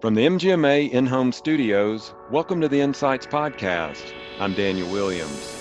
From 0.00 0.14
the 0.14 0.24
MGMA 0.24 0.92
in 0.92 1.06
home 1.06 1.32
studios, 1.32 2.14
welcome 2.30 2.60
to 2.60 2.68
the 2.68 2.80
Insights 2.80 3.26
Podcast. 3.26 4.12
I'm 4.38 4.54
Daniel 4.54 4.88
Williams. 4.92 5.60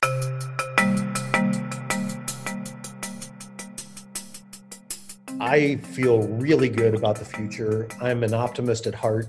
I 5.40 5.78
feel 5.78 6.22
really 6.28 6.70
good 6.70 6.94
about 6.94 7.16
the 7.16 7.26
future. 7.26 7.88
I'm 8.00 8.24
an 8.24 8.36
optimist 8.36 8.86
at 8.86 8.94
heart. 8.94 9.26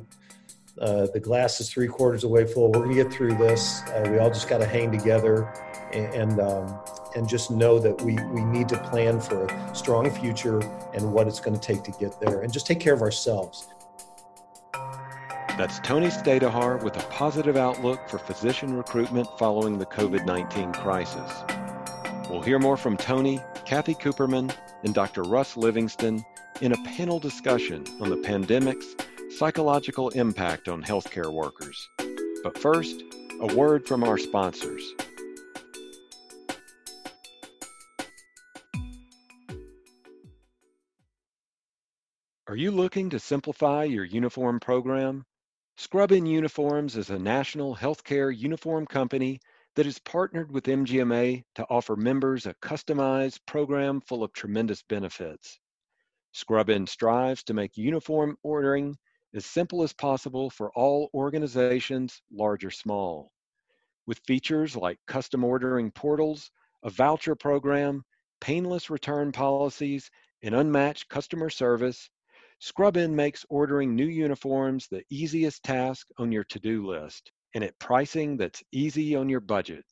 Uh, 0.78 1.06
the 1.14 1.20
glass 1.20 1.58
is 1.58 1.70
three 1.70 1.88
quarters 1.88 2.24
away 2.24 2.44
full. 2.44 2.70
We're 2.70 2.84
going 2.84 2.94
to 2.94 3.02
get 3.02 3.10
through 3.10 3.36
this. 3.36 3.80
Uh, 3.84 4.06
we 4.10 4.18
all 4.18 4.28
just 4.28 4.46
got 4.46 4.58
to 4.58 4.66
hang 4.66 4.92
together 4.92 5.50
and 5.94 6.12
and, 6.12 6.40
um, 6.40 6.78
and 7.16 7.26
just 7.26 7.50
know 7.50 7.78
that 7.78 7.98
we, 8.02 8.18
we 8.26 8.44
need 8.44 8.68
to 8.68 8.76
plan 8.90 9.22
for 9.22 9.46
a 9.46 9.74
strong 9.74 10.10
future 10.10 10.58
and 10.92 11.14
what 11.14 11.26
it's 11.26 11.40
going 11.40 11.58
to 11.58 11.66
take 11.66 11.82
to 11.84 11.92
get 11.92 12.20
there 12.20 12.42
and 12.42 12.52
just 12.52 12.66
take 12.66 12.78
care 12.78 12.92
of 12.92 13.00
ourselves. 13.00 13.68
That's 15.58 15.80
Tony 15.80 16.06
Stajduhar 16.06 16.84
with 16.84 16.96
a 16.96 17.02
positive 17.08 17.56
outlook 17.56 18.08
for 18.08 18.18
physician 18.18 18.76
recruitment 18.76 19.26
following 19.40 19.76
the 19.76 19.86
COVID 19.86 20.24
19 20.24 20.72
crisis. 20.72 21.32
We'll 22.30 22.42
hear 22.42 22.60
more 22.60 22.76
from 22.76 22.96
Tony, 22.96 23.40
Kathy 23.64 23.96
Cooperman, 23.96 24.54
and 24.84 24.94
Dr. 24.94 25.24
Russ 25.24 25.56
Livingston 25.56 26.24
in 26.60 26.70
a 26.70 26.84
panel 26.84 27.18
discussion 27.18 27.84
on 28.00 28.08
the 28.08 28.18
pandemic's 28.18 28.94
psychological 29.36 30.10
impact 30.10 30.68
on 30.68 30.80
healthcare 30.80 31.32
workers. 31.32 31.88
But 32.44 32.56
first, 32.56 33.02
a 33.40 33.52
word 33.56 33.84
from 33.84 34.04
our 34.04 34.16
sponsors. 34.16 34.94
Are 42.46 42.54
you 42.54 42.70
looking 42.70 43.10
to 43.10 43.18
simplify 43.18 43.82
your 43.82 44.04
uniform 44.04 44.60
program? 44.60 45.24
Scrubin 45.80 46.26
Uniforms 46.26 46.96
is 46.96 47.08
a 47.08 47.20
national 47.20 47.76
healthcare 47.76 48.36
uniform 48.36 48.84
company 48.84 49.38
that 49.76 49.86
has 49.86 50.00
partnered 50.00 50.50
with 50.50 50.64
MGMA 50.64 51.44
to 51.54 51.66
offer 51.70 51.94
members 51.94 52.46
a 52.46 52.54
customized 52.54 53.38
program 53.46 54.00
full 54.00 54.24
of 54.24 54.32
tremendous 54.32 54.82
benefits. 54.82 55.60
Scrubin 56.32 56.84
strives 56.84 57.44
to 57.44 57.54
make 57.54 57.76
uniform 57.76 58.36
ordering 58.42 58.96
as 59.34 59.46
simple 59.46 59.84
as 59.84 59.92
possible 59.92 60.50
for 60.50 60.72
all 60.74 61.10
organizations, 61.14 62.22
large 62.32 62.64
or 62.64 62.72
small. 62.72 63.30
With 64.04 64.18
features 64.26 64.74
like 64.74 64.98
custom 65.06 65.44
ordering 65.44 65.92
portals, 65.92 66.50
a 66.82 66.90
voucher 66.90 67.36
program, 67.36 68.02
painless 68.40 68.90
return 68.90 69.30
policies, 69.30 70.10
and 70.42 70.56
unmatched 70.56 71.08
customer 71.08 71.50
service, 71.50 72.10
Scrubin 72.60 73.14
makes 73.14 73.46
ordering 73.48 73.94
new 73.94 74.06
uniforms 74.06 74.88
the 74.88 75.04
easiest 75.10 75.62
task 75.62 76.08
on 76.18 76.32
your 76.32 76.44
to-do 76.44 76.86
list 76.86 77.30
and 77.54 77.62
at 77.62 77.78
pricing 77.78 78.36
that's 78.36 78.64
easy 78.72 79.14
on 79.14 79.28
your 79.28 79.40
budget. 79.40 79.84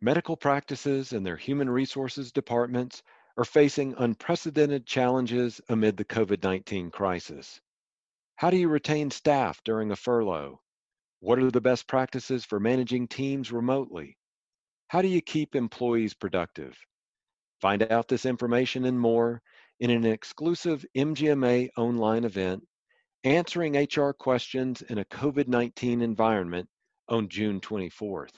Medical 0.01 0.35
practices 0.35 1.13
and 1.13 1.25
their 1.25 1.37
human 1.37 1.69
resources 1.69 2.31
departments 2.31 3.01
are 3.37 3.45
facing 3.45 3.95
unprecedented 3.97 4.85
challenges 4.85 5.61
amid 5.69 5.95
the 5.95 6.05
COVID 6.05 6.43
19 6.43 6.91
crisis. 6.91 7.61
How 8.35 8.49
do 8.49 8.57
you 8.57 8.67
retain 8.67 9.09
staff 9.09 9.61
during 9.63 9.91
a 9.91 9.95
furlough? 9.95 10.59
What 11.21 11.37
are 11.37 11.51
the 11.51 11.61
best 11.61 11.87
practices 11.87 12.45
for 12.45 12.59
managing 12.59 13.07
teams 13.07 13.51
remotely? 13.51 14.17
How 14.87 15.03
do 15.03 15.07
you 15.07 15.21
keep 15.21 15.55
employees 15.55 16.15
productive? 16.15 16.75
Find 17.61 17.83
out 17.83 18.07
this 18.07 18.25
information 18.25 18.85
and 18.85 18.99
more 18.99 19.39
in 19.79 19.91
an 19.91 20.03
exclusive 20.03 20.83
MGMA 20.97 21.69
online 21.77 22.23
event, 22.23 22.67
Answering 23.23 23.77
HR 23.77 24.13
Questions 24.13 24.81
in 24.81 24.97
a 24.97 25.05
COVID 25.05 25.47
19 25.47 26.01
Environment 26.01 26.67
on 27.07 27.29
June 27.29 27.61
24th. 27.61 28.33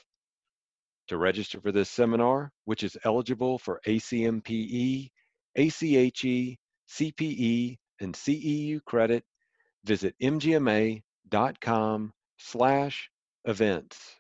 To 1.08 1.18
register 1.18 1.62
for 1.62 1.72
this 1.72 1.90
seminar, 1.90 2.52
which 2.66 2.84
is 2.84 2.98
eligible 3.06 3.60
for 3.60 3.80
ACMPE, 3.88 5.10
ACHE, 5.56 6.58
CPE, 6.90 7.78
and 8.02 8.14
CEU 8.14 8.84
credit, 8.84 9.24
visit 9.86 10.16
mgma.com 10.22 12.14
slash 12.38 13.10
events. 13.46 14.16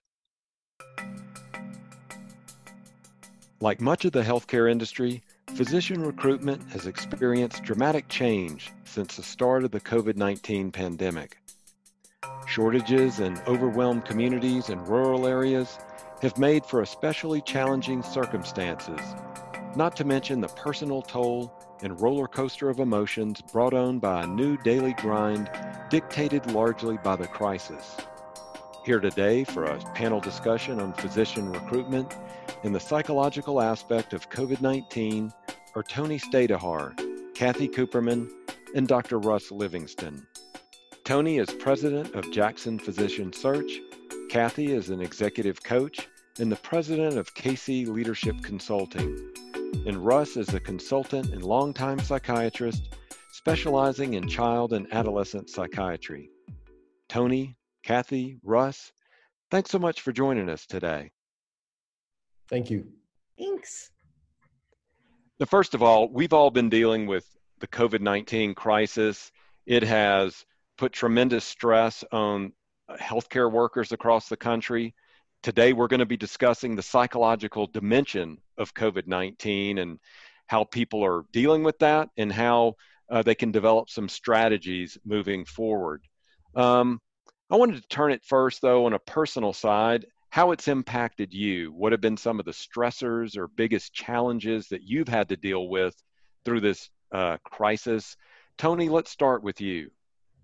Like 3.59 3.79
much 3.79 4.03
of 4.03 4.11
the 4.11 4.23
healthcare 4.23 4.69
industry, 4.69 5.23
physician 5.55 6.01
recruitment 6.01 6.69
has 6.71 6.85
experienced 6.85 7.63
dramatic 7.63 8.09
change 8.09 8.71
since 8.83 9.15
the 9.15 9.23
start 9.23 9.63
of 9.63 9.71
the 9.71 9.79
COVID 9.79 10.17
19 10.17 10.71
pandemic. 10.71 11.37
Shortages 12.45 13.19
in 13.19 13.39
overwhelmed 13.47 14.05
communities 14.05 14.69
and 14.69 14.85
rural 14.87 15.27
areas 15.27 15.77
have 16.21 16.37
made 16.37 16.65
for 16.65 16.81
especially 16.81 17.41
challenging 17.41 18.03
circumstances, 18.03 18.99
not 19.75 19.95
to 19.95 20.03
mention 20.03 20.41
the 20.41 20.47
personal 20.49 21.01
toll 21.01 21.53
and 21.83 22.01
roller 22.01 22.27
coaster 22.27 22.69
of 22.69 22.79
emotions 22.79 23.41
brought 23.51 23.73
on 23.73 23.99
by 23.99 24.23
a 24.23 24.27
new 24.27 24.57
daily 24.63 24.93
grind 24.93 25.49
dictated 25.89 26.49
largely 26.51 26.97
by 27.03 27.15
the 27.15 27.27
crisis. 27.27 27.95
Here 28.85 28.99
today 28.99 29.43
for 29.43 29.65
a 29.65 29.77
panel 29.93 30.19
discussion 30.19 30.79
on 30.79 30.93
physician 30.93 31.51
recruitment 31.51 32.17
and 32.63 32.73
the 32.73 32.79
psychological 32.79 33.61
aspect 33.61 34.13
of 34.13 34.29
COVID 34.29 34.61
19 34.61 35.31
are 35.75 35.83
Tony 35.83 36.17
Stajduhar, 36.17 37.35
Kathy 37.35 37.67
Cooperman, 37.67 38.29
and 38.73 38.87
Dr. 38.87 39.19
Russ 39.19 39.51
Livingston. 39.51 40.25
Tony 41.03 41.37
is 41.37 41.49
president 41.59 42.15
of 42.15 42.31
Jackson 42.31 42.79
Physician 42.79 43.33
Search, 43.33 43.81
Kathy 44.29 44.71
is 44.71 44.89
an 44.89 44.99
executive 44.99 45.61
coach 45.61 46.07
and 46.39 46.51
the 46.51 46.55
president 46.55 47.17
of 47.17 47.35
KC 47.35 47.87
Leadership 47.87 48.41
Consulting, 48.41 49.15
and 49.85 50.05
Russ 50.05 50.37
is 50.37 50.53
a 50.53 50.59
consultant 50.59 51.33
and 51.33 51.43
longtime 51.43 51.99
psychiatrist 51.99 52.95
specializing 53.31 54.13
in 54.13 54.27
child 54.27 54.73
and 54.73 54.91
adolescent 54.93 55.49
psychiatry. 55.49 56.29
Tony, 57.09 57.57
Kathy, 57.83 58.37
Russ, 58.43 58.91
thanks 59.51 59.69
so 59.69 59.79
much 59.79 60.01
for 60.01 60.11
joining 60.11 60.49
us 60.49 60.65
today. 60.65 61.11
Thank 62.49 62.69
you. 62.69 62.87
Thanks. 63.37 63.91
Now, 65.39 65.47
first 65.47 65.73
of 65.73 65.83
all, 65.83 66.07
we've 66.09 66.33
all 66.33 66.51
been 66.51 66.69
dealing 66.69 67.07
with 67.07 67.25
the 67.59 67.67
COVID 67.67 68.01
19 68.01 68.53
crisis. 68.55 69.31
It 69.65 69.83
has 69.83 70.45
put 70.77 70.93
tremendous 70.93 71.43
stress 71.43 72.03
on 72.11 72.53
uh, 72.87 72.95
healthcare 72.97 73.51
workers 73.51 73.91
across 73.91 74.29
the 74.29 74.37
country. 74.37 74.93
Today, 75.43 75.73
we're 75.73 75.89
going 75.89 75.99
to 75.99 76.05
be 76.05 76.15
discussing 76.15 76.73
the 76.73 76.81
psychological 76.81 77.67
dimension 77.67 78.37
of 78.57 78.73
COVID 78.73 79.07
19 79.07 79.77
and 79.77 79.99
how 80.47 80.63
people 80.63 81.03
are 81.03 81.25
dealing 81.33 81.63
with 81.63 81.77
that 81.79 82.07
and 82.15 82.31
how 82.31 82.75
uh, 83.11 83.23
they 83.23 83.35
can 83.35 83.51
develop 83.51 83.89
some 83.89 84.07
strategies 84.07 84.97
moving 85.03 85.43
forward. 85.43 86.01
Um, 86.55 87.01
I 87.51 87.57
wanted 87.57 87.81
to 87.81 87.87
turn 87.89 88.13
it 88.13 88.23
first, 88.23 88.61
though, 88.61 88.85
on 88.85 88.93
a 88.93 88.99
personal 88.99 89.51
side, 89.51 90.05
how 90.29 90.51
it's 90.51 90.69
impacted 90.69 91.33
you. 91.33 91.73
What 91.73 91.91
have 91.91 91.99
been 91.99 92.15
some 92.15 92.39
of 92.39 92.45
the 92.45 92.51
stressors 92.51 93.35
or 93.35 93.49
biggest 93.49 93.93
challenges 93.93 94.69
that 94.69 94.83
you've 94.83 95.09
had 95.09 95.27
to 95.27 95.35
deal 95.35 95.67
with 95.67 95.93
through 96.45 96.61
this 96.61 96.89
uh, 97.11 97.35
crisis? 97.43 98.15
Tony, 98.57 98.87
let's 98.87 99.11
start 99.11 99.43
with 99.43 99.59
you. 99.59 99.91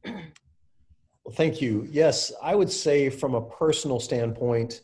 Well, 0.03 1.35
thank 1.35 1.61
you. 1.61 1.87
Yes, 1.89 2.33
I 2.41 2.55
would 2.55 2.71
say 2.71 3.09
from 3.09 3.35
a 3.35 3.41
personal 3.41 3.99
standpoint, 3.99 4.81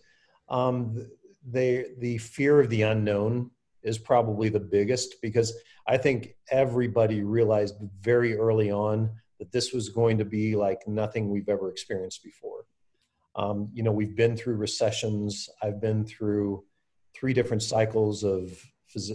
um, 0.49 1.07
the 1.51 1.93
the 1.99 2.17
fear 2.17 2.59
of 2.59 2.69
the 2.69 2.83
unknown 2.83 3.51
is 3.83 3.97
probably 3.97 4.49
the 4.49 4.59
biggest 4.59 5.21
because 5.21 5.53
I 5.87 5.97
think 5.97 6.35
everybody 6.49 7.21
realized 7.23 7.75
very 8.01 8.35
early 8.35 8.71
on 8.71 9.11
that 9.39 9.51
this 9.51 9.73
was 9.73 9.89
going 9.89 10.17
to 10.17 10.25
be 10.25 10.55
like 10.55 10.87
nothing 10.87 11.29
we've 11.29 11.49
ever 11.49 11.69
experienced 11.69 12.23
before. 12.23 12.65
Um, 13.35 13.69
you 13.73 13.83
know, 13.83 13.91
we've 13.91 14.15
been 14.15 14.35
through 14.35 14.55
recessions. 14.55 15.49
I've 15.61 15.81
been 15.81 16.05
through 16.05 16.63
three 17.13 17.33
different 17.33 17.61
cycles 17.61 18.23
of 18.23 18.51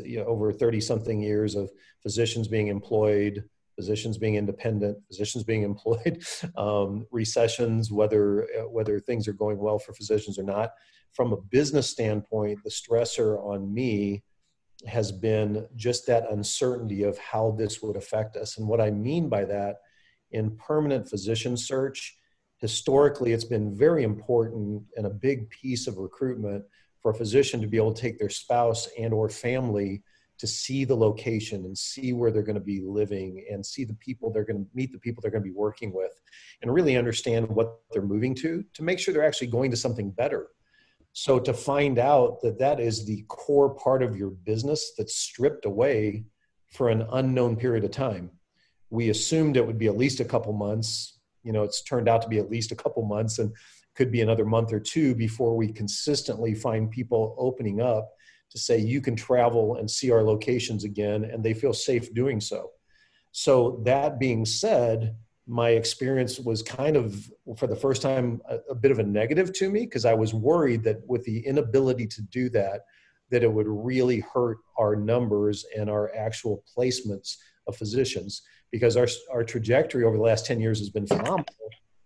you 0.05 0.19
know, 0.19 0.27
over 0.27 0.53
30 0.53 0.81
something 0.81 1.21
years 1.21 1.55
of 1.55 1.71
physicians 2.03 2.49
being 2.49 2.69
employed, 2.69 3.45
physicians 3.81 4.19
being 4.19 4.35
independent, 4.35 4.99
physicians 5.09 5.43
being 5.43 5.63
employed, 5.73 6.23
um, 6.57 7.07
recessions, 7.11 7.91
whether, 7.91 8.47
whether 8.69 9.01
things 9.01 9.27
are 9.27 9.33
going 9.33 9.59
well 9.59 9.79
for 9.79 9.95
physicians 9.95 10.39
or 10.39 10.43
not. 10.43 10.73
From 11.15 11.33
a 11.33 11.41
business 11.51 11.89
standpoint, 11.89 12.59
the 12.63 12.71
stressor 12.71 13.43
on 13.43 13.73
me 13.73 14.23
has 14.87 15.11
been 15.13 15.67
just 15.77 16.07
that 16.07 16.31
uncertainty 16.31 17.03
of 17.03 17.17
how 17.19 17.53
this 17.59 17.81
would 17.83 17.97
affect 17.97 18.37
us. 18.37 18.59
And 18.59 18.69
what 18.69 18.81
I 18.81 18.91
mean 18.91 19.29
by 19.29 19.45
that 19.47 19.77
in 20.31 20.57
permanent 20.57 21.09
physician 21.09 21.57
search, 21.57 22.17
historically 22.59 23.33
it's 23.33 23.45
been 23.45 23.75
very 23.75 24.05
important 24.05 24.83
and 24.97 25.07
a 25.07 25.11
big 25.11 25.49
piece 25.49 25.87
of 25.87 25.97
recruitment 25.97 26.65
for 27.01 27.13
a 27.13 27.15
physician 27.15 27.61
to 27.61 27.67
be 27.67 27.79
able 27.79 27.95
to 27.95 28.01
take 28.01 28.19
their 28.19 28.29
spouse 28.29 28.89
and 28.99 29.15
or 29.15 29.29
family 29.31 30.03
to 30.41 30.47
see 30.47 30.87
the 30.87 30.97
location 30.97 31.67
and 31.67 31.77
see 31.77 32.15
where 32.15 32.31
they're 32.31 32.43
going 32.43 32.55
to 32.55 32.63
be 32.63 32.81
living 32.81 33.45
and 33.51 33.65
see 33.65 33.85
the 33.85 33.95
people 33.95 34.33
they're 34.33 34.45
going 34.45 34.65
to 34.65 34.71
meet 34.75 34.91
the 34.91 34.99
people 34.99 35.21
they're 35.21 35.31
going 35.31 35.45
to 35.45 35.49
be 35.49 35.55
working 35.55 35.93
with 35.93 36.19
and 36.63 36.73
really 36.73 36.97
understand 36.97 37.47
what 37.47 37.81
they're 37.93 38.01
moving 38.01 38.35
to 38.35 38.65
to 38.73 38.83
make 38.83 38.99
sure 38.99 39.13
they're 39.13 39.27
actually 39.27 39.47
going 39.47 39.71
to 39.71 39.77
something 39.77 40.11
better. 40.11 40.49
So 41.13 41.39
to 41.41 41.53
find 41.53 41.99
out 41.99 42.41
that 42.41 42.59
that 42.59 42.81
is 42.81 43.05
the 43.05 43.23
core 43.29 43.75
part 43.75 44.03
of 44.03 44.17
your 44.17 44.31
business 44.31 44.93
that's 44.97 45.15
stripped 45.15 45.67
away 45.67 46.25
for 46.73 46.89
an 46.89 47.07
unknown 47.13 47.57
period 47.57 47.85
of 47.85 47.91
time. 47.91 48.31
We 48.89 49.11
assumed 49.11 49.57
it 49.57 49.67
would 49.67 49.79
be 49.79 49.89
at 49.89 49.99
least 49.99 50.21
a 50.21 50.25
couple 50.25 50.55
months. 50.55 51.19
You 51.43 51.53
know 51.53 51.65
it's 51.65 51.83
turned 51.83 52.09
out 52.09 52.23
to 52.23 52.29
be 52.29 52.39
at 52.39 52.51
least 52.51 52.73
a 52.73 52.77
couple 52.77 53.03
months 53.05 53.39
and 53.39 53.53
could 53.95 54.11
be 54.11 54.23
another 54.23 54.47
month 54.47 54.73
or 54.73 54.81
two 54.81 55.15
before 55.15 55.55
we 55.55 55.71
consistently 55.71 56.55
find 56.55 56.91
people 56.91 57.35
opening 57.39 57.83
up 57.83 58.09
to 58.51 58.59
say 58.59 58.79
you 58.79 59.01
can 59.01 59.17
travel 59.17 59.77
and 59.77 59.91
see 59.91 60.11
our 60.11 60.23
locations 60.23 60.85
again 60.85 61.25
and 61.25 61.43
they 61.43 61.55
feel 61.55 61.73
safe 61.73 62.13
doing 62.15 62.41
so. 62.41 62.71
So 63.33 63.81
that 63.85 64.19
being 64.19 64.45
said 64.45 65.17
my 65.47 65.71
experience 65.71 66.39
was 66.39 66.63
kind 66.63 66.97
of 66.97 67.29
for 67.57 67.67
the 67.67 67.75
first 67.75 68.03
time 68.03 68.41
a, 68.49 68.59
a 68.71 68.75
bit 68.75 68.93
of 68.93 69.01
a 69.01 69.03
negative 69.03 69.53
to 69.53 69.69
me 69.69 69.81
because 69.81 70.05
i 70.05 70.15
was 70.15 70.33
worried 70.33 70.85
that 70.85 70.99
with 71.09 71.25
the 71.25 71.45
inability 71.45 72.07
to 72.07 72.23
do 72.23 72.49
that 72.49 72.83
that 73.31 73.43
it 73.43 73.53
would 73.53 73.67
really 73.69 74.21
hurt 74.21 74.59
our 74.79 74.97
numbers 74.97 75.65
and 75.77 75.89
our 75.89 76.15
actual 76.15 76.65
placements 76.77 77.37
of 77.67 77.77
physicians. 77.77 78.43
Because 78.73 78.97
our, 78.97 79.07
our 79.33 79.43
trajectory 79.43 80.05
over 80.05 80.17
the 80.17 80.23
last 80.23 80.47
10 80.47 80.61
years 80.61 80.79
has 80.79 80.91
been 80.91 81.07
phenomenal 81.07 81.45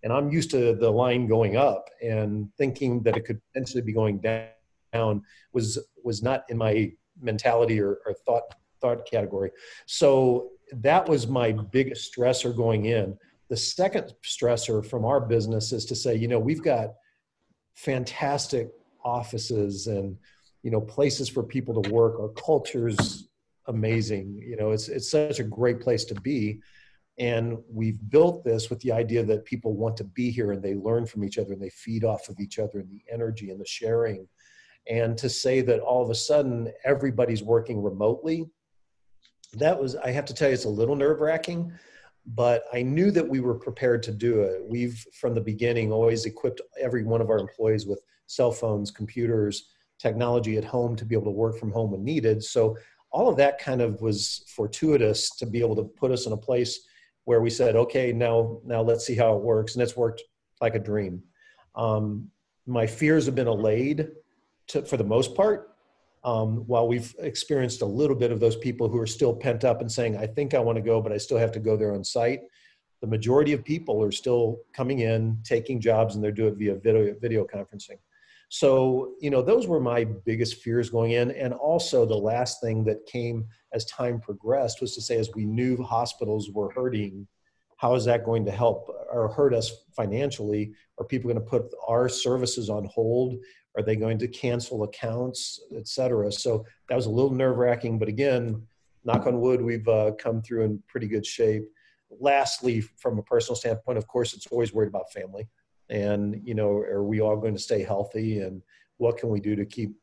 and 0.03 0.13
i'm 0.13 0.31
used 0.31 0.51
to 0.51 0.75
the 0.75 0.91
line 0.91 1.27
going 1.27 1.57
up 1.57 1.89
and 2.03 2.49
thinking 2.57 3.03
that 3.03 3.17
it 3.17 3.25
could 3.27 3.41
potentially 3.53 3.83
be 3.83 3.93
going 3.93 4.19
down 4.19 4.49
down 4.95 5.23
was 5.53 5.79
was 6.03 6.23
not 6.23 6.45
in 6.49 6.57
my 6.57 6.93
mentality 7.21 7.81
or, 7.81 7.99
or 8.07 8.15
thought 8.25 8.55
thought 8.81 9.07
category. 9.11 9.51
So 9.87 10.51
that 10.73 11.09
was 11.09 11.27
my 11.27 11.53
biggest 11.53 12.15
stressor 12.15 12.55
going 12.57 12.87
in. 12.87 13.17
The 13.49 13.57
second 13.57 14.15
stressor 14.25 14.85
from 14.85 15.05
our 15.05 15.21
business 15.21 15.73
is 15.73 15.85
to 15.87 15.95
say, 15.95 16.15
you 16.15 16.29
know, 16.29 16.39
we've 16.39 16.63
got 16.63 16.95
fantastic 17.75 18.71
offices 19.05 19.87
and 19.87 20.17
you 20.63 20.71
know 20.71 20.81
places 20.81 21.29
for 21.29 21.43
people 21.43 21.83
to 21.83 21.91
work. 21.91 22.19
Our 22.19 22.29
culture's 22.29 23.29
amazing. 23.67 24.43
You 24.47 24.57
know, 24.57 24.71
it's 24.71 24.89
it's 24.89 25.11
such 25.11 25.41
a 25.41 25.45
great 25.45 25.81
place 25.81 26.05
to 26.07 26.15
be. 26.15 26.61
And 27.17 27.59
we've 27.73 27.99
built 28.11 28.43
this 28.45 28.71
with 28.71 28.81
the 28.81 28.91
idea 28.91 29.23
that 29.23 29.45
people 29.45 29.77
want 29.77 29.97
to 29.99 30.05
be 30.05 30.33
here 30.33 30.51
and 30.51 30.61
they 30.61 30.75
learn 30.75 31.07
from 31.07 31.23
each 31.23 31.39
other 31.39 31.53
and 31.53 31.63
they 31.63 31.71
feed 31.71 32.03
off 32.03 32.29
of 32.29 32.41
each 32.41 32.59
other 32.59 32.81
and 32.81 32.91
the 32.91 33.05
energy 33.13 33.51
and 33.51 33.61
the 33.61 33.67
sharing 33.67 34.27
and 34.89 35.17
to 35.19 35.29
say 35.29 35.61
that 35.61 35.81
all 35.81 36.03
of 36.03 36.11
a 36.11 36.15
sudden 36.15 36.73
everybody's 36.85 37.43
working 37.43 37.83
remotely 37.83 38.49
that 39.55 39.81
was 39.81 39.97
i 39.97 40.11
have 40.11 40.25
to 40.25 40.35
tell 40.35 40.49
you 40.49 40.55
it's 40.55 40.65
a 40.65 40.69
little 40.69 40.97
nerve 40.97 41.21
wracking 41.21 41.73
but 42.27 42.65
i 42.73 42.83
knew 42.83 43.11
that 43.11 43.29
we 43.29 43.41
were 43.41 43.55
prepared 43.55 44.03
to 44.03 44.13
do 44.13 44.41
it. 44.41 44.63
We've 44.67 45.05
from 45.13 45.35
the 45.35 45.41
beginning 45.41 45.93
always 45.93 46.25
equipped 46.25 46.61
every 46.81 47.05
one 47.05 47.21
of 47.21 47.31
our 47.31 47.39
employees 47.39 47.87
with 47.87 48.03
cell 48.27 48.53
phones 48.53 48.91
computers 48.91 49.69
technology 49.99 50.57
at 50.57 50.65
home 50.65 50.97
to 50.97 51.05
be 51.05 51.15
able 51.15 51.27
to 51.27 51.31
work 51.31 51.59
from 51.59 51.71
home 51.71 51.93
when 51.93 52.05
needed. 52.05 52.43
So 52.43 52.77
all 53.11 53.29
of 53.29 53.37
that 53.37 53.59
kind 53.59 53.81
of 53.81 54.01
was 54.03 54.45
fortuitous 54.49 55.31
to 55.37 55.47
be 55.47 55.61
able 55.61 55.77
to 55.77 55.85
put 55.85 56.11
us 56.11 56.27
in 56.27 56.33
a 56.33 56.37
place 56.37 56.81
where 57.25 57.41
we 57.41 57.49
said 57.49 57.77
okay 57.77 58.13
now 58.13 58.61
now 58.65 58.83
let's 58.83 59.07
see 59.07 59.15
how 59.15 59.37
it 59.37 59.43
works. 59.43 59.75
And 59.75 59.83
it's 59.83 59.97
worked 59.97 60.23
like 60.61 60.75
a 60.75 60.81
dream. 60.81 61.23
Um, 61.75 62.31
my 62.67 62.87
fears 62.87 63.27
have 63.27 63.35
been 63.35 63.47
allayed 63.47 64.09
to, 64.69 64.83
for 64.83 64.97
the 64.97 65.05
most 65.05 65.35
part. 65.35 65.71
Um, 66.25 66.67
while 66.67 66.89
we've 66.89 67.15
experienced 67.19 67.83
a 67.83 67.87
little 67.87 68.17
bit 68.17 68.33
of 68.33 68.41
those 68.41 68.57
people 68.57 68.89
who 68.89 68.99
are 68.99 69.07
still 69.07 69.35
pent 69.35 69.63
up 69.63 69.83
and 69.83 69.93
saying, 69.93 70.17
I 70.17 70.27
think 70.27 70.55
I 70.55 70.59
want 70.59 70.77
to 70.77 70.83
go, 70.83 71.03
but 71.03 71.13
I 71.13 71.19
still 71.19 71.37
have 71.37 71.53
to 71.53 71.61
go 71.61 71.77
there 71.77 71.93
on 71.93 72.03
site. 72.03 72.41
The 73.03 73.07
majority 73.07 73.53
of 73.53 73.63
people 73.63 74.03
are 74.03 74.11
still 74.11 74.61
coming 74.73 75.01
in, 75.01 75.39
taking 75.45 75.81
jobs, 75.81 76.15
and 76.15 76.25
they're 76.25 76.33
doing 76.33 76.55
it 76.55 76.59
via 76.59 76.77
video, 76.77 77.15
video 77.21 77.45
conferencing. 77.45 77.99
So, 78.49 79.15
you 79.21 79.31
know, 79.31 79.43
those 79.43 79.67
were 79.67 79.81
my 79.81 80.05
biggest 80.05 80.63
fears 80.63 80.89
going 80.89 81.13
in. 81.13 81.33
And 81.33 81.53
also, 81.53 82.07
the 82.07 82.15
last 82.15 82.61
thing 82.63 82.85
that 82.85 83.05
came 83.05 83.47
as 83.73 83.85
time 83.87 84.21
progressed 84.21 84.81
was 84.81 84.95
to 84.95 85.03
say, 85.03 85.19
as 85.19 85.31
we 85.35 85.45
knew 85.45 85.83
hospitals 85.83 86.51
were 86.51 86.71
hurting, 86.71 87.27
how 87.77 87.95
is 87.97 88.05
that 88.05 88.25
going 88.25 88.45
to 88.47 88.53
help 88.53 88.89
or 89.13 89.29
hurt 89.29 89.53
us 89.53 89.73
financially? 89.95 90.73
Are 90.99 91.05
people 91.05 91.31
going 91.31 91.43
to 91.43 91.51
put 91.51 91.65
our 91.87 92.09
services 92.09 92.71
on 92.71 92.85
hold? 92.87 93.35
Are 93.77 93.83
they 93.83 93.97
going 93.97 94.19
to 94.19 94.29
cancel 94.29 94.85
accounts, 94.85 95.61
et 95.77 95.89
cetera? 95.89 96.31
So 96.31 96.65
that 96.89 96.97
was 96.97 97.07
a 97.07 97.11
little 97.11 97.33
nerve 97.33 97.57
wracking, 97.57 97.99
but 97.99 98.09
again, 98.09 98.67
knock 99.05 99.27
on 99.27 99.41
wood, 99.41 99.61
we've 99.61 99.89
uh, 99.89 100.13
come 100.19 100.41
through 100.43 100.65
in 100.65 100.83
pretty 100.89 101.09
good 101.09 101.27
shape. 101.27 101.65
Lastly, 102.21 102.81
from 102.81 103.19
a 103.19 103.23
personal 103.23 103.57
standpoint, 103.57 103.99
of 103.99 104.07
course, 104.07 104.35
it's 104.35 104.47
always 104.47 104.73
worried 104.73 104.89
about 104.89 105.13
family. 105.13 105.49
And, 105.91 106.41
you 106.45 106.55
know, 106.55 106.71
are 106.71 107.05
we 107.05 107.21
all 107.21 107.37
going 107.37 107.55
to 107.55 107.61
stay 107.61 107.83
healthy? 107.83 108.41
And 108.41 108.63
what 108.97 109.19
can 109.19 109.29
we 109.29 109.41
do 109.41 109.57
to 109.57 109.67
keep 109.67 109.95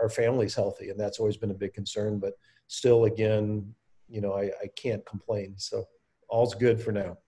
our, 0.00 0.08
families 0.08 0.54
healthy? 0.54 0.90
And 0.90 0.98
that's 0.98 1.18
always 1.18 1.36
been 1.36 1.50
a 1.50 1.54
big 1.54 1.74
concern. 1.74 2.18
But 2.18 2.34
still, 2.68 3.04
again, 3.04 3.74
you 4.08 4.20
know, 4.20 4.32
I, 4.32 4.44
I 4.44 4.68
can't 4.76 5.04
complain. 5.04 5.54
So 5.58 5.84
all's 6.28 6.54
good 6.54 6.80
for 6.80 6.92
now. 6.92 7.18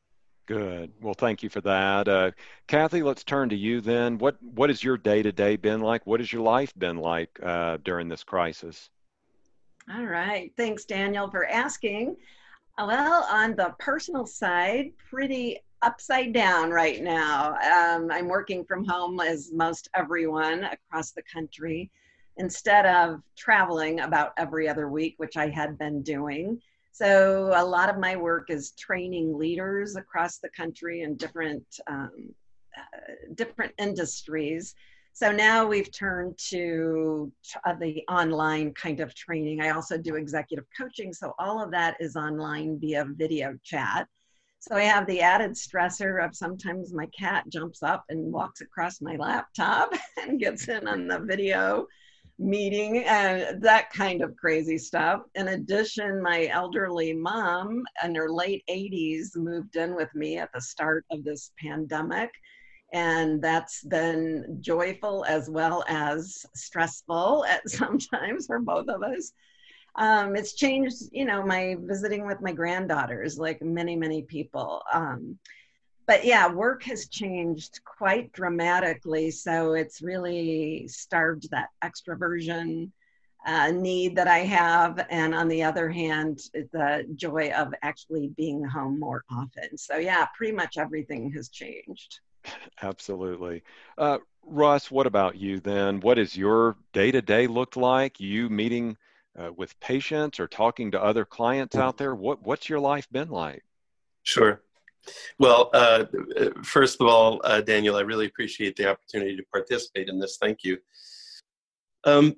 Good. 0.46 0.92
Well, 1.00 1.14
thank 1.14 1.42
you 1.42 1.48
for 1.48 1.60
that. 1.60 2.08
Uh, 2.08 2.32
Kathy, 2.66 3.02
let's 3.02 3.22
turn 3.22 3.48
to 3.50 3.56
you 3.56 3.80
then. 3.80 4.18
What 4.18 4.42
what 4.42 4.70
has 4.70 4.82
your 4.82 4.96
day 4.96 5.22
to 5.22 5.32
day 5.32 5.56
been 5.56 5.80
like? 5.80 6.06
What 6.06 6.20
has 6.20 6.32
your 6.32 6.42
life 6.42 6.72
been 6.76 6.96
like 6.96 7.38
uh, 7.42 7.78
during 7.84 8.08
this 8.08 8.24
crisis? 8.24 8.90
All 9.92 10.04
right. 10.04 10.52
Thanks, 10.56 10.84
Daniel, 10.84 11.30
for 11.30 11.46
asking. 11.46 12.16
Well, 12.78 13.26
on 13.30 13.54
the 13.54 13.74
personal 13.78 14.26
side, 14.26 14.92
pretty 15.10 15.58
upside 15.82 16.32
down 16.32 16.70
right 16.70 17.02
now. 17.02 17.54
Um, 17.56 18.10
I'm 18.10 18.28
working 18.28 18.64
from 18.64 18.84
home 18.84 19.20
as 19.20 19.52
most 19.52 19.88
everyone 19.94 20.64
across 20.64 21.10
the 21.10 21.22
country 21.22 21.90
instead 22.36 22.86
of 22.86 23.20
traveling 23.36 24.00
about 24.00 24.32
every 24.38 24.68
other 24.68 24.88
week, 24.88 25.14
which 25.18 25.36
I 25.36 25.48
had 25.48 25.78
been 25.78 26.02
doing. 26.02 26.60
So 26.92 27.52
a 27.54 27.64
lot 27.64 27.88
of 27.88 27.98
my 27.98 28.16
work 28.16 28.50
is 28.50 28.72
training 28.72 29.36
leaders 29.36 29.96
across 29.96 30.38
the 30.38 30.50
country 30.50 31.00
in 31.00 31.16
different 31.16 31.64
um, 31.86 32.34
uh, 32.76 33.32
different 33.34 33.72
industries. 33.78 34.74
So 35.14 35.30
now 35.30 35.66
we've 35.66 35.92
turned 35.92 36.38
to 36.50 37.32
uh, 37.66 37.74
the 37.74 38.02
online 38.08 38.72
kind 38.72 39.00
of 39.00 39.14
training. 39.14 39.60
I 39.60 39.70
also 39.70 39.98
do 39.98 40.16
executive 40.16 40.64
coaching, 40.78 41.12
so 41.12 41.34
all 41.38 41.62
of 41.62 41.70
that 41.72 41.96
is 42.00 42.16
online 42.16 42.78
via 42.78 43.06
video 43.06 43.58
chat. 43.62 44.06
So 44.58 44.76
I 44.76 44.82
have 44.82 45.06
the 45.06 45.20
added 45.20 45.52
stressor 45.52 46.24
of 46.24 46.36
sometimes 46.36 46.94
my 46.94 47.06
cat 47.06 47.44
jumps 47.48 47.82
up 47.82 48.04
and 48.10 48.32
walks 48.32 48.60
across 48.60 49.00
my 49.00 49.16
laptop 49.16 49.92
and 50.22 50.38
gets 50.38 50.68
in 50.68 50.86
on 50.86 51.08
the 51.08 51.18
video 51.18 51.86
meeting 52.38 53.04
and 53.04 53.62
that 53.62 53.90
kind 53.90 54.22
of 54.22 54.36
crazy 54.36 54.78
stuff. 54.78 55.22
In 55.34 55.48
addition, 55.48 56.22
my 56.22 56.46
elderly 56.46 57.12
mom 57.12 57.84
in 58.04 58.14
her 58.14 58.30
late 58.30 58.64
80s 58.68 59.36
moved 59.36 59.76
in 59.76 59.94
with 59.94 60.14
me 60.14 60.38
at 60.38 60.50
the 60.52 60.60
start 60.60 61.04
of 61.10 61.24
this 61.24 61.52
pandemic. 61.58 62.30
And 62.92 63.40
that's 63.40 63.82
been 63.84 64.58
joyful 64.60 65.24
as 65.26 65.48
well 65.48 65.84
as 65.88 66.44
stressful 66.54 67.44
at 67.46 67.68
sometimes 67.68 68.46
for 68.46 68.60
both 68.60 68.88
of 68.88 69.02
us. 69.02 69.32
Um, 69.94 70.36
it's 70.36 70.54
changed, 70.54 71.02
you 71.12 71.24
know, 71.24 71.44
my 71.44 71.76
visiting 71.80 72.26
with 72.26 72.40
my 72.40 72.52
granddaughters, 72.52 73.38
like 73.38 73.60
many, 73.62 73.94
many 73.94 74.22
people. 74.22 74.82
Um, 74.92 75.38
but 76.12 76.26
yeah, 76.26 76.46
work 76.46 76.82
has 76.82 77.08
changed 77.08 77.80
quite 77.86 78.30
dramatically. 78.32 79.30
So 79.30 79.72
it's 79.72 80.02
really 80.02 80.86
starved 80.86 81.50
that 81.52 81.70
extroversion 81.82 82.90
uh, 83.46 83.70
need 83.70 84.16
that 84.16 84.28
I 84.28 84.40
have. 84.40 85.06
And 85.08 85.34
on 85.34 85.48
the 85.48 85.62
other 85.62 85.88
hand, 85.88 86.40
the 86.52 87.06
joy 87.14 87.50
of 87.56 87.72
actually 87.80 88.28
being 88.36 88.62
home 88.62 89.00
more 89.00 89.24
often. 89.30 89.78
So 89.78 89.96
yeah, 89.96 90.26
pretty 90.36 90.52
much 90.52 90.76
everything 90.76 91.32
has 91.32 91.48
changed. 91.48 92.20
Absolutely. 92.82 93.62
Uh, 93.96 94.18
Russ, 94.44 94.90
what 94.90 95.06
about 95.06 95.36
you 95.36 95.60
then? 95.60 96.00
What 96.00 96.16
does 96.16 96.36
your 96.36 96.76
day 96.92 97.10
to 97.10 97.22
day 97.22 97.46
look 97.46 97.74
like? 97.74 98.20
You 98.20 98.50
meeting 98.50 98.98
uh, 99.34 99.50
with 99.56 99.80
patients 99.80 100.38
or 100.38 100.46
talking 100.46 100.90
to 100.90 101.02
other 101.02 101.24
clients 101.24 101.74
out 101.74 101.96
there? 101.96 102.14
What, 102.14 102.42
what's 102.42 102.68
your 102.68 102.80
life 102.80 103.10
been 103.10 103.30
like? 103.30 103.64
Sure. 104.24 104.60
Well, 105.38 105.70
uh, 105.74 106.04
first 106.62 107.00
of 107.00 107.06
all, 107.08 107.40
uh, 107.44 107.60
Daniel, 107.60 107.96
I 107.96 108.02
really 108.02 108.26
appreciate 108.26 108.76
the 108.76 108.88
opportunity 108.88 109.36
to 109.36 109.42
participate 109.52 110.08
in 110.08 110.18
this. 110.18 110.38
Thank 110.40 110.58
you. 110.62 110.78
Um, 112.04 112.36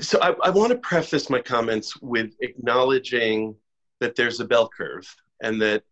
so 0.00 0.18
I, 0.20 0.34
I 0.42 0.50
want 0.50 0.70
to 0.72 0.78
preface 0.78 1.28
my 1.30 1.40
comments 1.40 2.00
with 2.00 2.32
acknowledging 2.40 3.54
that 4.00 4.16
there's 4.16 4.40
a 4.40 4.44
bell 4.44 4.68
curve 4.68 5.06
and 5.42 5.60
that, 5.60 5.82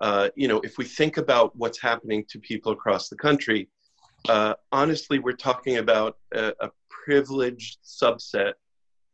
uh, 0.00 0.28
you 0.34 0.48
know, 0.48 0.60
if 0.60 0.78
we 0.78 0.84
think 0.84 1.16
about 1.16 1.54
what's 1.56 1.80
happening 1.80 2.24
to 2.30 2.38
people 2.38 2.72
across 2.72 3.08
the 3.08 3.16
country, 3.16 3.68
uh, 4.28 4.54
honestly, 4.72 5.18
we're 5.18 5.32
talking 5.32 5.78
about 5.78 6.18
a, 6.34 6.52
a 6.60 6.70
privileged 6.88 7.78
subset 7.84 8.54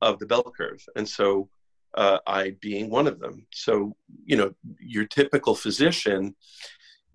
of 0.02 0.19
the 0.19 0.26
bell 0.26 0.52
curve. 0.57 0.85
And 0.97 1.09
so 1.09 1.49
uh, 1.97 2.19
I 2.26 2.57
being 2.61 2.91
one 2.91 3.07
of 3.07 3.19
them. 3.21 3.47
So, 3.53 3.97
you 4.25 4.37
know, 4.37 4.53
your 4.81 5.07
typical 5.07 5.55
physician 5.55 6.37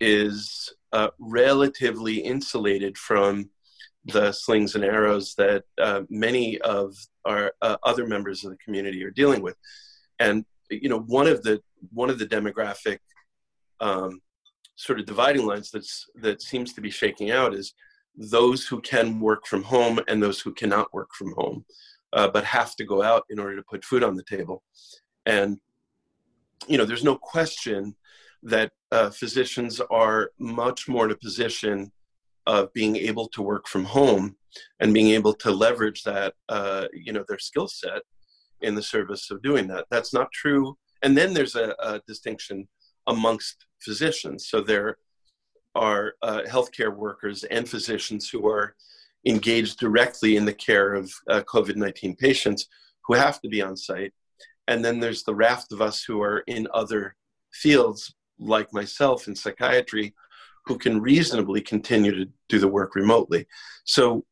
is 0.00 0.72
uh, 0.92 1.08
relatively 1.18 2.16
insulated 2.16 2.98
from 2.98 3.50
the 4.04 4.32
slings 4.32 4.74
and 4.74 4.84
arrows 4.84 5.34
that 5.36 5.64
uh, 5.80 6.02
many 6.10 6.60
of 6.62 6.94
our 7.24 7.52
uh, 7.62 7.76
other 7.84 8.06
members 8.06 8.44
of 8.44 8.50
the 8.50 8.56
community 8.58 9.04
are 9.04 9.10
dealing 9.10 9.42
with. 9.42 9.56
And, 10.18 10.44
you 10.70 10.88
know, 10.88 11.00
one 11.00 11.28
of 11.28 11.42
the 11.42 11.60
one 11.92 12.10
of 12.10 12.18
the 12.18 12.26
demographic 12.26 12.98
um, 13.80 14.20
sort 14.76 14.98
of 14.98 15.06
dividing 15.06 15.46
lines 15.46 15.70
that's 15.70 16.06
that 16.16 16.42
seems 16.42 16.72
to 16.72 16.80
be 16.80 16.90
shaking 16.90 17.30
out 17.30 17.54
is 17.54 17.74
those 18.16 18.66
who 18.66 18.80
can 18.80 19.20
work 19.20 19.46
from 19.46 19.62
home 19.62 20.00
and 20.08 20.22
those 20.22 20.40
who 20.40 20.52
cannot 20.52 20.92
work 20.92 21.08
from 21.14 21.32
home 21.36 21.64
uh, 22.12 22.28
but 22.28 22.44
have 22.44 22.74
to 22.76 22.84
go 22.84 23.02
out 23.02 23.24
in 23.30 23.38
order 23.38 23.56
to 23.56 23.62
put 23.62 23.84
food 23.84 24.02
on 24.02 24.16
the 24.16 24.24
table. 24.24 24.62
And, 25.26 25.58
you 26.66 26.78
know, 26.78 26.84
there's 26.84 27.04
no 27.04 27.16
question 27.16 27.94
that 28.42 28.72
uh, 28.90 29.10
physicians 29.10 29.80
are 29.90 30.30
much 30.38 30.88
more 30.88 31.04
in 31.06 31.12
a 31.12 31.16
position 31.16 31.92
of 32.46 32.72
being 32.72 32.96
able 32.96 33.28
to 33.28 33.42
work 33.42 33.68
from 33.68 33.84
home 33.84 34.36
and 34.80 34.92
being 34.92 35.08
able 35.08 35.32
to 35.32 35.50
leverage 35.50 36.02
that, 36.02 36.34
uh, 36.48 36.86
you 36.92 37.12
know, 37.12 37.24
their 37.28 37.38
skill 37.38 37.68
set 37.68 38.02
in 38.60 38.74
the 38.74 38.82
service 38.82 39.30
of 39.30 39.42
doing 39.42 39.66
that. 39.68 39.86
That's 39.90 40.12
not 40.12 40.32
true. 40.32 40.76
And 41.02 41.16
then 41.16 41.32
there's 41.34 41.56
a, 41.56 41.74
a 41.80 42.00
distinction 42.06 42.68
amongst 43.06 43.66
physicians. 43.80 44.48
So 44.48 44.60
there 44.60 44.98
are 45.74 46.14
uh, 46.22 46.42
healthcare 46.46 46.94
workers 46.94 47.44
and 47.44 47.68
physicians 47.68 48.28
who 48.28 48.46
are 48.48 48.74
engaged 49.26 49.78
directly 49.78 50.36
in 50.36 50.44
the 50.44 50.52
care 50.52 50.94
of 50.94 51.12
uh, 51.28 51.42
COVID 51.42 51.76
19 51.76 52.16
patients 52.16 52.68
who 53.06 53.14
have 53.14 53.40
to 53.40 53.48
be 53.48 53.62
on 53.62 53.76
site. 53.76 54.12
And 54.68 54.84
then 54.84 55.00
there's 55.00 55.24
the 55.24 55.34
raft 55.34 55.72
of 55.72 55.82
us 55.82 56.02
who 56.02 56.22
are 56.22 56.40
in 56.46 56.68
other 56.72 57.16
fields, 57.52 58.14
like 58.38 58.72
myself 58.72 59.28
in 59.28 59.34
psychiatry, 59.34 60.14
who 60.66 60.78
can 60.78 61.00
reasonably 61.00 61.60
continue 61.60 62.12
to 62.14 62.30
do 62.48 62.58
the 62.58 62.68
work 62.68 62.94
remotely. 62.94 63.46
So, 63.84 64.24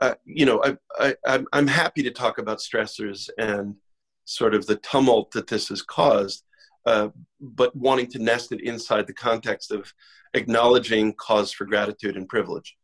uh, 0.00 0.14
you 0.24 0.46
know, 0.46 0.62
I, 0.98 1.14
I, 1.26 1.44
I'm 1.52 1.66
happy 1.66 2.02
to 2.02 2.10
talk 2.10 2.38
about 2.38 2.58
stressors 2.58 3.28
and 3.38 3.76
sort 4.24 4.54
of 4.54 4.66
the 4.66 4.76
tumult 4.76 5.30
that 5.32 5.46
this 5.46 5.68
has 5.68 5.82
caused, 5.82 6.44
uh, 6.86 7.08
but 7.40 7.76
wanting 7.76 8.06
to 8.08 8.18
nest 8.18 8.52
it 8.52 8.62
inside 8.62 9.06
the 9.06 9.14
context 9.14 9.70
of 9.70 9.92
acknowledging 10.32 11.12
cause 11.14 11.52
for 11.52 11.66
gratitude 11.66 12.16
and 12.16 12.28
privilege. 12.28 12.76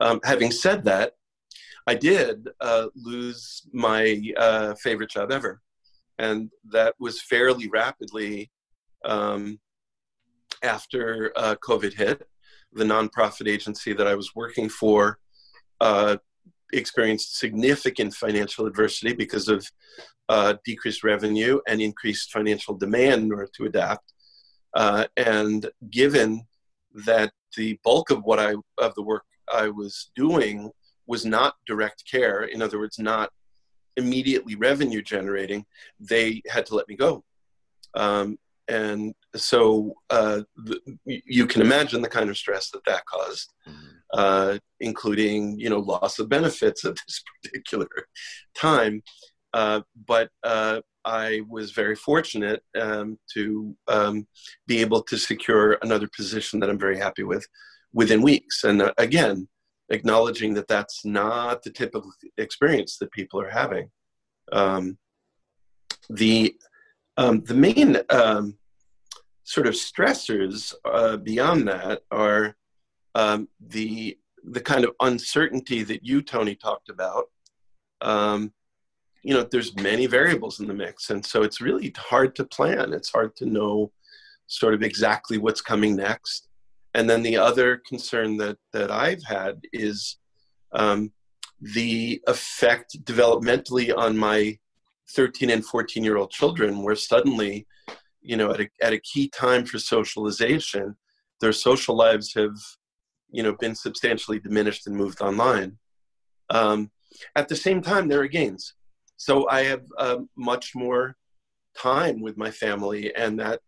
Um, 0.00 0.20
having 0.24 0.50
said 0.50 0.84
that, 0.84 1.12
I 1.86 1.94
did 1.94 2.48
uh, 2.60 2.86
lose 2.94 3.62
my 3.72 4.22
uh, 4.36 4.74
favorite 4.74 5.10
job 5.10 5.30
ever. 5.32 5.60
And 6.18 6.50
that 6.70 6.94
was 6.98 7.22
fairly 7.22 7.68
rapidly 7.68 8.50
um, 9.04 9.58
after 10.62 11.32
uh, 11.36 11.56
COVID 11.62 11.94
hit. 11.94 12.26
The 12.72 12.84
nonprofit 12.84 13.48
agency 13.48 13.92
that 13.94 14.06
I 14.06 14.14
was 14.14 14.34
working 14.34 14.68
for 14.68 15.18
uh, 15.80 16.18
experienced 16.72 17.38
significant 17.38 18.14
financial 18.14 18.66
adversity 18.66 19.12
because 19.12 19.48
of 19.48 19.66
uh, 20.28 20.54
decreased 20.64 21.02
revenue 21.02 21.60
and 21.66 21.80
increased 21.80 22.30
financial 22.30 22.76
demand 22.76 23.24
in 23.24 23.32
order 23.32 23.48
to 23.56 23.64
adapt. 23.64 24.12
Uh, 24.74 25.06
and 25.16 25.68
given 25.90 26.46
that 27.06 27.32
the 27.56 27.78
bulk 27.82 28.10
of 28.10 28.22
what 28.22 28.38
I 28.38 28.54
of 28.78 28.94
the 28.94 29.02
work 29.02 29.24
I 29.52 29.68
was 29.68 30.10
doing 30.14 30.70
was 31.06 31.24
not 31.26 31.54
direct 31.66 32.04
care, 32.10 32.44
in 32.44 32.62
other 32.62 32.78
words, 32.78 32.98
not 32.98 33.30
immediately 33.96 34.54
revenue 34.54 35.02
generating, 35.02 35.64
they 35.98 36.42
had 36.48 36.66
to 36.66 36.74
let 36.74 36.88
me 36.88 36.96
go. 36.96 37.24
Um, 37.94 38.38
and 38.68 39.14
so 39.34 39.94
uh, 40.10 40.42
the, 40.56 40.80
you 41.04 41.46
can 41.46 41.60
imagine 41.60 42.02
the 42.02 42.08
kind 42.08 42.30
of 42.30 42.38
stress 42.38 42.70
that 42.70 42.84
that 42.86 43.04
caused, 43.04 43.52
mm-hmm. 43.68 43.86
uh, 44.14 44.58
including 44.78 45.58
you 45.58 45.68
know 45.68 45.80
loss 45.80 46.20
of 46.20 46.28
benefits 46.28 46.84
at 46.84 46.94
this 47.06 47.22
particular 47.42 47.88
time. 48.54 49.02
Uh, 49.52 49.80
but 50.06 50.30
uh, 50.44 50.80
I 51.04 51.40
was 51.48 51.72
very 51.72 51.96
fortunate 51.96 52.62
um, 52.80 53.18
to 53.34 53.76
um, 53.88 54.28
be 54.68 54.78
able 54.78 55.02
to 55.02 55.18
secure 55.18 55.76
another 55.82 56.08
position 56.16 56.60
that 56.60 56.70
I'm 56.70 56.78
very 56.78 56.98
happy 56.98 57.24
with 57.24 57.44
within 57.92 58.22
weeks. 58.22 58.64
And 58.64 58.82
uh, 58.82 58.92
again, 58.98 59.48
acknowledging 59.90 60.54
that 60.54 60.68
that's 60.68 61.04
not 61.04 61.62
the 61.62 61.70
typical 61.70 62.12
experience 62.38 62.96
that 62.98 63.10
people 63.12 63.40
are 63.40 63.50
having. 63.50 63.90
Um, 64.52 64.98
the 66.08 66.54
um, 67.16 67.42
the 67.42 67.54
main 67.54 67.98
um, 68.08 68.56
sort 69.44 69.66
of 69.66 69.74
stressors 69.74 70.74
uh, 70.84 71.16
beyond 71.18 71.68
that 71.68 72.02
are 72.10 72.56
um, 73.14 73.48
the 73.60 74.16
the 74.44 74.60
kind 74.60 74.84
of 74.84 74.92
uncertainty 75.00 75.82
that 75.82 76.04
you, 76.04 76.22
Tony, 76.22 76.54
talked 76.54 76.88
about. 76.88 77.26
Um, 78.00 78.52
you 79.22 79.34
know, 79.34 79.42
there's 79.42 79.76
many 79.76 80.06
variables 80.06 80.60
in 80.60 80.66
the 80.66 80.74
mix, 80.74 81.10
and 81.10 81.24
so 81.24 81.42
it's 81.42 81.60
really 81.60 81.92
hard 81.96 82.34
to 82.36 82.44
plan. 82.44 82.92
It's 82.92 83.10
hard 83.10 83.36
to 83.36 83.46
know 83.46 83.92
sort 84.46 84.72
of 84.72 84.82
exactly 84.82 85.36
what's 85.36 85.60
coming 85.60 85.94
next. 85.94 86.48
And 86.94 87.08
then 87.08 87.22
the 87.22 87.36
other 87.36 87.80
concern 87.88 88.36
that, 88.38 88.58
that 88.72 88.90
I've 88.90 89.22
had 89.22 89.60
is 89.72 90.18
um, 90.72 91.12
the 91.60 92.20
effect 92.26 93.04
developmentally 93.04 93.96
on 93.96 94.16
my 94.16 94.58
13 95.10 95.50
and 95.50 95.64
14 95.64 96.04
year 96.04 96.16
old 96.16 96.30
children, 96.30 96.82
where 96.82 96.96
suddenly, 96.96 97.66
you 98.20 98.36
know, 98.36 98.50
at 98.52 98.60
a, 98.60 98.68
at 98.82 98.92
a 98.92 99.00
key 99.00 99.28
time 99.28 99.64
for 99.64 99.78
socialization, 99.78 100.96
their 101.40 101.52
social 101.52 101.96
lives 101.96 102.34
have, 102.34 102.56
you 103.30 103.42
know, 103.42 103.54
been 103.60 103.74
substantially 103.74 104.38
diminished 104.38 104.86
and 104.86 104.96
moved 104.96 105.20
online. 105.20 105.78
Um, 106.50 106.90
at 107.36 107.48
the 107.48 107.56
same 107.56 107.82
time, 107.82 108.08
there 108.08 108.20
are 108.20 108.28
gains. 108.28 108.74
So 109.16 109.48
I 109.48 109.62
have 109.64 109.82
uh, 109.98 110.18
much 110.36 110.74
more 110.74 111.16
time 111.76 112.20
with 112.20 112.36
my 112.36 112.50
family, 112.50 113.14
and 113.14 113.38
that 113.38 113.60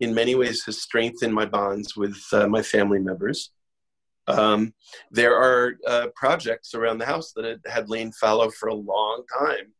in 0.00 0.14
many 0.14 0.34
ways 0.34 0.64
has 0.64 0.82
strengthened 0.82 1.32
my 1.32 1.46
bonds 1.46 1.96
with 1.96 2.18
uh, 2.32 2.46
my 2.46 2.62
family 2.62 2.98
members. 2.98 3.50
Um, 4.28 4.74
there 5.10 5.36
are 5.36 5.76
uh, 5.86 6.08
projects 6.16 6.74
around 6.74 6.98
the 6.98 7.06
house 7.06 7.32
that 7.36 7.60
had, 7.66 7.88
lain 7.88 8.10
fallow 8.12 8.50
for 8.50 8.68
a 8.68 8.74
long 8.74 9.22
time 9.38 9.72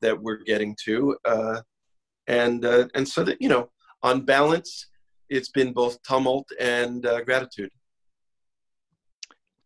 that 0.00 0.20
we're 0.20 0.38
getting 0.38 0.76
to, 0.84 1.16
uh, 1.24 1.60
and 2.26 2.64
uh, 2.64 2.88
and 2.94 3.08
so 3.08 3.22
that 3.22 3.40
you 3.40 3.48
know, 3.48 3.70
on 4.02 4.24
balance, 4.24 4.88
it's 5.30 5.50
been 5.50 5.72
both 5.72 6.02
tumult 6.02 6.48
and 6.58 7.06
uh, 7.06 7.22
gratitude. 7.22 7.70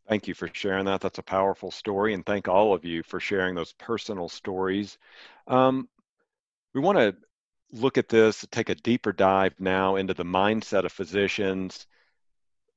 Thank 0.08 0.28
you 0.28 0.34
for 0.34 0.48
sharing 0.52 0.84
that. 0.84 1.00
That's 1.00 1.18
a 1.18 1.22
powerful 1.22 1.70
story, 1.70 2.12
and 2.14 2.24
thank 2.24 2.46
all 2.46 2.74
of 2.74 2.84
you 2.84 3.02
for 3.02 3.18
sharing 3.18 3.54
those 3.54 3.72
personal 3.72 4.28
stories. 4.28 4.98
Um, 5.48 5.88
we 6.74 6.80
want 6.80 6.98
to 6.98 7.16
look 7.72 7.98
at 7.98 8.08
this, 8.08 8.46
take 8.50 8.68
a 8.68 8.74
deeper 8.74 9.12
dive 9.12 9.54
now 9.58 9.96
into 9.96 10.14
the 10.14 10.24
mindset 10.24 10.84
of 10.84 10.92
physicians 10.92 11.86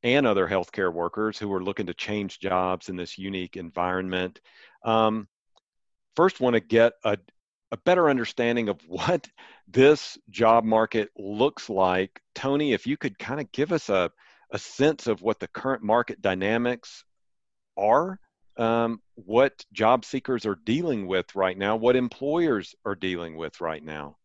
and 0.03 0.25
other 0.25 0.48
healthcare 0.48 0.91
workers 0.93 1.38
who 1.38 1.51
are 1.53 1.63
looking 1.63 1.88
to 1.88 1.93
change 1.93 2.39
jobs 2.39 2.89
in 2.89 2.96
this 2.96 3.17
unique 3.17 3.58
environment. 3.58 4.39
Um, 4.84 5.27
first, 6.15 6.39
want 6.39 6.53
to 6.53 6.62
get 6.62 6.93
a, 7.03 7.17
a 7.72 7.77
better 7.77 8.10
understanding 8.10 8.69
of 8.69 8.79
what 8.88 9.27
this 9.67 10.17
job 10.29 10.63
market 10.63 11.10
looks 11.17 11.69
like. 11.69 12.22
Tony, 12.34 12.74
if 12.74 12.88
you 12.88 12.98
could 12.98 13.19
kind 13.19 13.39
of 13.41 13.51
give 13.51 13.72
us 13.72 13.89
a, 13.89 14.10
a 14.51 14.60
sense 14.60 15.08
of 15.08 15.22
what 15.22 15.39
the 15.39 15.48
current 15.48 15.84
market 15.84 16.22
dynamics 16.22 17.03
are, 17.77 18.19
um, 18.58 19.01
what 19.15 19.65
job 19.72 20.03
seekers 20.03 20.46
are 20.46 20.58
dealing 20.65 21.08
with 21.08 21.36
right 21.36 21.58
now, 21.58 21.75
what 21.75 21.96
employers 21.96 22.75
are 22.86 22.96
dealing 22.96 23.38
with 23.38 23.62
right 23.62 23.84
now. 23.84 24.17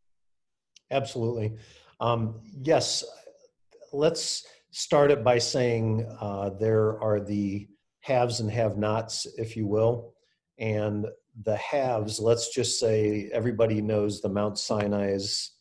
Absolutely. 0.91 1.55
Um, 2.01 2.41
yes, 2.63 3.05
let's 3.93 4.47
start 4.71 5.11
it 5.11 5.23
by 5.25 5.39
saying 5.39 6.07
uh, 6.21 6.51
there 6.61 7.01
are 7.01 7.21
the 7.21 7.69
haves 8.01 8.41
and 8.41 8.51
have 8.51 8.77
nots, 8.77 9.27
if 9.39 9.57
you 9.57 9.67
will. 9.67 10.15
And 10.59 11.07
the 11.45 11.57
haves, 11.57 12.21
let's 12.21 12.53
just 12.55 12.79
say 12.79 13.31
everybody 13.33 13.81
knows 13.81 14.21
the 14.21 14.29
Mount 14.29 14.59
Sinai's 14.59 15.53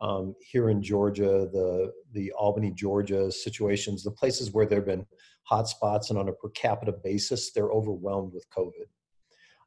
um, 0.00 0.34
here 0.40 0.68
in 0.68 0.82
Georgia, 0.82 1.48
the, 1.52 1.92
the 2.12 2.30
Albany, 2.32 2.70
Georgia 2.72 3.32
situations, 3.32 4.04
the 4.04 4.10
places 4.10 4.52
where 4.52 4.66
there 4.66 4.78
have 4.78 4.86
been 4.86 5.06
hotspots 5.50 6.10
and 6.10 6.18
on 6.18 6.28
a 6.28 6.32
per 6.32 6.50
capita 6.50 6.92
basis, 6.92 7.52
they're 7.52 7.70
overwhelmed 7.70 8.32
with 8.34 8.44
COVID. 8.50 8.88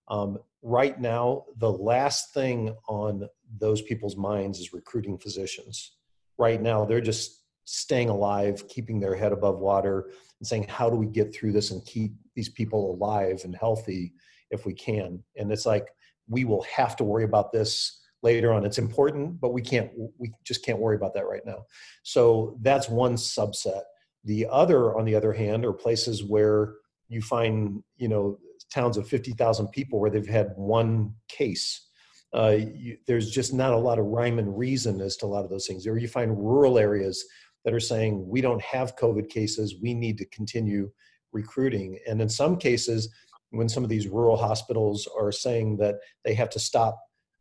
Um, 0.10 0.40
right 0.62 1.00
now, 1.00 1.46
the 1.58 1.72
last 1.72 2.34
thing 2.34 2.76
on 2.88 3.28
those 3.60 3.82
people's 3.82 4.18
minds 4.18 4.60
is 4.60 4.74
recruiting 4.74 5.18
physicians. 5.18 5.94
Right 6.38 6.62
now, 6.62 6.86
they're 6.86 7.02
just 7.02 7.44
staying 7.66 8.10
alive, 8.10 8.68
keeping 8.68 9.00
their 9.00 9.16
head 9.16 9.32
above 9.32 9.60
water, 9.60 10.12
and 10.40 10.48
saying, 10.48 10.68
How 10.68 10.90
do 10.90 10.96
we 10.96 11.06
get 11.06 11.34
through 11.34 11.52
this 11.52 11.72
and 11.72 11.86
keep 11.86 12.14
these 12.36 12.50
people 12.50 12.96
alive 12.96 13.42
and 13.44 13.56
healthy 13.56 14.14
if 14.50 14.66
we 14.66 14.74
can. 14.74 15.22
And 15.36 15.52
it's 15.52 15.66
like 15.66 15.88
we 16.28 16.46
will 16.46 16.64
have 16.76 16.96
to 16.98 17.04
worry 17.04 17.24
about 17.24 17.52
this 17.52 18.00
later 18.22 18.54
on. 18.54 18.66
It's 18.66 18.78
important, 18.78 19.40
but 19.40 19.54
we 19.54 19.62
can't 19.62 19.92
we 20.18 20.32
just 20.46 20.66
can't 20.66 20.80
worry 20.80 20.96
about 20.96 21.14
that 21.16 21.28
right 21.28 21.46
now. 21.46 21.66
So 22.04 22.58
that's 22.62 22.90
one 22.90 23.16
subset. 23.16 23.82
The 24.26 24.48
other, 24.50 24.98
on 24.98 25.06
the 25.06 25.16
other 25.16 25.34
hand, 25.34 25.66
are 25.66 25.74
places 25.74 26.24
where 26.24 26.76
you 27.10 27.22
find 27.22 27.84
you 27.98 28.08
know 28.08 28.38
towns 28.72 28.98
of 28.98 29.08
50,000 29.08 29.68
people 29.70 30.00
where 30.00 30.12
they've 30.12 30.28
had 30.28 30.54
one 30.56 31.14
case. 31.28 31.88
Uh, 32.34 32.58
you, 32.76 32.98
there's 33.08 33.32
just 33.32 33.54
not 33.54 33.74
a 33.74 33.78
lot 33.78 33.98
of 33.98 34.06
rhyme 34.06 34.38
and 34.38 34.58
reason 34.58 35.02
as 35.02 35.18
to 35.18 35.26
a 35.26 35.28
lot 35.28 35.44
of 35.44 35.50
those 35.50 35.66
things. 35.66 35.88
Or 35.88 35.98
you 35.98 36.08
find 36.08 36.38
rural 36.38 36.78
areas 36.78 37.26
that 37.66 37.74
are 37.74 37.80
saying 37.80 38.28
we 38.28 38.42
don't 38.42 38.62
have 38.62 38.96
COVID 38.96 39.30
cases, 39.30 39.76
we 39.82 39.94
need 39.94 40.18
to 40.20 40.26
continue 40.26 40.92
recruiting. 41.32 41.98
And 42.08 42.22
in 42.22 42.30
some 42.30 42.58
cases, 42.58 43.10
when 43.52 43.68
some 43.68 43.84
of 43.84 43.90
these 43.90 44.08
rural 44.08 44.38
hospitals 44.38 45.08
are 45.20 45.32
saying 45.32 45.78
that 45.78 45.96
they 46.24 46.36
have 46.36 46.50
to 46.52 46.60
stop 46.60 47.00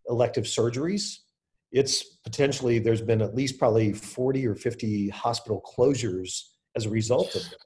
elective 0.09 0.45
surgeries, 0.45 1.19
it's 1.71 2.03
potentially 2.03 2.79
there's 2.79 3.03
been 3.03 3.21
at 3.21 3.35
least 3.35 3.59
probably 3.59 3.93
40 3.93 4.47
or 4.47 4.55
50 4.55 5.11
hospital 5.11 5.63
closures 5.77 6.45
as 6.75 6.87
a 6.87 6.91
result 6.91 7.35
of 7.35 7.43
it. 7.43 7.57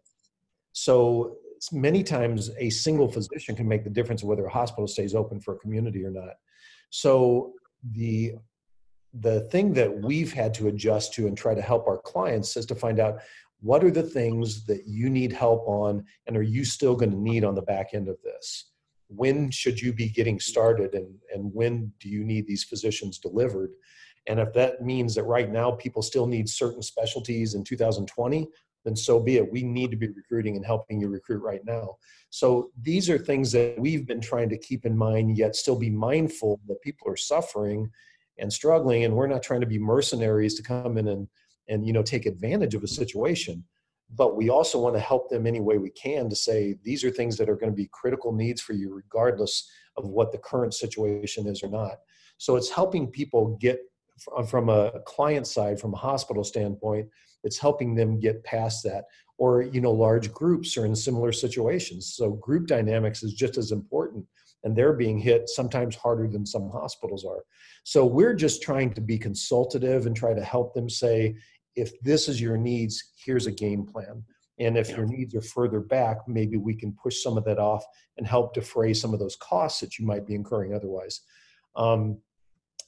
So 0.73 1.37
many 1.71 2.03
times 2.03 2.51
a 2.59 2.71
single 2.71 3.09
physician 3.09 3.55
can 3.55 3.69
make 3.69 3.85
the 3.85 3.91
difference 3.91 4.23
of 4.23 4.29
whether 4.29 4.47
a 4.47 4.51
hospital 4.51 4.89
stays 4.89 5.15
open 5.15 5.39
for 5.39 5.55
a 5.55 5.59
community 5.59 6.05
or 6.05 6.11
not. 6.11 6.35
So 6.91 7.53
the 7.93 8.35
the 9.15 9.43
thing 9.51 9.75
that 9.75 10.03
we've 10.03 10.33
had 10.33 10.55
to 10.55 10.69
adjust 10.69 11.13
to 11.13 11.27
and 11.27 11.37
try 11.37 11.55
to 11.55 11.61
help 11.61 11.87
our 11.87 11.99
clients 11.99 12.57
is 12.57 12.65
to 12.65 12.75
find 12.75 12.99
out 12.99 13.21
what 13.61 13.85
are 13.85 13.91
the 13.91 14.03
things 14.03 14.65
that 14.65 14.87
you 14.87 15.11
need 15.11 15.33
help 15.33 15.63
on 15.69 16.05
and 16.27 16.37
are 16.37 16.43
you 16.43 16.65
still 16.65 16.97
going 16.97 17.11
to 17.11 17.19
need 17.19 17.45
on 17.45 17.55
the 17.55 17.63
back 17.63 17.89
end 17.93 18.09
of 18.09 18.17
this 18.23 18.71
when 19.09 19.51
should 19.51 19.81
you 19.81 19.93
be 19.93 20.09
getting 20.09 20.41
started 20.41 20.95
and, 20.95 21.15
and 21.35 21.53
when 21.53 21.93
do 22.01 22.09
you 22.09 22.25
need 22.25 22.47
these 22.47 22.65
physicians 22.65 23.19
delivered 23.19 23.73
and 24.29 24.41
if 24.41 24.53
that 24.53 24.83
means 24.83 25.15
that 25.15 25.25
right 25.25 25.51
now 25.51 25.73
people 25.73 26.01
still 26.01 26.27
need 26.27 26.49
certain 26.49 26.83
specialties 26.83 27.55
in 27.55 27.63
2020 27.65 28.49
then 28.85 28.97
so 28.97 29.21
be 29.21 29.37
it. 29.37 29.53
We 29.53 29.63
need 29.63 29.91
to 29.91 29.97
be 29.97 30.09
recruiting 30.09 30.57
and 30.57 30.65
helping 30.65 31.01
you 31.01 31.09
recruit 31.09 31.43
right 31.43 31.65
now. 31.65 31.97
So 32.31 32.71
these 32.81 33.09
are 33.09 33.19
things 33.19 33.53
that 33.53 33.79
we've 33.79 34.07
been 34.07 34.21
trying 34.21 34.49
to 34.51 34.59
keep 34.59 34.85
in 34.87 34.97
mind 34.97 35.39
yet 35.39 35.57
still 35.57 35.79
be 35.79 35.91
mindful 35.91 36.61
that 36.67 36.83
people 36.83 37.09
are 37.09 37.17
suffering 37.17 37.91
and 38.39 38.53
struggling 38.53 39.05
and 39.05 39.15
we're 39.15 39.27
not 39.27 39.43
trying 39.43 39.61
to 39.61 39.67
be 39.67 39.79
mercenaries 39.79 40.55
to 40.55 40.63
come 40.63 40.99
in 40.99 41.09
and 41.09 41.29
and 41.69 41.87
you 41.87 41.93
know 41.93 42.03
take 42.03 42.27
advantage 42.27 42.75
of 42.75 42.83
a 42.83 42.89
situation. 42.89 43.65
But 44.15 44.37
we 44.37 44.51
also 44.51 44.79
want 44.79 44.95
to 44.95 45.01
help 45.01 45.31
them 45.31 45.47
any 45.47 45.61
way 45.61 45.79
we 45.79 45.91
can 45.91 46.29
to 46.29 46.37
say 46.37 46.77
these 46.83 47.03
are 47.03 47.11
things 47.11 47.37
that 47.39 47.49
are 47.49 47.57
going 47.57 47.73
to 47.73 47.77
be 47.77 47.89
critical 47.93 48.33
needs 48.33 48.61
for 48.61 48.75
you 48.75 48.93
regardless 48.93 49.71
of 49.97 50.07
what 50.07 50.33
the 50.33 50.39
current 50.39 50.75
situation 50.75 51.47
is 51.47 51.63
or 51.63 51.69
not. 51.69 51.99
So 52.37 52.57
it's 52.57 52.71
helping 52.71 53.07
people 53.07 53.57
get 53.61 53.79
from 54.47 54.69
a 54.69 55.01
client 55.07 55.47
side 55.47 55.81
from 55.81 55.95
a 55.95 55.97
hospital 55.97 56.45
standpoint 56.45 57.09
it's 57.45 57.59
helping 57.59 57.95
them 57.95 58.21
get 58.21 58.45
past 58.45 58.83
that 58.83 59.05
or 59.39 59.63
you 59.63 59.81
know 59.81 59.93
large 59.93 60.33
groups 60.33 60.77
are 60.77 60.87
in 60.87 60.95
similar 60.95 61.33
situations 61.33 62.15
so 62.17 62.33
group 62.33 62.67
dynamics 62.67 63.23
is 63.23 63.35
just 63.35 63.57
as 63.57 63.73
important 63.73 64.25
and 64.65 64.77
they're 64.77 64.93
being 64.93 65.19
hit 65.19 65.49
sometimes 65.49 65.97
harder 65.97 66.29
than 66.29 66.47
some 66.47 66.71
hospitals 66.71 67.25
are 67.25 67.45
so 67.85 68.07
we're 68.07 68.35
just 68.35 68.63
trying 68.63 68.93
to 68.95 69.01
be 69.01 69.19
consultative 69.19 70.07
and 70.07 70.15
try 70.15 70.35
to 70.35 70.45
help 70.45 70.75
them 70.75 70.89
say 70.89 71.35
if 71.77 71.99
this 72.03 72.29
is 72.29 72.41
your 72.41 72.57
needs, 72.57 73.13
here's 73.25 73.47
a 73.47 73.53
game 73.53 73.85
plan. 73.85 74.23
And 74.59 74.77
if 74.77 74.91
yeah. 74.91 74.99
your 74.99 75.07
needs 75.07 75.35
are 75.35 75.43
further 75.43 75.81
back, 75.81 76.19
maybe 76.29 76.57
we 76.57 76.75
can 76.75 76.93
push 76.93 77.23
some 77.23 77.37
of 77.37 77.45
that 77.45 77.59
off 77.59 77.85
and 78.19 78.27
help 78.27 78.55
defray 78.55 78.95
some 78.95 79.13
of 79.13 79.19
those 79.19 79.37
costs 79.37 79.81
that 79.81 79.99
you 79.99 80.07
might 80.07 80.27
be 80.27 80.35
incurring 80.35 80.75
otherwise. 80.75 81.21
Um, 81.75 82.19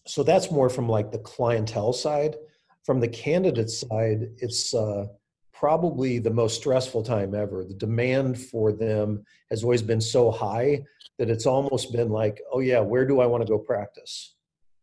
so 0.06 0.22
that's 0.22 0.50
more 0.50 0.68
from 0.68 0.88
like 0.88 1.10
the 1.10 1.18
clientele 1.18 1.94
side. 1.94 2.36
From 2.84 3.00
the 3.00 3.08
candidate 3.08 3.70
side, 3.70 4.28
it's 4.38 4.74
uh, 4.74 5.06
probably 5.52 6.18
the 6.18 6.30
most 6.30 6.56
stressful 6.56 7.02
time 7.02 7.34
ever. 7.34 7.64
The 7.64 7.74
demand 7.74 8.38
for 8.38 8.72
them 8.72 9.24
has 9.50 9.62
always 9.62 9.82
been 9.82 10.00
so 10.00 10.30
high 10.30 10.84
that 11.18 11.30
it's 11.30 11.46
almost 11.46 11.92
been 11.92 12.10
like, 12.10 12.40
oh 12.52 12.60
yeah, 12.60 12.80
where 12.80 13.06
do 13.06 13.20
I 13.20 13.26
want 13.26 13.42
to 13.42 13.48
go 13.48 13.58
practice? 13.58 14.34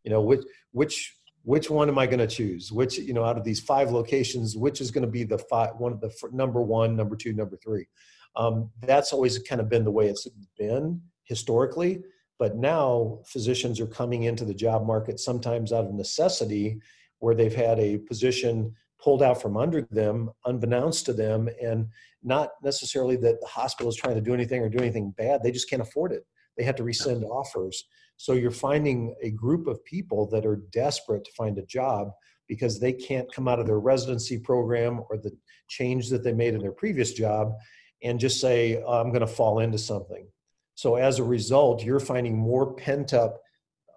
You 0.03 0.11
know, 0.11 0.21
which 0.21 0.43
which 0.71 1.15
which 1.43 1.69
one 1.69 1.89
am 1.89 1.97
I 1.97 2.05
going 2.05 2.19
to 2.19 2.27
choose? 2.27 2.71
Which, 2.71 2.97
you 2.97 3.13
know, 3.13 3.23
out 3.23 3.37
of 3.37 3.43
these 3.43 3.59
five 3.59 3.91
locations, 3.91 4.55
which 4.55 4.79
is 4.79 4.91
going 4.91 5.05
to 5.05 5.11
be 5.11 5.23
the 5.23 5.39
five, 5.39 5.71
one 5.77 5.91
of 5.91 5.99
the 5.99 6.11
number 6.31 6.61
one, 6.61 6.95
number 6.95 7.15
two, 7.15 7.33
number 7.33 7.57
three? 7.57 7.87
Um, 8.35 8.69
that's 8.81 9.11
always 9.11 9.37
kind 9.39 9.59
of 9.59 9.69
been 9.69 9.83
the 9.83 9.91
way 9.91 10.07
it's 10.07 10.27
been 10.57 11.01
historically. 11.23 12.03
But 12.37 12.55
now 12.57 13.19
physicians 13.25 13.79
are 13.79 13.87
coming 13.87 14.23
into 14.23 14.45
the 14.45 14.53
job 14.53 14.85
market 14.85 15.19
sometimes 15.19 15.71
out 15.71 15.85
of 15.85 15.93
necessity, 15.93 16.79
where 17.21 17.35
they've 17.35 17.55
had 17.55 17.79
a 17.79 17.99
position 17.99 18.75
pulled 18.99 19.23
out 19.23 19.41
from 19.41 19.57
under 19.57 19.81
them, 19.89 20.29
unbeknownst 20.45 21.05
to 21.05 21.13
them, 21.13 21.49
and 21.61 21.87
not 22.23 22.49
necessarily 22.63 23.15
that 23.15 23.39
the 23.41 23.47
hospital 23.47 23.89
is 23.89 23.95
trying 23.95 24.15
to 24.15 24.21
do 24.21 24.33
anything 24.33 24.61
or 24.61 24.69
do 24.69 24.77
anything 24.77 25.13
bad. 25.17 25.41
They 25.41 25.51
just 25.51 25.69
can't 25.69 25.81
afford 25.81 26.11
it. 26.11 26.25
They 26.57 26.63
had 26.63 26.77
to 26.77 26.83
rescind 26.83 27.23
offers. 27.23 27.85
So 28.17 28.33
you're 28.33 28.51
finding 28.51 29.15
a 29.21 29.31
group 29.31 29.67
of 29.67 29.83
people 29.85 30.29
that 30.29 30.45
are 30.45 30.63
desperate 30.71 31.23
to 31.25 31.31
find 31.31 31.57
a 31.57 31.65
job 31.65 32.09
because 32.47 32.79
they 32.79 32.93
can't 32.93 33.31
come 33.33 33.47
out 33.47 33.59
of 33.59 33.65
their 33.65 33.79
residency 33.79 34.37
program 34.37 35.01
or 35.09 35.17
the 35.17 35.31
change 35.69 36.09
that 36.09 36.23
they 36.23 36.33
made 36.33 36.53
in 36.53 36.61
their 36.61 36.71
previous 36.71 37.13
job 37.13 37.53
and 38.03 38.19
just 38.19 38.41
say, 38.41 38.81
oh, 38.85 38.99
I'm 38.99 39.09
going 39.09 39.21
to 39.21 39.27
fall 39.27 39.59
into 39.59 39.77
something. 39.77 40.27
So 40.75 40.95
as 40.95 41.19
a 41.19 41.23
result, 41.23 41.83
you're 41.83 41.99
finding 41.99 42.37
more 42.37 42.73
pent 42.73 43.13
up 43.13 43.39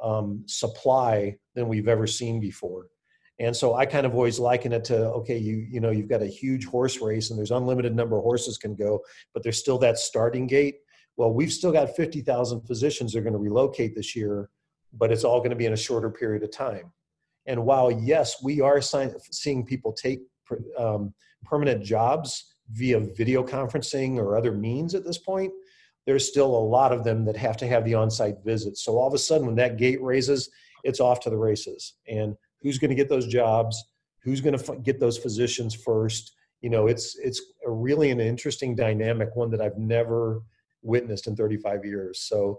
um, 0.02 0.44
supply 0.46 1.37
than 1.54 1.68
we've 1.68 1.88
ever 1.88 2.06
seen 2.06 2.40
before. 2.40 2.87
And 3.40 3.55
so 3.55 3.75
I 3.75 3.85
kind 3.85 4.07
of 4.07 4.14
always 4.14 4.38
liken 4.38 4.73
it 4.73 4.85
to 4.85 4.97
okay, 4.97 5.37
you 5.37 5.66
you 5.68 5.81
know 5.81 5.90
you've 5.90 6.09
got 6.09 6.23
a 6.23 6.27
huge 6.27 6.66
horse 6.66 7.01
race 7.01 7.31
and 7.31 7.38
there's 7.38 7.51
unlimited 7.51 7.94
number 7.94 8.16
of 8.16 8.23
horses 8.23 8.59
can 8.59 8.75
go, 8.75 9.01
but 9.33 9.42
there's 9.42 9.59
still 9.59 9.79
that 9.79 9.99
starting 9.99 10.47
gate 10.47 10.77
well, 11.16 11.33
we've 11.33 11.53
still 11.53 11.73
got 11.73 11.94
50,000 11.94 12.62
physicians 12.62 13.12
that 13.12 13.20
are 13.20 13.23
going 13.23 13.35
to 13.35 13.38
relocate 13.38 13.94
this 13.94 14.16
year, 14.16 14.51
but 14.92 15.12
it's 15.12 15.25
all 15.25 15.38
going 15.38 15.51
to 15.51 15.57
be 15.57 15.66
in 15.66 15.73
a 15.73 15.77
shorter 15.77 16.11
period 16.11 16.42
of 16.42 16.51
time. 16.51 16.92
And 17.47 17.64
while, 17.64 17.90
yes, 17.90 18.42
we 18.42 18.61
are 18.61 18.81
seeing 18.81 19.64
people 19.64 19.92
take 19.92 20.20
um, 20.79 21.14
permanent 21.44 21.85
jobs 21.85 22.57
via 22.70 22.99
video 22.99 23.44
conferencing 23.44 24.16
or 24.16 24.37
other 24.37 24.53
means 24.53 24.94
at 24.94 25.05
this 25.05 25.18
point, 25.18 25.53
there's 26.07 26.29
still 26.29 26.47
a 26.47 26.66
lot 26.68 26.92
of 26.92 27.05
them 27.05 27.25
that 27.27 27.37
have 27.37 27.57
to 27.59 27.66
have 27.66 27.85
the 27.85 27.94
on 27.94 28.11
site 28.11 28.37
visits. 28.44 28.83
So 28.85 28.99
all 28.99 29.07
of 29.07 29.14
a 29.14 29.18
sudden, 29.18 29.47
when 29.47 29.57
that 29.57 29.77
gate 29.77 30.03
raises, 30.03 30.51
it's 30.83 31.01
off 31.01 31.20
to 31.20 31.31
the 31.31 31.37
races. 31.37 31.94
And 32.09 32.37
who's 32.64 32.79
going 32.79 32.88
to 32.88 32.96
get 32.96 33.09
those 33.09 33.29
jobs? 33.29 33.85
Who's 34.24 34.40
going 34.40 34.59
to 34.59 34.77
get 34.77 34.98
those 34.98 35.18
physicians 35.18 35.74
first? 35.74 36.35
You 36.62 36.70
know, 36.70 36.88
it's 36.88 37.16
it's 37.16 37.40
really 37.66 38.11
an 38.11 38.20
interesting 38.20 38.74
dynamic, 38.74 39.37
one 39.37 39.50
that 39.50 39.61
I've 39.61 39.77
never 39.77 40.42
witnessed 40.83 41.27
in 41.27 41.37
35 41.37 41.85
years. 41.85 42.20
So, 42.20 42.59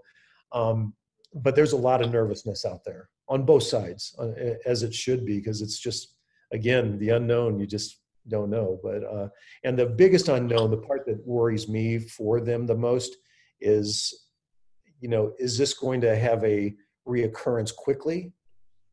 um, 0.51 0.93
but 1.33 1.55
there's 1.55 1.73
a 1.73 1.77
lot 1.77 2.01
of 2.03 2.11
nervousness 2.11 2.65
out 2.65 2.83
there 2.85 3.09
on 3.27 3.43
both 3.43 3.63
sides, 3.63 4.15
uh, 4.19 4.31
as 4.65 4.83
it 4.83 4.93
should 4.93 5.25
be, 5.25 5.37
because 5.39 5.61
it's 5.61 5.79
just 5.79 6.15
again 6.53 6.99
the 6.99 7.09
unknown. 7.09 7.59
You 7.59 7.65
just 7.65 7.99
don't 8.27 8.51
know. 8.51 8.79
But 8.83 9.03
uh, 9.03 9.29
and 9.63 9.77
the 9.77 9.87
biggest 9.87 10.29
unknown, 10.29 10.69
the 10.69 10.77
part 10.77 11.07
that 11.07 11.25
worries 11.25 11.67
me 11.67 11.97
for 11.97 12.39
them 12.39 12.67
the 12.67 12.75
most, 12.75 13.17
is 13.59 14.27
you 15.01 15.09
know, 15.09 15.33
is 15.39 15.57
this 15.57 15.73
going 15.73 16.01
to 16.01 16.15
have 16.15 16.43
a 16.43 16.75
reoccurrence 17.07 17.75
quickly? 17.75 18.33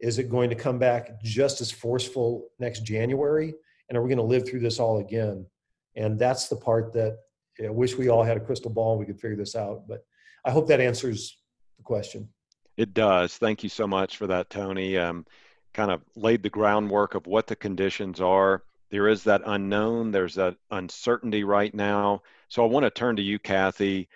Is 0.02 0.18
it 0.18 0.28
going 0.28 0.50
to 0.50 0.56
come 0.56 0.78
back 0.78 1.22
just 1.22 1.60
as 1.60 1.70
forceful 1.70 2.48
next 2.58 2.80
January? 2.80 3.54
And 3.88 3.96
are 3.96 4.02
we 4.02 4.08
going 4.08 4.18
to 4.18 4.24
live 4.24 4.46
through 4.46 4.60
this 4.60 4.80
all 4.80 4.98
again? 4.98 5.46
And 5.94 6.18
that's 6.18 6.48
the 6.48 6.56
part 6.56 6.92
that 6.94 7.18
I 7.64 7.70
wish 7.70 7.96
we 7.96 8.08
all 8.08 8.24
had 8.24 8.36
a 8.36 8.40
crystal 8.40 8.70
ball 8.70 8.92
and 8.92 9.00
we 9.00 9.06
could 9.06 9.20
figure 9.20 9.36
this 9.36 9.54
out. 9.54 9.86
But 9.86 10.04
I 10.44 10.50
hope 10.50 10.66
that 10.68 10.80
answers 10.80 11.38
the 11.76 11.84
question. 11.84 12.28
It 12.76 12.94
does. 12.94 13.38
Thank 13.38 13.62
you 13.62 13.68
so 13.68 13.86
much 13.86 14.16
for 14.16 14.26
that, 14.26 14.50
Tony. 14.50 14.98
Um, 14.98 15.24
kind 15.72 15.92
of 15.92 16.02
laid 16.16 16.42
the 16.42 16.50
groundwork 16.50 17.14
of 17.14 17.26
what 17.26 17.46
the 17.46 17.56
conditions 17.56 18.20
are. 18.20 18.64
There 18.90 19.08
is 19.08 19.22
that 19.24 19.42
unknown, 19.46 20.10
there's 20.10 20.34
that 20.34 20.56
uncertainty 20.70 21.44
right 21.44 21.72
now. 21.72 22.22
So 22.48 22.62
I 22.64 22.66
want 22.66 22.84
to 22.84 22.90
turn 22.90 23.16
to 23.16 23.22
you, 23.22 23.38
Kathy. 23.38 24.08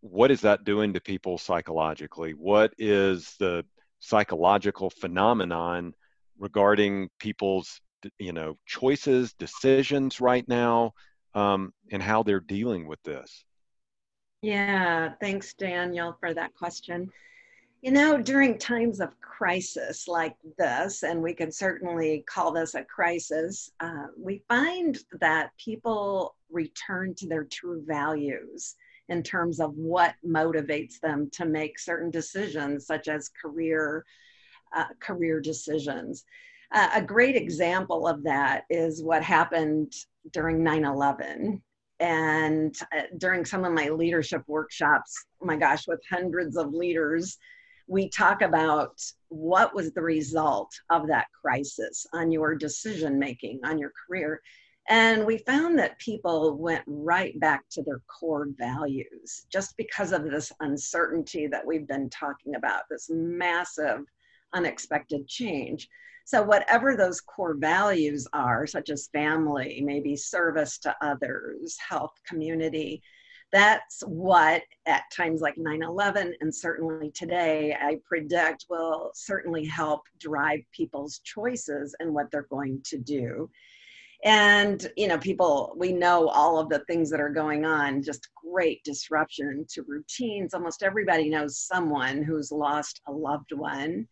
What 0.00 0.30
is 0.30 0.40
that 0.40 0.64
doing 0.64 0.94
to 0.94 1.00
people 1.00 1.38
psychologically? 1.38 2.32
What 2.32 2.72
is 2.78 3.36
the 3.38 3.64
psychological 4.06 4.90
phenomenon 4.90 5.92
regarding 6.38 7.08
people's 7.18 7.80
you 8.18 8.32
know 8.32 8.56
choices 8.66 9.32
decisions 9.34 10.20
right 10.20 10.46
now 10.48 10.92
um, 11.34 11.72
and 11.90 12.02
how 12.02 12.22
they're 12.22 12.40
dealing 12.40 12.86
with 12.86 13.02
this. 13.02 13.44
Yeah, 14.42 15.12
thanks, 15.20 15.54
Daniel, 15.54 16.16
for 16.20 16.32
that 16.34 16.54
question. 16.54 17.10
You 17.82 17.90
know, 17.90 18.20
during 18.20 18.58
times 18.58 19.00
of 19.00 19.18
crisis 19.20 20.08
like 20.08 20.36
this, 20.58 21.02
and 21.02 21.22
we 21.22 21.34
can 21.34 21.52
certainly 21.52 22.24
call 22.28 22.52
this 22.52 22.74
a 22.74 22.84
crisis, 22.84 23.70
uh, 23.80 24.06
we 24.16 24.42
find 24.48 24.98
that 25.20 25.50
people 25.62 26.36
return 26.50 27.14
to 27.16 27.28
their 27.28 27.44
true 27.44 27.82
values 27.86 28.76
in 29.08 29.22
terms 29.22 29.60
of 29.60 29.72
what 29.74 30.14
motivates 30.26 30.98
them 31.00 31.30
to 31.32 31.44
make 31.44 31.78
certain 31.78 32.10
decisions, 32.10 32.86
such 32.86 33.08
as 33.08 33.30
career 33.40 34.04
uh, 34.74 34.86
career 35.00 35.40
decisions. 35.40 36.24
Uh, 36.72 36.88
a 36.94 37.02
great 37.02 37.36
example 37.36 38.08
of 38.08 38.22
that 38.24 38.64
is 38.68 39.02
what 39.02 39.22
happened 39.22 39.92
during 40.32 40.58
9/11 40.58 41.60
and 42.00 42.74
uh, 42.94 43.02
during 43.18 43.44
some 43.44 43.64
of 43.64 43.72
my 43.72 43.88
leadership 43.88 44.42
workshops 44.46 45.24
my 45.40 45.56
gosh 45.56 45.86
with 45.86 46.00
hundreds 46.10 46.56
of 46.56 46.74
leaders 46.74 47.38
we 47.88 48.08
talk 48.10 48.42
about 48.42 49.00
what 49.28 49.74
was 49.74 49.92
the 49.92 50.02
result 50.02 50.70
of 50.90 51.06
that 51.06 51.26
crisis 51.40 52.06
on 52.12 52.30
your 52.30 52.54
decision 52.54 53.18
making 53.18 53.60
on 53.64 53.78
your 53.78 53.92
career 54.06 54.42
and 54.88 55.26
we 55.26 55.38
found 55.38 55.78
that 55.78 55.98
people 55.98 56.56
went 56.56 56.84
right 56.86 57.38
back 57.40 57.64
to 57.70 57.82
their 57.82 58.00
core 58.06 58.48
values 58.56 59.46
just 59.50 59.76
because 59.76 60.12
of 60.12 60.24
this 60.24 60.52
uncertainty 60.60 61.48
that 61.48 61.66
we've 61.66 61.88
been 61.88 62.08
talking 62.10 62.54
about, 62.54 62.82
this 62.88 63.10
massive 63.10 64.00
unexpected 64.52 65.26
change. 65.26 65.88
So, 66.24 66.42
whatever 66.42 66.96
those 66.96 67.20
core 67.20 67.56
values 67.56 68.26
are, 68.32 68.66
such 68.66 68.90
as 68.90 69.08
family, 69.12 69.82
maybe 69.84 70.16
service 70.16 70.78
to 70.78 70.94
others, 71.00 71.76
health, 71.78 72.14
community, 72.26 73.02
that's 73.52 74.02
what 74.06 74.62
at 74.86 75.04
times 75.16 75.40
like 75.40 75.56
9 75.56 75.82
11 75.82 76.34
and 76.40 76.54
certainly 76.54 77.10
today, 77.12 77.76
I 77.80 77.98
predict 78.04 78.66
will 78.68 79.10
certainly 79.14 79.64
help 79.64 80.02
drive 80.18 80.60
people's 80.72 81.20
choices 81.20 81.94
and 82.00 82.12
what 82.12 82.30
they're 82.30 82.48
going 82.50 82.82
to 82.86 82.98
do 82.98 83.48
and 84.24 84.90
you 84.96 85.06
know 85.06 85.18
people 85.18 85.74
we 85.76 85.92
know 85.92 86.28
all 86.28 86.58
of 86.58 86.68
the 86.68 86.78
things 86.80 87.10
that 87.10 87.20
are 87.20 87.30
going 87.30 87.64
on 87.64 88.02
just 88.02 88.28
great 88.56 88.82
disruption 88.84 89.66
to 89.68 89.82
routines. 89.86 90.54
Almost 90.54 90.82
everybody 90.82 91.28
knows 91.28 91.58
someone 91.58 92.22
who's 92.22 92.52
lost 92.52 93.00
a 93.06 93.12
loved 93.12 93.52
one. 93.52 94.06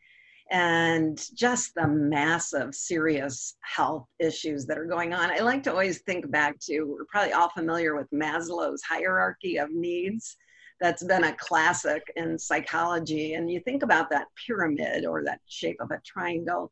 And 0.51 1.19
just 1.35 1.75
the 1.75 1.89
massive 1.89 2.75
serious 2.75 3.57
health 3.63 4.07
issues 4.19 4.67
that 4.67 4.77
are 4.77 4.85
going 4.85 5.15
on. 5.15 5.31
I 5.31 5.39
like 5.39 5.63
to 5.63 5.71
always 5.71 6.03
think 6.03 6.31
back 6.31 6.59
to 6.65 6.83
we're 6.83 7.07
probably 7.07 7.33
all 7.33 7.49
familiar 7.49 7.97
with 7.97 8.11
maslow's 8.11 8.83
hierarchy 8.83 9.57
of 9.57 9.71
needs. 9.71 10.37
That's 10.81 11.03
been 11.03 11.25
a 11.25 11.37
classic 11.37 12.03
in 12.17 12.39
psychology. 12.39 13.35
And 13.35 13.51
you 13.51 13.61
think 13.61 13.83
about 13.83 14.11
that 14.11 14.27
pyramid 14.47 15.07
or 15.07 15.25
that 15.25 15.41
shape 15.49 15.79
of 15.81 15.91
a 15.91 16.01
triangle 16.05 16.71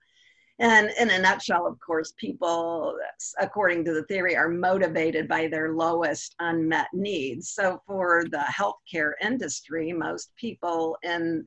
and 0.58 0.90
in 1.00 1.10
a 1.10 1.18
nutshell, 1.18 1.66
of 1.66 1.78
course, 1.80 2.12
people, 2.16 2.96
according 3.40 3.84
to 3.86 3.94
the 3.94 4.04
theory, 4.04 4.36
are 4.36 4.48
motivated 4.48 5.26
by 5.26 5.48
their 5.48 5.72
lowest 5.72 6.34
unmet 6.40 6.88
needs. 6.92 7.50
So 7.50 7.82
for 7.86 8.24
the 8.30 8.44
healthcare 8.48 9.12
industry, 9.22 9.92
most 9.92 10.30
people 10.36 10.96
in 11.02 11.46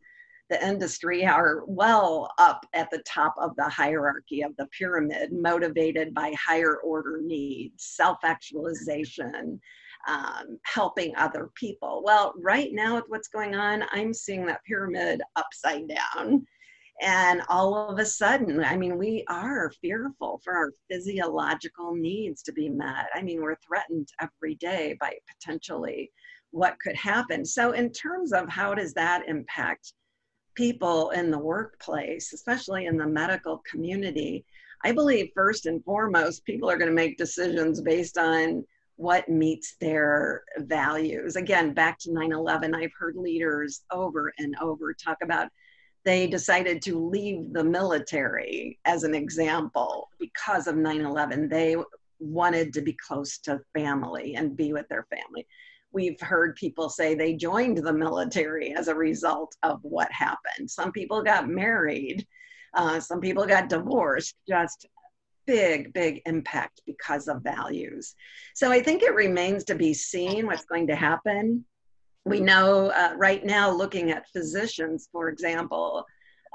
the 0.50 0.64
industry 0.68 1.26
are 1.26 1.64
well 1.66 2.32
up 2.38 2.66
at 2.74 2.90
the 2.92 3.02
top 3.08 3.36
of 3.40 3.56
the 3.56 3.68
hierarchy 3.68 4.42
of 4.42 4.56
the 4.58 4.68
pyramid, 4.68 5.32
motivated 5.32 6.14
by 6.14 6.34
higher 6.34 6.78
order 6.78 7.20
needs, 7.24 7.84
self 7.84 8.18
actualization, 8.24 9.60
um, 10.08 10.60
helping 10.64 11.16
other 11.16 11.50
people. 11.56 12.04
Well, 12.06 12.34
right 12.38 12.70
now, 12.74 12.96
with 12.96 13.06
what's 13.08 13.28
going 13.28 13.56
on, 13.56 13.86
I'm 13.92 14.14
seeing 14.14 14.46
that 14.46 14.64
pyramid 14.66 15.22
upside 15.36 15.88
down. 15.88 16.46
And 17.02 17.42
all 17.50 17.76
of 17.76 18.00
a 18.00 18.06
sudden, 18.06 18.64
I 18.64 18.78
mean, 18.78 18.98
we 18.98 19.26
are 19.28 19.72
fearful 19.82 20.40
for 20.44 20.54
our 20.54 20.72
physiological 20.90 21.94
needs 21.94 22.42
to 22.44 22.54
be 22.54 22.70
met. 22.70 23.08
I 23.14 23.22
mean, 23.22 23.42
we're 23.42 23.58
threatened 23.58 24.08
every 24.22 24.56
day 24.56 24.96
by 25.00 25.14
potentially 25.28 26.12
what 26.52 26.80
could 26.80 26.96
happen. 26.96 27.44
So, 27.46 27.74
in 27.74 27.92
terms 27.92 28.32
of 28.32 28.48
how 28.48 28.74
does 28.74 28.94
that 28.94 29.28
impact 29.28 29.94
people 30.56 31.10
in 31.10 31.32
the 31.32 31.40
workplace, 31.40 32.32
especially 32.32 32.86
in 32.86 32.98
the 32.98 33.08
medical 33.08 33.62
community, 33.70 34.46
I 34.86 34.94
believe 34.94 35.32
first 35.36 35.66
and 35.66 35.84
foremost, 35.84 36.46
people 36.46 36.70
are 36.70 36.78
going 36.78 36.90
to 36.90 36.96
make 36.96 37.18
decisions 37.18 37.82
based 37.82 38.18
on 38.18 38.66
what 38.96 39.28
meets 39.28 39.76
their 39.82 40.44
values. 40.60 41.36
Again, 41.36 41.74
back 41.74 42.00
to 42.00 42.14
9 42.14 42.32
11, 42.32 42.74
I've 42.74 42.94
heard 42.98 43.18
leaders 43.18 43.84
over 43.92 44.34
and 44.38 44.56
over 44.62 44.94
talk 44.94 45.18
about 45.22 45.50
they 46.06 46.28
decided 46.28 46.82
to 46.84 47.00
leave 47.00 47.52
the 47.54 47.64
military 47.64 48.80
as 48.86 49.04
an 49.04 49.16
example 49.16 50.10
because 50.20 50.68
of 50.68 50.76
9-11 50.76 51.50
they 51.50 51.76
wanted 52.20 52.74
to 52.74 52.82
be 52.82 52.94
close 52.94 53.38
to 53.40 53.60
family 53.74 54.36
and 54.36 54.56
be 54.56 54.72
with 54.72 54.88
their 54.88 55.06
family. 55.10 55.46
We've 55.92 56.20
heard 56.22 56.56
people 56.56 56.90
say 56.90 57.14
they 57.14 57.34
joined 57.34 57.78
the 57.80 57.94
military 57.94 58.74
as 58.74 58.88
a 58.88 58.96
result 58.96 59.56
of 59.64 59.80
what 59.84 60.12
happened. 60.12 60.70
Some 60.70 60.92
people 60.92 61.22
got 61.22 61.50
married 61.50 62.26
uh, 62.76 63.00
some 63.00 63.22
people 63.22 63.46
got 63.46 63.70
divorced 63.70 64.36
just 64.48 64.86
big 65.48 65.94
big 65.94 66.22
impact 66.26 66.82
because 66.86 67.28
of 67.28 67.42
values. 67.42 68.16
So 68.54 68.72
i 68.72 68.82
think 68.82 69.02
it 69.02 69.14
remains 69.16 69.64
to 69.66 69.76
be 69.76 69.94
seen 69.94 70.46
what's 70.46 70.66
going 70.66 70.88
to 70.88 70.96
happen 70.96 71.66
we 72.26 72.40
know 72.40 72.92
uh, 72.92 73.14
right 73.18 73.46
now 73.46 73.72
looking 73.72 74.12
at 74.12 74.30
physicians 74.30 75.08
for 75.12 75.30
example 75.30 76.06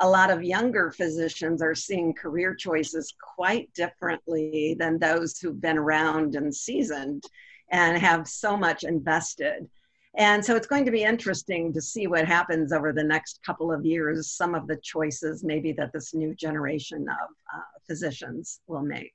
a 0.00 0.08
lot 0.08 0.30
of 0.30 0.42
younger 0.42 0.90
physicians 0.90 1.62
are 1.62 1.74
seeing 1.74 2.14
career 2.14 2.54
choices 2.54 3.14
quite 3.36 3.72
differently 3.74 4.74
than 4.78 4.98
those 4.98 5.38
who've 5.38 5.60
been 5.60 5.76
around 5.76 6.34
and 6.36 6.54
seasoned 6.54 7.22
and 7.70 7.98
have 7.98 8.26
so 8.26 8.56
much 8.56 8.82
invested. 8.82 9.68
And 10.14 10.44
so 10.44 10.56
it's 10.56 10.66
going 10.66 10.86
to 10.86 10.90
be 10.90 11.04
interesting 11.04 11.72
to 11.72 11.80
see 11.80 12.06
what 12.06 12.26
happens 12.26 12.72
over 12.72 12.92
the 12.92 13.04
next 13.04 13.40
couple 13.44 13.70
of 13.72 13.84
years 13.84 14.32
some 14.32 14.54
of 14.54 14.66
the 14.66 14.78
choices 14.82 15.44
maybe 15.44 15.72
that 15.72 15.92
this 15.92 16.14
new 16.14 16.34
generation 16.34 17.06
of 17.08 17.28
uh, 17.54 17.62
physicians 17.86 18.60
will 18.66 18.82
make. 18.82 19.14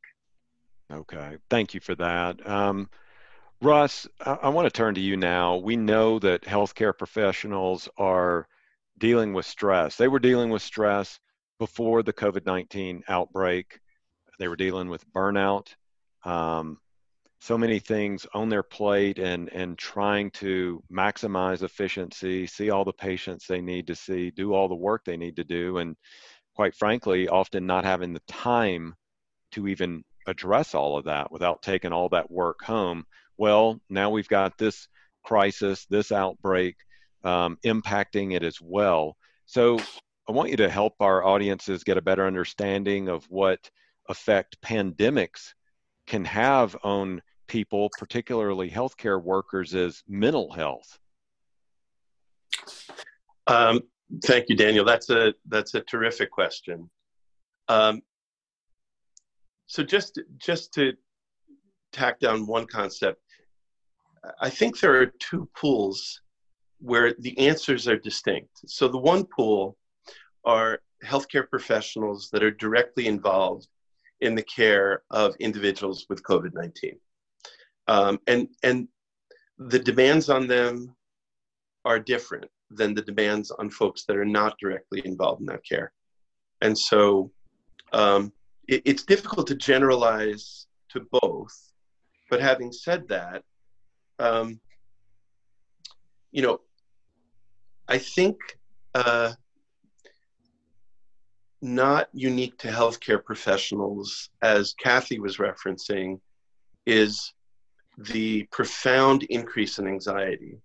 Okay. 0.91 1.37
Thank 1.49 1.73
you 1.73 1.79
for 1.79 1.95
that. 1.95 2.47
Um, 2.47 2.89
Russ, 3.65 4.07
I, 4.23 4.49
want 4.49 4.67
to 4.67 4.69
turn 4.71 4.93
to 4.93 5.01
you 5.01 5.17
now. 5.17 5.55
We 5.55 5.75
know 5.75 6.19
that 6.19 6.43
healthcare 6.43 6.95
professionals 6.95 7.89
are 7.97 8.47
dealing 8.99 9.33
with 9.33 9.47
stress. 9.47 9.95
They 9.95 10.07
were 10.07 10.19
dealing 10.19 10.51
with 10.51 10.61
stress 10.61 11.19
before 11.57 12.03
the 12.03 12.13
COVID 12.13 12.45
19 12.45 13.03
outbreak. 13.09 13.79
They 14.37 14.47
were 14.47 14.55
dealing 14.55 14.87
with 14.87 15.11
burnout, 15.11 15.73
um, 16.25 16.77
so 17.41 17.57
many 17.57 17.79
things 17.79 18.27
on 18.35 18.49
their 18.49 18.61
plate, 18.61 19.17
and, 19.17 19.49
and 19.51 19.75
trying 19.79 20.29
to 20.31 20.83
maximize 20.91 21.63
efficiency, 21.63 22.45
see 22.45 22.69
all 22.69 22.85
the 22.85 22.93
patients 22.93 23.47
they 23.47 23.61
need 23.61 23.87
to 23.87 23.95
see, 23.95 24.29
do 24.29 24.53
all 24.53 24.67
the 24.67 24.75
work 24.75 25.05
they 25.05 25.17
need 25.17 25.37
to 25.37 25.43
do, 25.43 25.79
and 25.79 25.95
quite 26.53 26.75
frankly, 26.75 27.27
often 27.29 27.65
not 27.65 27.83
having 27.83 28.13
the 28.13 28.21
time 28.27 28.93
to 29.53 29.67
even 29.67 30.03
address 30.27 30.75
all 30.75 30.97
of 30.97 31.05
that 31.05 31.31
without 31.31 31.63
taking 31.63 31.91
all 31.91 32.09
that 32.09 32.29
work 32.29 32.61
home 32.61 33.03
well, 33.37 33.79
now 33.89 34.09
we've 34.09 34.27
got 34.27 34.57
this 34.57 34.87
crisis, 35.23 35.85
this 35.89 36.11
outbreak 36.11 36.75
um, 37.23 37.57
impacting 37.65 38.33
it 38.33 38.43
as 38.43 38.59
well. 38.61 39.17
So 39.45 39.79
I 40.27 40.31
want 40.31 40.49
you 40.49 40.57
to 40.57 40.69
help 40.69 40.93
our 40.99 41.23
audiences 41.23 41.83
get 41.83 41.97
a 41.97 42.01
better 42.01 42.25
understanding 42.25 43.09
of 43.09 43.25
what 43.25 43.69
effect 44.09 44.57
pandemics 44.61 45.53
can 46.07 46.25
have 46.25 46.75
on 46.83 47.21
people, 47.47 47.89
particularly 47.97 48.69
healthcare 48.69 49.21
workers, 49.21 49.75
as 49.75 50.03
mental 50.07 50.51
health. 50.51 50.97
Um, 53.47 53.81
thank 54.23 54.49
you, 54.49 54.55
Daniel. 54.55 54.85
That's 54.85 55.09
a 55.09 55.33
that's 55.47 55.73
a 55.75 55.81
terrific 55.81 56.31
question. 56.31 56.89
Um, 57.67 58.01
so 59.67 59.83
just 59.83 60.19
just 60.37 60.73
to 60.73 60.93
tack 61.91 62.19
down 62.19 62.47
one 62.47 62.65
concept, 62.65 63.21
I 64.39 64.49
think 64.49 64.79
there 64.79 64.99
are 65.01 65.07
two 65.19 65.49
pools 65.55 66.21
where 66.79 67.13
the 67.19 67.37
answers 67.37 67.87
are 67.87 67.97
distinct. 67.97 68.51
So 68.67 68.87
the 68.87 68.97
one 68.97 69.25
pool 69.25 69.77
are 70.43 70.81
healthcare 71.03 71.49
professionals 71.49 72.29
that 72.31 72.43
are 72.43 72.51
directly 72.51 73.07
involved 73.07 73.67
in 74.21 74.35
the 74.35 74.43
care 74.43 75.03
of 75.11 75.35
individuals 75.39 76.05
with 76.09 76.23
COVID 76.23 76.53
19. 76.53 76.97
Um, 77.87 78.19
and, 78.27 78.47
and 78.63 78.87
the 79.57 79.79
demands 79.79 80.29
on 80.29 80.47
them 80.47 80.95
are 81.83 81.99
different 81.99 82.49
than 82.71 82.93
the 82.93 83.01
demands 83.01 83.51
on 83.51 83.69
folks 83.69 84.05
that 84.05 84.17
are 84.17 84.25
not 84.25 84.57
directly 84.59 85.01
involved 85.05 85.41
in 85.41 85.45
that 85.47 85.65
care. 85.65 85.91
And 86.61 86.77
so 86.77 87.31
um, 87.93 88.31
it, 88.67 88.81
it's 88.85 89.03
difficult 89.03 89.47
to 89.47 89.55
generalize 89.55 90.67
to 90.89 91.05
both. 91.21 91.55
But 92.29 92.41
having 92.41 92.71
said 92.71 93.07
that, 93.09 93.43
um, 94.19 94.59
you 96.31 96.41
know, 96.41 96.59
I 97.87 97.97
think 97.97 98.37
uh, 98.93 99.33
not 101.61 102.09
unique 102.13 102.57
to 102.59 102.67
healthcare 102.67 103.23
professionals, 103.23 104.29
as 104.41 104.73
Kathy 104.73 105.19
was 105.19 105.37
referencing, 105.37 106.19
is 106.85 107.33
the 107.97 108.43
profound 108.51 109.23
increase 109.23 109.79
in 109.79 109.87
anxiety 109.87 110.57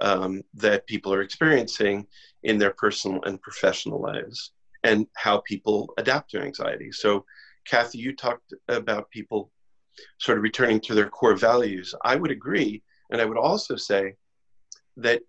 um, 0.00 0.42
that 0.54 0.86
people 0.86 1.12
are 1.12 1.22
experiencing 1.22 2.06
in 2.42 2.58
their 2.58 2.72
personal 2.72 3.22
and 3.24 3.40
professional 3.40 4.00
lives 4.00 4.52
and 4.84 5.06
how 5.16 5.38
people 5.46 5.92
adapt 5.98 6.30
to 6.30 6.40
anxiety. 6.40 6.90
So, 6.92 7.24
Kathy, 7.66 7.98
you 7.98 8.14
talked 8.14 8.54
about 8.68 9.10
people 9.10 9.50
sort 10.18 10.38
of 10.38 10.44
returning 10.44 10.80
to 10.80 10.94
their 10.94 11.08
core 11.08 11.36
values. 11.36 11.94
I 12.04 12.16
would 12.16 12.30
agree. 12.30 12.82
And 13.10 13.20
I 13.20 13.24
would 13.24 13.38
also 13.38 13.76
say 13.76 14.14
that 14.96 15.22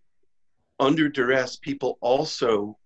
under 0.79 1.09
duress, 1.09 1.57
people 1.57 1.97
also 2.01 2.77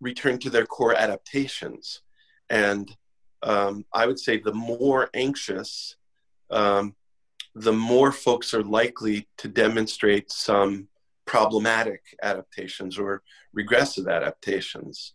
return 0.00 0.38
to 0.38 0.50
their 0.50 0.66
core 0.66 0.94
adaptations. 0.94 2.02
And 2.50 2.94
um, 3.42 3.84
I 3.92 4.06
would 4.06 4.18
say 4.18 4.38
the 4.38 4.52
more 4.52 5.08
anxious, 5.14 5.96
um, 6.50 6.94
the 7.54 7.72
more 7.72 8.12
folks 8.12 8.52
are 8.54 8.62
likely 8.62 9.28
to 9.38 9.48
demonstrate 9.48 10.30
some 10.30 10.88
problematic 11.24 12.02
adaptations 12.22 12.98
or 12.98 13.22
regressive 13.52 14.08
adaptations. 14.08 15.14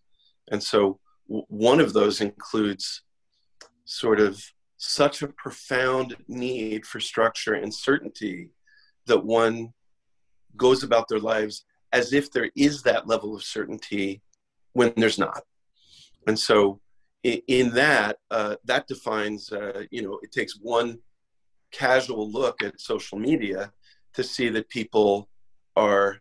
And 0.52 0.62
so 0.62 1.00
one 1.28 1.80
of 1.80 1.94
those 1.94 2.20
includes 2.20 3.04
sort 3.86 4.20
of 4.20 4.44
such 4.84 5.22
a 5.22 5.28
profound 5.28 6.16
need 6.28 6.88
for 6.88 7.00
structure 7.00 7.54
and 7.54 7.72
certainty 7.72 8.50
that 9.06 9.24
one 9.24 9.72
goes 10.58 10.82
about 10.82 11.08
their 11.08 11.20
lives 11.20 11.66
as 11.94 12.14
if 12.14 12.32
there 12.32 12.50
is 12.56 12.82
that 12.82 13.08
level 13.08 13.36
of 13.36 13.44
certainty 13.44 14.24
when 14.74 14.92
there's 14.98 15.20
not. 15.20 15.44
And 16.26 16.38
so 16.38 16.80
in, 17.24 17.70
that, 17.76 18.18
uh, 18.32 18.56
that 18.66 18.88
defines, 18.88 19.52
uh, 19.52 19.84
you 19.92 20.02
know, 20.02 20.18
it 20.24 20.32
takes 20.32 20.58
one 20.60 20.98
casual 21.72 22.32
look 22.32 22.64
at 22.64 22.82
social 22.82 23.20
media 23.20 23.72
to 24.16 24.24
see 24.24 24.50
that 24.50 24.68
people 24.70 25.30
are 25.76 26.18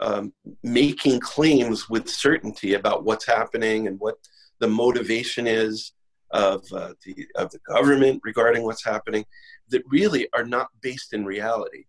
um, 0.00 0.32
making 0.62 1.20
claims 1.20 1.90
with 1.90 2.08
certainty 2.08 2.72
about 2.72 3.04
what's 3.04 3.26
happening 3.26 3.86
and 3.86 4.00
what 4.00 4.16
the 4.60 4.68
motivation 4.68 5.46
is 5.46 5.92
of 6.30 6.64
uh, 6.72 6.92
the 7.04 7.26
of 7.36 7.50
the 7.50 7.60
government 7.66 8.20
regarding 8.24 8.62
what's 8.62 8.84
happening 8.84 9.24
that 9.68 9.82
really 9.88 10.28
are 10.34 10.44
not 10.44 10.68
based 10.82 11.12
in 11.12 11.24
reality. 11.24 11.84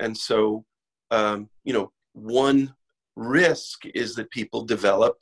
And 0.00 0.16
so 0.16 0.64
um, 1.10 1.48
you 1.64 1.72
know 1.72 1.92
one 2.12 2.74
risk 3.16 3.84
is 3.86 4.14
that 4.14 4.30
people 4.30 4.64
develop 4.64 5.16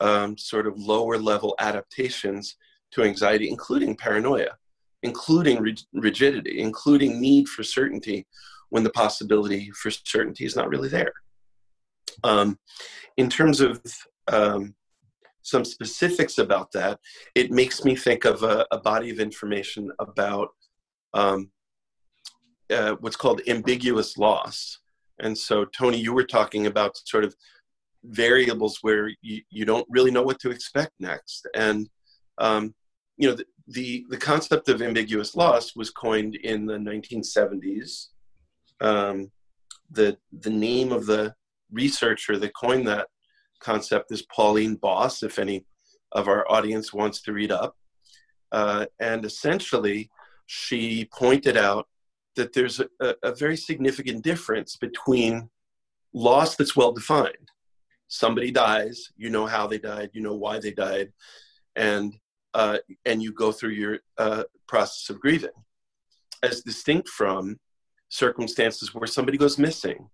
um, 0.00 0.36
sort 0.36 0.66
of 0.66 0.78
lower 0.78 1.18
level 1.18 1.54
adaptations 1.58 2.56
to 2.92 3.02
anxiety 3.02 3.48
including 3.48 3.96
paranoia 3.96 4.50
including 5.02 5.76
rigidity 5.92 6.60
including 6.60 7.20
need 7.20 7.48
for 7.48 7.62
certainty 7.62 8.26
when 8.70 8.82
the 8.82 8.90
possibility 8.90 9.70
for 9.70 9.90
certainty 9.90 10.44
is 10.44 10.56
not 10.56 10.68
really 10.68 10.88
there. 10.88 11.12
Um, 12.24 12.58
in 13.16 13.28
terms 13.28 13.60
of 13.60 13.80
um, 14.28 14.74
some 15.46 15.64
specifics 15.64 16.38
about 16.38 16.72
that, 16.72 16.98
it 17.36 17.52
makes 17.52 17.84
me 17.84 17.94
think 17.94 18.24
of 18.24 18.42
a, 18.42 18.66
a 18.72 18.78
body 18.78 19.10
of 19.10 19.20
information 19.20 19.92
about 20.00 20.48
um, 21.14 21.52
uh, 22.68 22.96
what's 22.98 23.14
called 23.14 23.40
ambiguous 23.46 24.18
loss. 24.18 24.80
And 25.20 25.38
so, 25.38 25.64
Tony, 25.66 25.98
you 25.98 26.12
were 26.12 26.24
talking 26.24 26.66
about 26.66 26.96
sort 26.96 27.22
of 27.22 27.36
variables 28.02 28.78
where 28.82 29.08
you, 29.22 29.40
you 29.48 29.64
don't 29.64 29.86
really 29.88 30.10
know 30.10 30.24
what 30.24 30.40
to 30.40 30.50
expect 30.50 30.90
next. 30.98 31.46
And, 31.54 31.88
um, 32.38 32.74
you 33.16 33.28
know, 33.28 33.36
the, 33.36 33.44
the, 33.68 34.04
the, 34.10 34.16
concept 34.16 34.68
of 34.68 34.82
ambiguous 34.82 35.36
loss 35.36 35.76
was 35.76 35.90
coined 35.90 36.34
in 36.34 36.66
the 36.66 36.76
1970s. 36.76 38.08
Um, 38.80 39.30
the, 39.92 40.18
the 40.40 40.50
name 40.50 40.90
of 40.90 41.06
the 41.06 41.34
researcher 41.70 42.36
that 42.36 42.54
coined 42.56 42.88
that 42.88 43.06
concept 43.60 44.12
is 44.12 44.22
Pauline 44.22 44.76
Boss, 44.76 45.22
if 45.22 45.38
any 45.38 45.64
of 46.12 46.28
our 46.28 46.50
audience 46.50 46.92
wants 46.92 47.22
to 47.22 47.32
read 47.32 47.52
up. 47.52 47.76
Uh, 48.52 48.86
and 49.00 49.24
essentially, 49.24 50.10
she 50.46 51.08
pointed 51.12 51.56
out 51.56 51.88
that 52.36 52.52
there's 52.52 52.80
a, 52.80 53.14
a 53.22 53.34
very 53.34 53.56
significant 53.56 54.22
difference 54.22 54.76
between 54.76 55.50
loss 56.12 56.56
that's 56.56 56.76
well 56.76 56.92
defined. 56.92 57.50
Somebody 58.08 58.50
dies, 58.52 59.10
you 59.16 59.30
know 59.30 59.46
how 59.46 59.66
they 59.66 59.78
died, 59.78 60.10
you 60.12 60.22
know 60.22 60.36
why 60.36 60.60
they 60.60 60.70
died, 60.70 61.12
and 61.74 62.14
uh, 62.54 62.78
and 63.04 63.22
you 63.22 63.32
go 63.32 63.52
through 63.52 63.70
your 63.70 63.98
uh, 64.16 64.44
process 64.66 65.10
of 65.10 65.20
grieving, 65.20 65.50
as 66.42 66.62
distinct 66.62 67.08
from 67.08 67.58
circumstances 68.08 68.94
where 68.94 69.08
somebody 69.08 69.36
goes 69.36 69.58
missing 69.58 70.08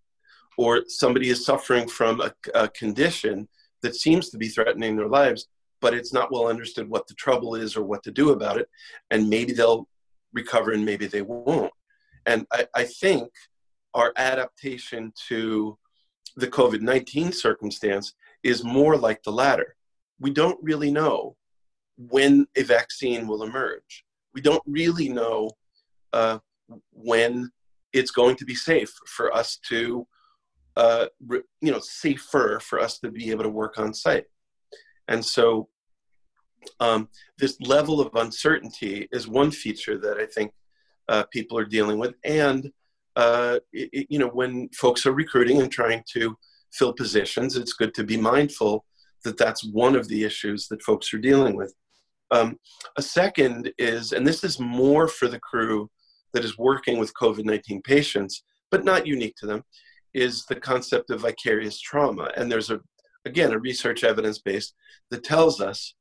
or 0.59 0.83
somebody 0.89 1.29
is 1.31 1.45
suffering 1.45 1.89
from 1.89 2.21
a, 2.21 2.33
a 2.55 2.69
condition 2.69 3.49
that 3.83 3.97
seems 3.97 4.31
to 4.31 4.39
be 4.39 4.49
threatening 4.49 4.97
their 4.97 5.09
lives, 5.09 5.49
but 5.81 5.95
it's 5.95 6.13
not 6.13 6.31
well 6.31 6.49
understood 6.49 6.89
what 6.89 7.07
the 7.09 7.15
trouble 7.15 7.55
is 7.55 7.77
or 7.77 7.83
what 7.83 8.03
to 8.05 8.11
do 8.11 8.31
about 8.31 8.59
it. 8.59 8.69
And 9.11 9.29
maybe 9.29 9.53
they'll 9.53 9.89
recover 10.33 10.73
and 10.73 10.85
maybe 10.85 11.07
they 11.07 11.23
won't. 11.23 11.73
And 12.27 12.47
I, 12.53 12.67
I 12.75 12.85
think 12.85 13.31
our 13.95 14.13
adaptation 14.17 15.13
to 15.29 15.77
the 16.37 16.47
COVID 16.47 16.81
19 16.81 17.33
circumstance 17.33 18.15
is 18.43 18.65
more 18.65 18.97
like 18.97 19.23
the 19.23 19.33
latter. 19.33 19.77
We 20.21 20.31
don't 20.31 20.59
really 20.63 20.91
know 20.91 21.37
when 21.97 22.47
a 22.57 22.63
vaccine 22.63 23.27
will 23.27 23.43
emerge. 23.43 24.05
We 24.35 24.41
don't 24.41 24.63
really 24.67 25.09
know 25.09 25.51
uh, 26.13 26.39
when 26.93 27.51
it's 27.93 28.11
going 28.11 28.37
to 28.37 28.45
be 28.45 28.55
safe 28.55 28.93
for 29.07 29.35
us 29.35 29.59
to 29.69 30.07
uh, 30.77 31.07
you 31.61 31.71
know 31.73 31.81
safer 31.81 32.61
for 32.61 32.81
us 32.81 32.99
to 33.01 33.11
be 33.11 33.31
able 33.31 33.45
to 33.45 33.51
work 33.51 33.79
on 33.79 33.93
site. 33.93 34.25
And 35.09 35.25
so 35.25 35.69
um, 36.81 37.09
this 37.39 37.61
level 37.61 38.01
of 38.01 38.15
uncertainty 38.15 39.09
is 39.13 39.27
one 39.27 39.51
feature 39.51 39.99
that 39.99 40.19
i 40.19 40.27
think 40.27 40.53
uh, 41.09 41.25
people 41.33 41.59
are 41.59 41.65
dealing 41.65 41.99
with. 41.99 42.15
And 42.25 42.71
uh, 43.17 43.59
it, 43.73 44.07
you 44.09 44.19
know 44.19 44.29
when 44.29 44.69
folks 44.71 45.05
are 45.05 45.13
recruiting 45.13 45.61
and 45.61 45.71
trying 45.71 46.03
to 46.15 46.37
fill 46.73 46.95
positions 46.95 47.57
it's 47.57 47.75
good 47.75 47.93
to 47.95 48.05
be 48.05 48.17
mindful 48.17 48.87
that 49.25 49.37
that's 49.37 49.65
one 49.65 49.95
of 49.95 50.09
the 50.09 50.25
issues 50.25 50.69
that 50.69 50.83
folks 50.83 51.13
are 51.13 51.19
dealing 51.19 51.55
with. 51.55 51.75
Um, 52.31 52.59
a 52.97 53.03
second 53.03 53.73
is 53.77 54.13
and 54.13 54.27
this 54.27 54.43
is 54.43 54.59
more 54.59 55.07
for 55.07 55.29
the 55.29 55.41
crew 55.41 55.91
that 56.33 56.45
is 56.45 56.57
working 56.57 56.99
with 56.99 57.13
covid-19 57.15 57.85
patients 57.85 58.43
but 58.71 58.85
not 58.85 59.07
unique 59.07 59.37
to 59.37 59.47
them 59.47 59.63
is 60.15 60.45
the 60.47 60.57
concept 60.57 61.11
of 61.11 61.21
vicarious 61.21 61.81
trauma. 61.81 62.31
And 62.37 62.51
there's 62.51 62.71
a, 62.71 62.81
again, 63.25 63.53
a 63.53 63.59
research 63.59 64.05
evidence 64.05 64.39
base 64.39 64.73
that 65.11 65.25
tells 65.25 65.61
us 65.61 65.95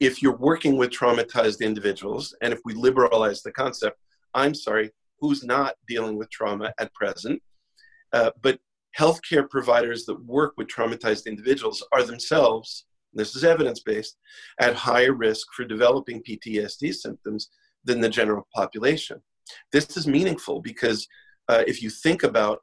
if 0.00 0.22
you're 0.22 0.36
working 0.36 0.76
with 0.76 0.90
traumatized 0.90 1.60
individuals, 1.60 2.34
and 2.42 2.52
if 2.52 2.60
we 2.64 2.74
liberalize 2.74 3.42
the 3.42 3.52
concept, 3.52 3.98
I'm 4.34 4.54
sorry, 4.54 4.90
who's 5.20 5.44
not 5.44 5.74
dealing 5.88 6.18
with 6.18 6.30
trauma 6.30 6.72
at 6.80 6.92
present, 6.94 7.40
uh, 8.12 8.30
but 8.42 8.58
healthcare 8.98 9.48
providers 9.48 10.04
that 10.06 10.24
work 10.24 10.54
with 10.56 10.68
traumatized 10.68 11.26
individuals 11.26 11.86
are 11.92 12.02
themselves, 12.02 12.84
this 13.14 13.36
is 13.36 13.44
evidence 13.44 13.80
based, 13.80 14.16
at 14.60 14.74
higher 14.74 15.12
risk 15.12 15.46
for 15.54 15.64
developing 15.64 16.22
PTSD 16.22 16.92
symptoms 16.94 17.50
than 17.84 18.00
the 18.00 18.08
general 18.08 18.46
population. 18.54 19.22
This 19.70 19.96
is 19.96 20.06
meaningful 20.06 20.60
because 20.60 21.06
uh, 21.48 21.62
if 21.66 21.82
you 21.82 21.90
think 21.90 22.22
about 22.22 22.60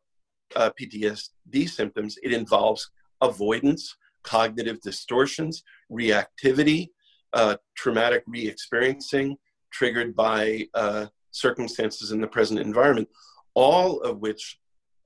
uh, 0.55 0.71
PTSD 0.79 1.69
symptoms, 1.69 2.17
it 2.23 2.33
involves 2.33 2.89
avoidance, 3.21 3.95
cognitive 4.23 4.81
distortions, 4.81 5.63
reactivity, 5.91 6.89
uh, 7.33 7.55
traumatic 7.75 8.23
re 8.27 8.47
experiencing 8.47 9.37
triggered 9.71 10.15
by 10.15 10.67
uh, 10.73 11.05
circumstances 11.31 12.11
in 12.11 12.19
the 12.21 12.27
present 12.27 12.59
environment, 12.59 13.07
all 13.53 13.99
of 14.01 14.19
which 14.19 14.59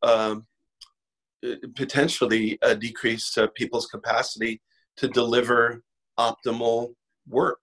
um, 0.03 0.45
potentially 1.75 2.58
uh, 2.62 2.73
decrease 2.73 3.38
uh, 3.38 3.47
people's 3.56 3.88
capacity 3.88 4.62
to 4.97 5.08
deliver 5.08 5.84
optimal 6.17 6.93
work. 7.27 7.60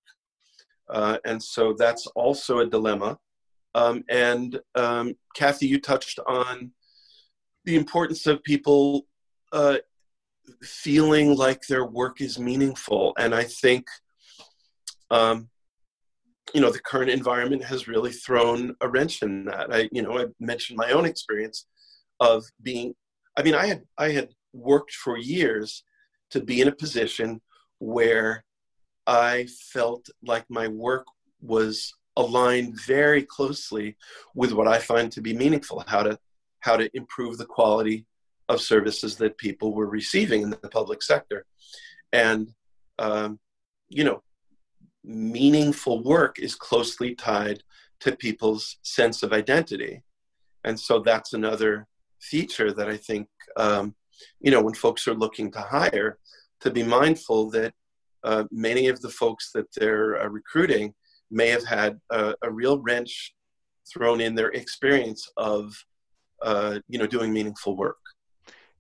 Uh, 0.88 1.18
and 1.24 1.42
so 1.42 1.74
that's 1.78 2.06
also 2.08 2.58
a 2.58 2.66
dilemma. 2.66 3.16
Um, 3.74 4.02
and 4.08 4.60
um, 4.74 5.14
Kathy, 5.36 5.66
you 5.68 5.80
touched 5.80 6.18
on 6.26 6.72
the 7.64 7.76
importance 7.76 8.26
of 8.26 8.42
people 8.42 9.06
uh, 9.52 9.78
feeling 10.62 11.36
like 11.36 11.66
their 11.66 11.84
work 11.84 12.20
is 12.20 12.38
meaningful. 12.38 13.12
And 13.18 13.34
I 13.34 13.44
think, 13.44 13.86
um, 15.10 15.48
you 16.54 16.60
know, 16.60 16.70
the 16.70 16.80
current 16.80 17.10
environment 17.10 17.64
has 17.64 17.88
really 17.88 18.12
thrown 18.12 18.74
a 18.80 18.88
wrench 18.88 19.22
in 19.22 19.44
that. 19.46 19.72
I, 19.72 19.88
you 19.92 20.02
know, 20.02 20.18
I 20.18 20.26
mentioned 20.40 20.76
my 20.76 20.90
own 20.90 21.04
experience 21.04 21.66
of 22.18 22.44
being. 22.62 22.94
I 23.36 23.42
mean, 23.42 23.54
I 23.54 23.66
had 23.66 23.82
I 23.96 24.10
had 24.10 24.30
worked 24.52 24.92
for 24.92 25.16
years 25.16 25.84
to 26.30 26.40
be 26.40 26.60
in 26.60 26.68
a 26.68 26.72
position 26.72 27.40
where 27.78 28.44
I 29.06 29.46
felt 29.72 30.08
like 30.22 30.44
my 30.48 30.68
work 30.68 31.06
was 31.40 31.92
aligned 32.16 32.78
very 32.86 33.22
closely 33.22 33.96
with 34.34 34.52
what 34.52 34.68
I 34.68 34.78
find 34.78 35.10
to 35.12 35.20
be 35.20 35.34
meaningful. 35.34 35.84
How 35.86 36.02
to 36.02 36.18
how 36.60 36.76
to 36.76 36.90
improve 36.96 37.38
the 37.38 37.46
quality 37.46 38.06
of 38.48 38.60
services 38.60 39.16
that 39.16 39.38
people 39.38 39.74
were 39.74 39.86
receiving 39.86 40.42
in 40.42 40.50
the 40.50 40.56
public 40.56 41.02
sector. 41.02 41.46
And, 42.12 42.48
um, 42.98 43.38
you 43.88 44.04
know, 44.04 44.22
meaningful 45.04 46.02
work 46.02 46.38
is 46.38 46.54
closely 46.54 47.14
tied 47.14 47.62
to 48.00 48.16
people's 48.16 48.78
sense 48.82 49.22
of 49.22 49.32
identity. 49.32 50.02
And 50.64 50.78
so 50.78 50.98
that's 50.98 51.32
another 51.32 51.86
feature 52.20 52.72
that 52.72 52.88
I 52.88 52.96
think, 52.96 53.28
um, 53.56 53.94
you 54.40 54.50
know, 54.50 54.62
when 54.62 54.74
folks 54.74 55.06
are 55.08 55.14
looking 55.14 55.50
to 55.52 55.60
hire, 55.60 56.18
to 56.60 56.70
be 56.70 56.82
mindful 56.82 57.50
that 57.50 57.72
uh, 58.24 58.44
many 58.50 58.88
of 58.88 59.00
the 59.00 59.08
folks 59.08 59.50
that 59.52 59.66
they're 59.74 60.20
uh, 60.20 60.28
recruiting 60.28 60.92
may 61.30 61.48
have 61.48 61.64
had 61.64 61.98
a, 62.10 62.34
a, 62.42 62.50
real 62.50 62.78
wrench 62.80 63.34
thrown 63.90 64.20
in 64.20 64.34
their 64.34 64.50
experience 64.50 65.30
of, 65.38 65.72
you 66.88 66.98
know, 66.98 67.06
doing 67.06 67.32
meaningful 67.32 67.76
work. 67.76 67.98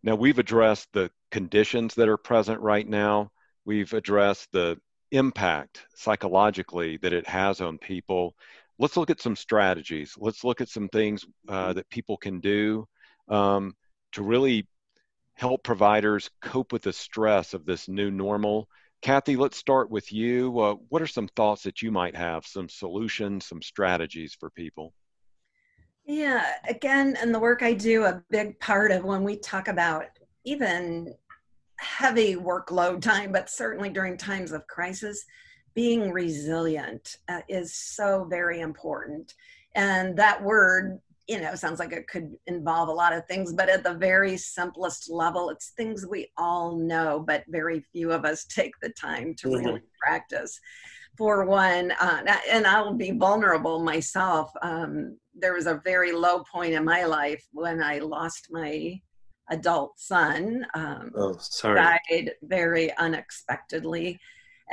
Now 0.02 0.14
we've 0.14 0.38
addressed 0.38 0.88
the 0.92 1.10
conditions 1.30 1.94
that 1.94 2.08
are 2.08 2.16
present 2.16 2.60
right 2.60 2.88
now. 2.88 3.30
We've 3.64 3.92
addressed 3.92 4.50
the 4.52 4.78
impact 5.10 5.86
psychologically 5.94 6.96
that 6.98 7.12
it 7.12 7.26
has 7.26 7.60
on 7.60 7.78
people. 7.78 8.34
Let's 8.78 8.96
look 8.96 9.10
at 9.10 9.20
some 9.20 9.36
strategies. 9.36 10.14
Let's 10.16 10.42
look 10.44 10.60
at 10.60 10.68
some 10.68 10.88
things 10.88 11.26
uh, 11.48 11.74
that 11.74 11.90
people 11.90 12.16
can 12.16 12.40
do 12.40 12.88
um, 13.28 13.74
to 14.12 14.22
really 14.22 14.66
help 15.34 15.62
providers 15.62 16.30
cope 16.40 16.72
with 16.72 16.82
the 16.82 16.92
stress 16.92 17.54
of 17.54 17.64
this 17.66 17.88
new 17.88 18.10
normal. 18.10 18.68
Kathy, 19.02 19.36
let's 19.36 19.56
start 19.56 19.90
with 19.90 20.12
you. 20.12 20.58
Uh, 20.58 20.74
what 20.88 21.02
are 21.02 21.06
some 21.06 21.28
thoughts 21.28 21.62
that 21.62 21.82
you 21.82 21.90
might 21.90 22.16
have, 22.16 22.46
some 22.46 22.68
solutions, 22.68 23.46
some 23.46 23.62
strategies 23.62 24.34
for 24.38 24.50
people? 24.50 24.92
Yeah, 26.10 26.44
again, 26.68 27.16
in 27.22 27.30
the 27.30 27.38
work 27.38 27.62
I 27.62 27.72
do, 27.72 28.04
a 28.04 28.20
big 28.30 28.58
part 28.58 28.90
of 28.90 29.04
when 29.04 29.22
we 29.22 29.36
talk 29.36 29.68
about 29.68 30.06
even 30.44 31.14
heavy 31.78 32.34
workload 32.34 33.00
time, 33.00 33.30
but 33.30 33.48
certainly 33.48 33.90
during 33.90 34.16
times 34.16 34.50
of 34.50 34.66
crisis, 34.66 35.24
being 35.72 36.10
resilient 36.10 37.18
uh, 37.28 37.42
is 37.48 37.76
so 37.76 38.26
very 38.28 38.58
important. 38.58 39.34
And 39.76 40.16
that 40.16 40.42
word, 40.42 40.98
you 41.28 41.40
know, 41.40 41.54
sounds 41.54 41.78
like 41.78 41.92
it 41.92 42.08
could 42.08 42.34
involve 42.48 42.88
a 42.88 42.92
lot 42.92 43.12
of 43.12 43.24
things, 43.26 43.52
but 43.52 43.68
at 43.68 43.84
the 43.84 43.94
very 43.94 44.36
simplest 44.36 45.08
level, 45.12 45.48
it's 45.48 45.70
things 45.76 46.08
we 46.08 46.32
all 46.36 46.76
know, 46.76 47.22
but 47.24 47.44
very 47.46 47.84
few 47.92 48.10
of 48.10 48.24
us 48.24 48.44
take 48.48 48.72
the 48.82 48.90
time 48.90 49.32
to 49.36 49.46
mm-hmm. 49.46 49.64
really 49.64 49.82
practice. 50.04 50.58
For 51.20 51.44
one, 51.44 51.90
uh, 52.00 52.22
and 52.50 52.66
I'll 52.66 52.94
be 52.94 53.10
vulnerable 53.10 53.78
myself. 53.84 54.50
Um, 54.62 55.18
there 55.34 55.52
was 55.52 55.66
a 55.66 55.82
very 55.84 56.12
low 56.12 56.42
point 56.50 56.72
in 56.72 56.82
my 56.82 57.04
life 57.04 57.46
when 57.52 57.82
I 57.82 57.98
lost 57.98 58.46
my 58.50 58.98
adult 59.50 59.98
son. 59.98 60.64
Um, 60.72 61.10
oh, 61.14 61.36
sorry. 61.38 61.78
Died 61.78 62.32
very 62.40 62.96
unexpectedly. 62.96 64.18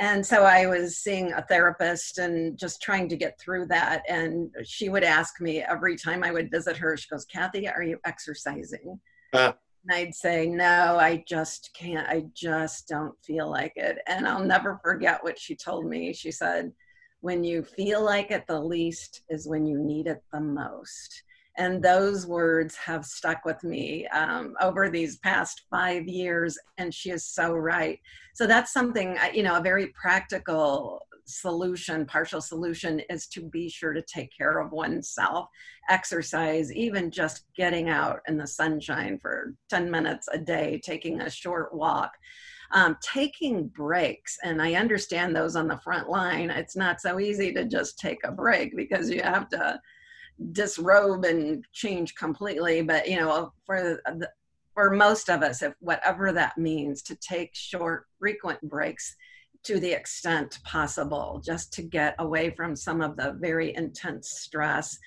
And 0.00 0.24
so 0.24 0.44
I 0.44 0.64
was 0.64 0.96
seeing 0.96 1.34
a 1.34 1.42
therapist 1.42 2.16
and 2.16 2.58
just 2.58 2.80
trying 2.80 3.10
to 3.10 3.16
get 3.18 3.38
through 3.38 3.66
that. 3.66 4.04
And 4.08 4.50
she 4.64 4.88
would 4.88 5.04
ask 5.04 5.42
me 5.42 5.60
every 5.60 5.96
time 5.96 6.24
I 6.24 6.30
would 6.30 6.50
visit 6.50 6.78
her, 6.78 6.96
she 6.96 7.10
goes, 7.10 7.26
Kathy, 7.26 7.68
are 7.68 7.82
you 7.82 7.98
exercising? 8.06 8.98
Uh. 9.34 9.52
And 9.84 9.96
I'd 9.96 10.14
say, 10.14 10.46
no, 10.46 10.98
I 10.98 11.24
just 11.26 11.70
can't. 11.74 12.08
I 12.08 12.24
just 12.34 12.88
don't 12.88 13.14
feel 13.24 13.48
like 13.50 13.72
it. 13.76 13.98
And 14.06 14.26
I'll 14.26 14.44
never 14.44 14.80
forget 14.82 15.22
what 15.22 15.38
she 15.38 15.54
told 15.54 15.86
me. 15.86 16.12
She 16.12 16.30
said, 16.30 16.72
when 17.20 17.42
you 17.42 17.62
feel 17.62 18.04
like 18.04 18.30
it 18.30 18.46
the 18.46 18.60
least 18.60 19.22
is 19.28 19.48
when 19.48 19.66
you 19.66 19.78
need 19.78 20.06
it 20.06 20.22
the 20.32 20.40
most 20.40 21.22
and 21.56 21.82
those 21.82 22.24
words 22.24 22.76
have 22.76 23.04
stuck 23.04 23.44
with 23.44 23.62
me 23.64 24.06
um, 24.08 24.54
over 24.60 24.88
these 24.88 25.18
past 25.18 25.64
five 25.70 26.06
years 26.06 26.56
and 26.78 26.94
she 26.94 27.10
is 27.10 27.24
so 27.24 27.52
right 27.52 27.98
so 28.34 28.46
that's 28.46 28.72
something 28.72 29.16
you 29.34 29.42
know 29.42 29.56
a 29.56 29.62
very 29.62 29.88
practical 29.88 31.02
solution 31.28 32.06
partial 32.06 32.40
solution 32.40 33.00
is 33.10 33.26
to 33.26 33.42
be 33.42 33.68
sure 33.68 33.92
to 33.92 34.02
take 34.02 34.30
care 34.36 34.58
of 34.58 34.72
oneself 34.72 35.46
exercise 35.90 36.72
even 36.72 37.10
just 37.10 37.44
getting 37.54 37.88
out 37.90 38.20
in 38.26 38.38
the 38.38 38.46
sunshine 38.46 39.18
for 39.18 39.54
10 39.68 39.90
minutes 39.90 40.26
a 40.32 40.38
day 40.38 40.80
taking 40.82 41.20
a 41.20 41.30
short 41.30 41.74
walk 41.74 42.12
um, 42.72 42.96
taking 43.00 43.68
breaks. 43.68 44.36
And 44.42 44.60
i 44.60 44.74
understand 44.74 45.34
those 45.34 45.56
on 45.56 45.68
the 45.68 45.78
front 45.78 46.08
line. 46.08 46.50
It's 46.50 46.76
not 46.76 47.00
so 47.00 47.18
easy 47.18 47.52
to 47.54 47.64
just 47.64 47.98
take 47.98 48.20
a 48.24 48.32
break 48.32 48.76
because 48.76 49.10
you 49.10 49.22
have 49.22 49.48
to 49.50 49.80
disrobe 50.52 51.24
and 51.24 51.64
change 51.72 52.14
completely. 52.14 52.82
But 52.82 53.08
you 53.08 53.16
know 53.16 53.52
for 53.64 54.00
the, 54.04 54.28
for 54.74 54.90
most 54.90 55.28
of 55.28 55.42
us 55.42 55.62
if 55.62 55.74
whatever 55.80 56.32
that 56.32 56.56
means 56.56 57.02
to 57.02 57.16
take 57.16 57.50
short 57.54 58.06
frequent 58.18 58.60
breaks 58.62 59.16
to 59.64 59.80
the 59.80 59.92
extent 59.92 60.58
possible 60.64 61.42
just 61.44 61.72
to 61.72 61.82
get 61.82 62.14
away 62.18 62.50
from 62.50 62.74
some 62.74 63.00
of 63.00 63.16
the 63.16 63.36
very 63.40 63.74
intense 63.74 64.30
stress 64.30 64.98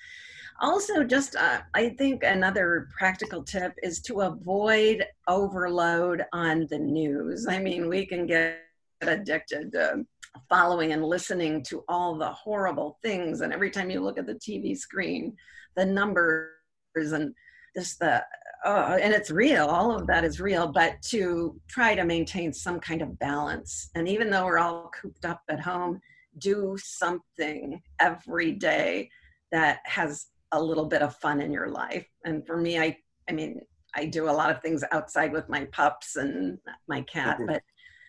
also 0.60 1.02
just 1.02 1.34
uh, 1.36 1.60
i 1.74 1.88
think 1.90 2.22
another 2.22 2.88
practical 2.96 3.42
tip 3.42 3.72
is 3.82 4.00
to 4.00 4.20
avoid 4.20 5.04
overload 5.28 6.24
on 6.32 6.66
the 6.70 6.78
news 6.78 7.46
i 7.48 7.58
mean 7.58 7.88
we 7.88 8.06
can 8.06 8.26
get 8.26 8.58
addicted 9.00 9.72
to 9.72 10.04
following 10.48 10.92
and 10.92 11.04
listening 11.04 11.62
to 11.64 11.84
all 11.88 12.16
the 12.16 12.30
horrible 12.30 12.98
things. 13.02 13.40
And 13.40 13.52
every 13.52 13.70
time 13.70 13.90
you 13.90 14.00
look 14.00 14.18
at 14.18 14.26
the 14.26 14.34
TV 14.34 14.76
screen, 14.76 15.36
the 15.76 15.84
numbers 15.84 16.48
and 16.96 17.34
just 17.76 17.98
the, 17.98 18.24
uh, 18.64 18.98
and 19.00 19.12
it's 19.12 19.30
real, 19.30 19.66
all 19.66 19.94
of 19.94 20.06
that 20.06 20.24
is 20.24 20.40
real, 20.40 20.68
but 20.68 21.00
to 21.02 21.60
try 21.68 21.94
to 21.94 22.04
maintain 22.04 22.52
some 22.52 22.78
kind 22.78 23.02
of 23.02 23.18
balance. 23.18 23.90
And 23.94 24.08
even 24.08 24.30
though 24.30 24.44
we're 24.44 24.58
all 24.58 24.90
cooped 25.00 25.24
up 25.24 25.40
at 25.48 25.60
home, 25.60 26.00
do 26.38 26.76
something 26.82 27.82
every 28.00 28.52
day 28.52 29.10
that 29.50 29.80
has 29.84 30.26
a 30.52 30.62
little 30.62 30.86
bit 30.86 31.02
of 31.02 31.16
fun 31.16 31.40
in 31.40 31.52
your 31.52 31.68
life. 31.68 32.06
And 32.24 32.46
for 32.46 32.56
me, 32.56 32.78
I, 32.78 32.96
I 33.28 33.32
mean, 33.32 33.60
I 33.94 34.06
do 34.06 34.28
a 34.28 34.32
lot 34.32 34.50
of 34.50 34.62
things 34.62 34.84
outside 34.92 35.32
with 35.32 35.48
my 35.48 35.66
pups 35.66 36.16
and 36.16 36.58
my 36.88 37.02
cat, 37.02 37.36
mm-hmm. 37.36 37.46
but 37.46 37.62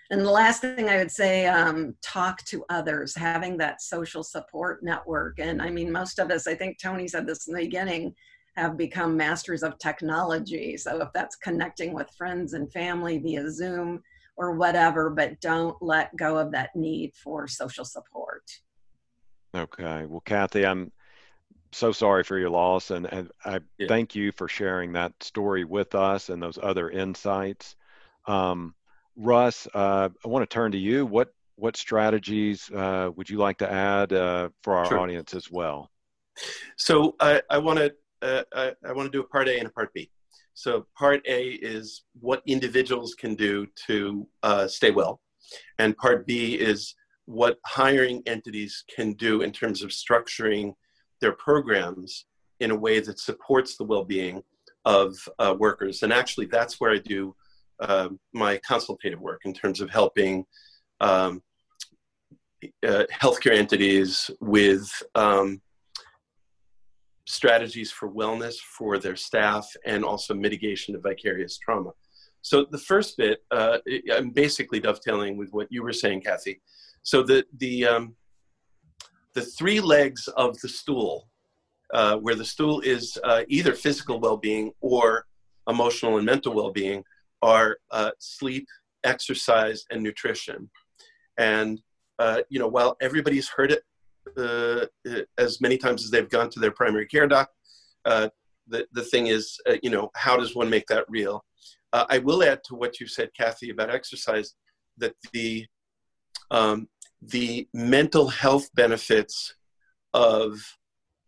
and 0.09 0.21
the 0.21 0.29
last 0.29 0.61
thing 0.61 0.89
I 0.89 0.97
would 0.97 1.09
say, 1.09 1.47
um, 1.47 1.95
talk 2.03 2.43
to 2.45 2.63
others, 2.69 3.15
having 3.15 3.57
that 3.57 3.81
social 3.81 4.21
support 4.21 4.83
network. 4.83 5.39
And 5.39 5.59
I 5.59 5.71
mean, 5.71 5.91
most 5.91 6.19
of 6.19 6.29
us, 6.29 6.45
I 6.45 6.53
think 6.53 6.77
Tony 6.77 7.07
said 7.07 7.25
this 7.25 7.47
in 7.47 7.55
the 7.55 7.61
beginning, 7.61 8.13
have 8.55 8.77
become 8.77 9.17
masters 9.17 9.63
of 9.63 9.77
technology. 9.79 10.77
So 10.77 11.01
if 11.01 11.09
that's 11.13 11.35
connecting 11.35 11.93
with 11.93 12.09
friends 12.11 12.53
and 12.53 12.71
family 12.71 13.17
via 13.17 13.49
Zoom 13.49 14.03
or 14.35 14.53
whatever, 14.53 15.09
but 15.09 15.39
don't 15.41 15.75
let 15.81 16.15
go 16.15 16.37
of 16.37 16.51
that 16.51 16.75
need 16.75 17.13
for 17.15 17.47
social 17.47 17.85
support. 17.85 18.43
Okay. 19.55 20.05
Well, 20.05 20.21
Kathy, 20.21 20.65
I'm 20.65 20.91
so 21.71 21.91
sorry 21.91 22.23
for 22.23 22.37
your 22.37 22.49
loss. 22.49 22.91
And, 22.91 23.05
and 23.11 23.31
I 23.45 23.59
yeah. 23.77 23.87
thank 23.87 24.15
you 24.15 24.31
for 24.31 24.47
sharing 24.47 24.93
that 24.93 25.13
story 25.21 25.63
with 25.63 25.95
us 25.95 26.29
and 26.29 26.41
those 26.41 26.59
other 26.61 26.89
insights. 26.89 27.75
Um, 28.27 28.75
Russ, 29.15 29.67
uh, 29.73 30.09
I 30.23 30.27
want 30.27 30.47
to 30.47 30.53
turn 30.53 30.71
to 30.71 30.77
you. 30.77 31.05
What 31.05 31.33
what 31.55 31.77
strategies 31.77 32.69
uh, 32.71 33.11
would 33.15 33.29
you 33.29 33.37
like 33.37 33.59
to 33.59 33.71
add 33.71 34.11
uh, 34.11 34.49
for 34.63 34.75
our 34.75 34.87
sure. 34.87 34.99
audience 34.99 35.35
as 35.35 35.51
well? 35.51 35.91
So 36.77 37.15
I, 37.19 37.43
I 37.47 37.59
want 37.59 37.77
to 37.77 37.93
uh, 38.23 38.43
I, 38.53 38.73
I 38.87 38.91
want 38.93 39.11
to 39.11 39.17
do 39.17 39.21
a 39.21 39.27
part 39.27 39.47
A 39.47 39.57
and 39.57 39.67
a 39.67 39.71
part 39.71 39.93
B. 39.93 40.09
So 40.53 40.85
part 40.97 41.21
A 41.27 41.41
is 41.73 42.03
what 42.19 42.41
individuals 42.45 43.15
can 43.15 43.35
do 43.35 43.67
to 43.87 44.27
uh, 44.43 44.67
stay 44.67 44.91
well, 44.91 45.19
and 45.79 45.97
part 45.97 46.25
B 46.27 46.55
is 46.55 46.95
what 47.25 47.57
hiring 47.65 48.21
entities 48.25 48.83
can 48.93 49.13
do 49.13 49.41
in 49.41 49.51
terms 49.51 49.81
of 49.81 49.89
structuring 49.89 50.73
their 51.21 51.33
programs 51.33 52.25
in 52.59 52.71
a 52.71 52.75
way 52.75 52.99
that 52.99 53.19
supports 53.19 53.77
the 53.77 53.83
well-being 53.83 54.43
of 54.85 55.15
uh, 55.39 55.55
workers. 55.57 56.03
And 56.03 56.11
actually, 56.11 56.47
that's 56.47 56.79
where 56.79 56.91
I 56.91 56.97
do 56.97 57.35
uh, 57.79 58.09
my 58.33 58.59
consultative 58.67 59.19
work 59.19 59.41
in 59.45 59.53
terms 59.53 59.81
of 59.81 59.89
helping 59.89 60.45
um, 60.99 61.41
uh, 62.87 63.03
healthcare 63.21 63.57
entities 63.57 64.29
with 64.39 64.87
um, 65.15 65.61
strategies 67.25 67.91
for 67.91 68.09
wellness 68.09 68.55
for 68.77 68.97
their 68.97 69.15
staff 69.15 69.69
and 69.85 70.03
also 70.03 70.33
mitigation 70.33 70.95
of 70.95 71.01
vicarious 71.01 71.57
trauma. 71.57 71.91
So 72.41 72.65
the 72.69 72.77
first 72.77 73.17
bit, 73.17 73.43
uh, 73.51 73.77
I'm 74.11 74.31
basically 74.31 74.81
dovetailing 74.81 75.37
with 75.37 75.49
what 75.51 75.67
you 75.69 75.81
were 75.81 75.93
saying, 75.93 76.21
Kathy. 76.21 76.61
So 77.01 77.23
the 77.23 77.45
the 77.57 77.85
um, 77.85 78.15
the 79.33 79.41
three 79.41 79.79
legs 79.79 80.27
of 80.35 80.59
the 80.59 80.67
stool, 80.67 81.29
uh, 81.93 82.17
where 82.17 82.35
the 82.35 82.45
stool 82.45 82.81
is 82.81 83.17
uh, 83.23 83.43
either 83.47 83.73
physical 83.73 84.19
well-being 84.19 84.73
or 84.81 85.25
emotional 85.69 86.17
and 86.17 86.25
mental 86.25 86.53
well-being, 86.53 87.03
are 87.41 87.77
uh, 87.91 88.11
sleep, 88.19 88.67
exercise, 89.05 89.85
and 89.89 90.03
nutrition. 90.03 90.69
And 91.37 91.81
uh, 92.19 92.41
you 92.49 92.59
know, 92.59 92.67
while 92.67 92.97
everybody's 93.01 93.47
heard 93.47 93.71
it 93.71 93.83
uh, 94.37 94.85
as 95.37 95.61
many 95.61 95.77
times 95.77 96.03
as 96.03 96.11
they've 96.11 96.29
gone 96.29 96.49
to 96.51 96.59
their 96.59 96.71
primary 96.71 97.05
care 97.05 97.27
doc, 97.27 97.49
uh, 98.05 98.29
the 98.67 98.85
the 98.93 99.03
thing 99.03 99.27
is, 99.27 99.59
uh, 99.69 99.75
you 99.83 99.89
know, 99.89 100.09
how 100.15 100.37
does 100.37 100.55
one 100.55 100.69
make 100.69 100.87
that 100.87 101.05
real? 101.09 101.43
uh, 101.93 102.05
I 102.09 102.17
will 102.17 102.43
add 102.43 102.63
to 102.65 102.75
what 102.75 102.99
you 102.99 103.07
said, 103.07 103.29
Kathy, 103.37 103.69
about 103.69 103.91
exercise, 103.91 104.55
that 104.97 105.13
the 105.31 105.65
um, 106.51 106.89
the 107.21 107.67
mental 107.73 108.27
health 108.27 108.67
benefits 108.75 109.55
of 110.13 110.59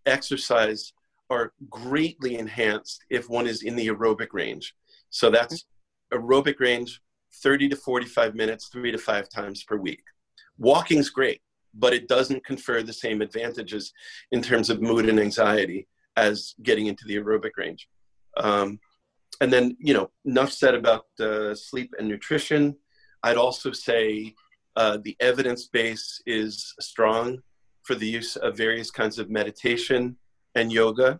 exercise 0.05 0.91
are 1.29 1.53
greatly 1.69 2.37
enhanced 2.37 3.03
if 3.09 3.29
one 3.29 3.47
is 3.47 3.63
in 3.63 3.75
the 3.75 3.87
aerobic 3.87 4.27
range. 4.33 4.75
So 5.09 5.29
that's 5.29 5.65
aerobic 6.13 6.59
range 6.59 7.01
30 7.41 7.69
to 7.69 7.75
45 7.75 8.35
minutes, 8.35 8.67
three 8.67 8.91
to 8.91 8.97
five 8.97 9.29
times 9.29 9.63
per 9.63 9.77
week. 9.77 10.03
Walking's 10.57 11.09
great, 11.09 11.41
but 11.75 11.93
it 11.93 12.07
doesn't 12.07 12.45
confer 12.45 12.81
the 12.81 12.93
same 12.93 13.21
advantages 13.21 13.93
in 14.31 14.41
terms 14.41 14.69
of 14.69 14.81
mood 14.81 15.07
and 15.09 15.19
anxiety 15.19 15.87
as 16.15 16.55
getting 16.63 16.87
into 16.87 17.05
the 17.05 17.17
aerobic 17.17 17.51
range. 17.57 17.87
Um, 18.37 18.79
and 19.41 19.51
then, 19.51 19.75
you 19.79 19.93
know, 19.93 20.09
enough 20.23 20.51
said 20.51 20.75
about 20.75 21.05
uh, 21.19 21.53
sleep 21.53 21.93
and 21.99 22.07
nutrition. 22.07 22.75
I'd 23.23 23.37
also 23.37 23.71
say 23.71 24.33
uh, 24.75 24.97
the 25.03 25.15
evidence 25.19 25.67
base 25.67 26.21
is 26.25 26.73
strong 26.79 27.39
for 27.83 27.95
the 27.95 28.07
use 28.07 28.35
of 28.37 28.57
various 28.57 28.91
kinds 28.91 29.19
of 29.19 29.29
meditation 29.29 30.17
and 30.55 30.71
yoga. 30.71 31.19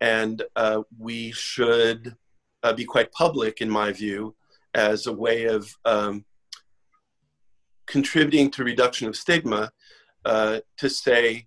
And 0.00 0.42
uh, 0.56 0.82
we 0.98 1.32
should 1.32 2.16
uh, 2.62 2.72
be 2.72 2.84
quite 2.84 3.12
public, 3.12 3.60
in 3.60 3.70
my 3.70 3.92
view, 3.92 4.34
as 4.74 5.06
a 5.06 5.12
way 5.12 5.44
of 5.44 5.70
um, 5.84 6.24
contributing 7.86 8.50
to 8.50 8.64
reduction 8.64 9.06
of 9.08 9.16
stigma 9.16 9.70
uh, 10.24 10.60
to 10.78 10.88
say 10.88 11.46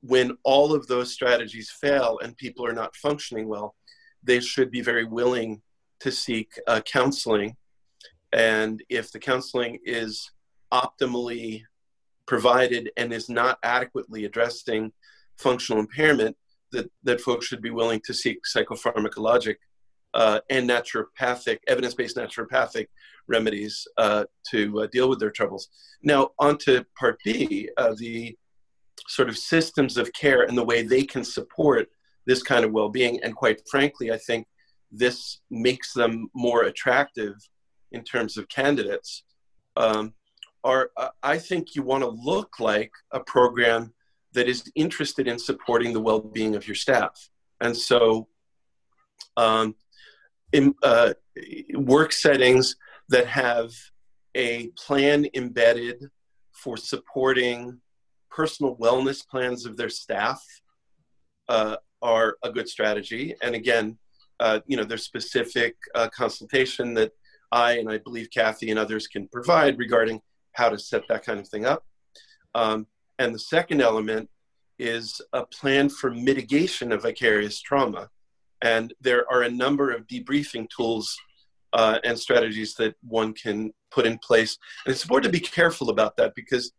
when 0.00 0.36
all 0.44 0.74
of 0.74 0.86
those 0.86 1.12
strategies 1.12 1.70
fail 1.70 2.18
and 2.22 2.36
people 2.36 2.66
are 2.66 2.74
not 2.74 2.94
functioning 2.96 3.48
well, 3.48 3.74
they 4.22 4.40
should 4.40 4.70
be 4.70 4.82
very 4.82 5.04
willing 5.04 5.62
to 6.00 6.12
seek 6.12 6.52
uh, 6.66 6.80
counseling. 6.84 7.56
And 8.32 8.82
if 8.88 9.12
the 9.12 9.18
counseling 9.18 9.78
is 9.84 10.30
optimally 10.72 11.62
provided 12.26 12.90
and 12.96 13.12
is 13.12 13.28
not 13.28 13.58
adequately 13.62 14.24
addressing 14.24 14.92
functional 15.38 15.80
impairment, 15.80 16.36
that, 16.72 16.90
that 17.02 17.20
folks 17.20 17.46
should 17.46 17.62
be 17.62 17.70
willing 17.70 18.00
to 18.04 18.14
seek 18.14 18.38
psychopharmacologic 18.44 19.56
uh, 20.14 20.40
and 20.50 20.68
naturopathic, 20.68 21.58
evidence 21.68 21.94
based 21.94 22.16
naturopathic 22.16 22.86
remedies 23.28 23.86
uh, 23.98 24.24
to 24.50 24.82
uh, 24.82 24.86
deal 24.92 25.08
with 25.08 25.20
their 25.20 25.30
troubles. 25.30 25.68
Now, 26.02 26.30
on 26.38 26.58
to 26.58 26.84
part 26.98 27.18
B, 27.24 27.68
the 27.98 28.36
sort 29.08 29.28
of 29.28 29.38
systems 29.38 29.96
of 29.96 30.12
care 30.12 30.42
and 30.42 30.56
the 30.56 30.64
way 30.64 30.82
they 30.82 31.04
can 31.04 31.24
support 31.24 31.88
this 32.26 32.42
kind 32.42 32.64
of 32.64 32.72
well 32.72 32.88
being. 32.88 33.22
And 33.22 33.34
quite 33.34 33.62
frankly, 33.68 34.12
I 34.12 34.18
think 34.18 34.46
this 34.90 35.40
makes 35.50 35.92
them 35.92 36.28
more 36.34 36.64
attractive 36.64 37.34
in 37.92 38.04
terms 38.04 38.36
of 38.36 38.48
candidates. 38.48 39.24
Um, 39.76 40.14
are 40.64 40.90
uh, 40.96 41.08
I 41.22 41.38
think 41.38 41.74
you 41.74 41.82
want 41.82 42.04
to 42.04 42.10
look 42.10 42.60
like 42.60 42.92
a 43.10 43.20
program 43.20 43.92
that 44.32 44.48
is 44.48 44.70
interested 44.74 45.26
in 45.26 45.38
supporting 45.38 45.92
the 45.92 46.00
well-being 46.00 46.54
of 46.54 46.66
your 46.66 46.76
staff, 46.76 47.28
and 47.60 47.76
so 47.76 48.28
um, 49.36 49.74
in 50.52 50.74
uh, 50.82 51.14
work 51.74 52.12
settings 52.12 52.76
that 53.08 53.26
have 53.26 53.70
a 54.34 54.68
plan 54.68 55.26
embedded 55.34 56.04
for 56.52 56.76
supporting 56.76 57.80
personal 58.30 58.76
wellness 58.76 59.26
plans 59.26 59.66
of 59.66 59.76
their 59.76 59.88
staff 59.88 60.42
uh, 61.48 61.76
are 62.00 62.36
a 62.42 62.50
good 62.50 62.68
strategy. 62.68 63.34
And 63.42 63.54
again, 63.54 63.98
uh, 64.40 64.60
you 64.66 64.76
know, 64.76 64.84
there's 64.84 65.04
specific 65.04 65.76
uh, 65.94 66.08
consultation 66.08 66.94
that 66.94 67.12
I 67.52 67.78
and 67.78 67.90
I 67.90 67.98
believe 67.98 68.28
Kathy 68.30 68.70
and 68.70 68.78
others 68.78 69.06
can 69.06 69.28
provide 69.28 69.78
regarding 69.78 70.20
how 70.52 70.70
to 70.70 70.78
set 70.78 71.02
that 71.08 71.24
kind 71.24 71.38
of 71.38 71.48
thing 71.48 71.66
up. 71.66 71.84
Um, 72.54 72.86
and 73.18 73.34
the 73.34 73.38
second 73.38 73.82
element 73.82 74.28
is 74.78 75.20
a 75.32 75.44
plan 75.46 75.88
for 75.88 76.10
mitigation 76.10 76.92
of 76.92 77.02
vicarious 77.02 77.60
trauma. 77.60 78.08
And 78.62 78.94
there 79.00 79.30
are 79.32 79.42
a 79.42 79.50
number 79.50 79.90
of 79.90 80.06
debriefing 80.06 80.68
tools 80.70 81.16
uh, 81.72 81.98
and 82.04 82.18
strategies 82.18 82.74
that 82.74 82.94
one 83.02 83.32
can 83.32 83.72
put 83.90 84.06
in 84.06 84.18
place. 84.18 84.58
And 84.84 84.92
it's 84.92 85.02
important 85.02 85.32
to 85.32 85.38
be 85.38 85.44
careful 85.44 85.90
about 85.90 86.16
that 86.16 86.34
because 86.34 86.72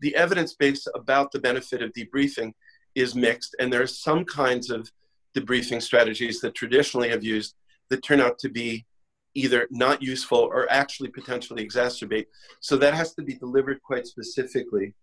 the 0.00 0.14
evidence 0.14 0.54
base 0.54 0.86
about 0.94 1.32
the 1.32 1.38
benefit 1.38 1.82
of 1.82 1.92
debriefing 1.92 2.52
is 2.94 3.14
mixed. 3.14 3.54
And 3.58 3.72
there 3.72 3.82
are 3.82 3.86
some 3.86 4.24
kinds 4.24 4.70
of 4.70 4.90
debriefing 5.36 5.82
strategies 5.82 6.40
that 6.40 6.54
traditionally 6.54 7.08
have 7.10 7.22
used 7.22 7.54
that 7.90 8.02
turn 8.02 8.20
out 8.20 8.38
to 8.40 8.48
be 8.48 8.86
either 9.34 9.68
not 9.70 10.02
useful 10.02 10.38
or 10.38 10.70
actually 10.70 11.10
potentially 11.10 11.64
exacerbate. 11.66 12.26
So 12.60 12.76
that 12.78 12.94
has 12.94 13.14
to 13.14 13.22
be 13.22 13.34
delivered 13.34 13.80
quite 13.82 14.06
specifically. 14.06 14.94